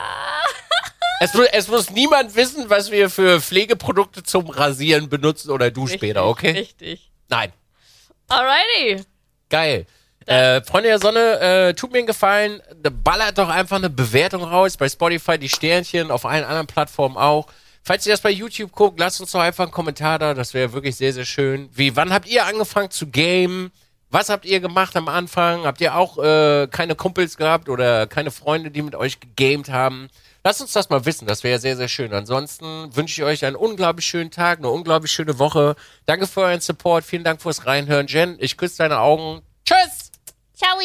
Es, 1.19 1.33
es 1.35 1.67
muss 1.67 1.89
niemand 1.89 2.35
wissen, 2.35 2.69
was 2.69 2.91
wir 2.91 3.09
für 3.09 3.39
Pflegeprodukte 3.39 4.23
zum 4.23 4.49
Rasieren 4.49 5.09
benutzen 5.09 5.51
oder 5.51 5.71
du 5.71 5.87
später, 5.87 6.25
okay? 6.25 6.51
Richtig. 6.51 7.11
Nein. 7.29 7.53
Alrighty. 8.27 9.03
Geil. 9.49 9.85
Äh, 10.25 10.61
Freunde 10.63 10.89
der 10.89 10.99
Sonne, 10.99 11.39
äh, 11.39 11.73
tut 11.73 11.91
mir 11.91 11.99
einen 11.99 12.07
Gefallen, 12.07 12.61
ballert 13.03 13.37
doch 13.37 13.49
einfach 13.49 13.77
eine 13.77 13.89
Bewertung 13.89 14.43
raus, 14.43 14.77
bei 14.77 14.87
Spotify 14.87 15.37
die 15.37 15.49
Sternchen, 15.49 16.11
auf 16.11 16.25
allen 16.25 16.45
anderen 16.45 16.67
Plattformen 16.67 17.17
auch. 17.17 17.47
Falls 17.83 18.05
ihr 18.05 18.13
das 18.13 18.21
bei 18.21 18.29
YouTube 18.29 18.71
guckt, 18.71 18.99
lasst 18.99 19.19
uns 19.19 19.31
doch 19.31 19.41
einfach 19.41 19.65
einen 19.65 19.73
Kommentar 19.73 20.19
da, 20.19 20.33
das 20.33 20.53
wäre 20.53 20.71
wirklich 20.71 20.95
sehr, 20.95 21.11
sehr 21.11 21.25
schön. 21.25 21.69
Wie, 21.73 21.95
wann 21.97 22.13
habt 22.13 22.27
ihr 22.27 22.45
angefangen 22.45 22.89
zu 22.89 23.09
gamen? 23.09 23.71
Was 24.09 24.29
habt 24.29 24.45
ihr 24.45 24.61
gemacht 24.61 24.95
am 24.95 25.09
Anfang? 25.09 25.65
Habt 25.65 25.81
ihr 25.81 25.95
auch 25.95 26.17
äh, 26.17 26.67
keine 26.67 26.95
Kumpels 26.95 27.35
gehabt 27.35 27.67
oder 27.67 28.07
keine 28.07 28.31
Freunde, 28.31 28.71
die 28.71 28.81
mit 28.81 28.95
euch 28.95 29.19
gegamed 29.19 29.69
haben? 29.69 30.07
Lasst 30.45 30.61
uns 30.61 30.73
das 30.73 30.89
mal 30.89 31.05
wissen, 31.05 31.25
das 31.25 31.43
wäre 31.43 31.57
sehr, 31.57 31.77
sehr 31.77 31.87
schön. 31.87 32.13
Ansonsten 32.13 32.93
wünsche 32.93 33.21
ich 33.21 33.25
euch 33.25 33.45
einen 33.45 33.55
unglaublich 33.55 34.05
schönen 34.05 34.29
Tag, 34.29 34.59
eine 34.59 34.69
unglaublich 34.69 35.11
schöne 35.11 35.39
Woche. 35.39 35.75
Danke 36.05 36.27
für 36.27 36.41
euren 36.41 36.59
Support, 36.59 37.05
vielen 37.05 37.23
Dank 37.23 37.41
fürs 37.41 37.65
Reinhören. 37.65 38.07
Jen, 38.07 38.35
ich 38.39 38.57
küsse 38.57 38.79
deine 38.79 38.99
Augen. 38.99 39.41
Tschüss! 39.65 40.11
Ciao. 40.53 40.77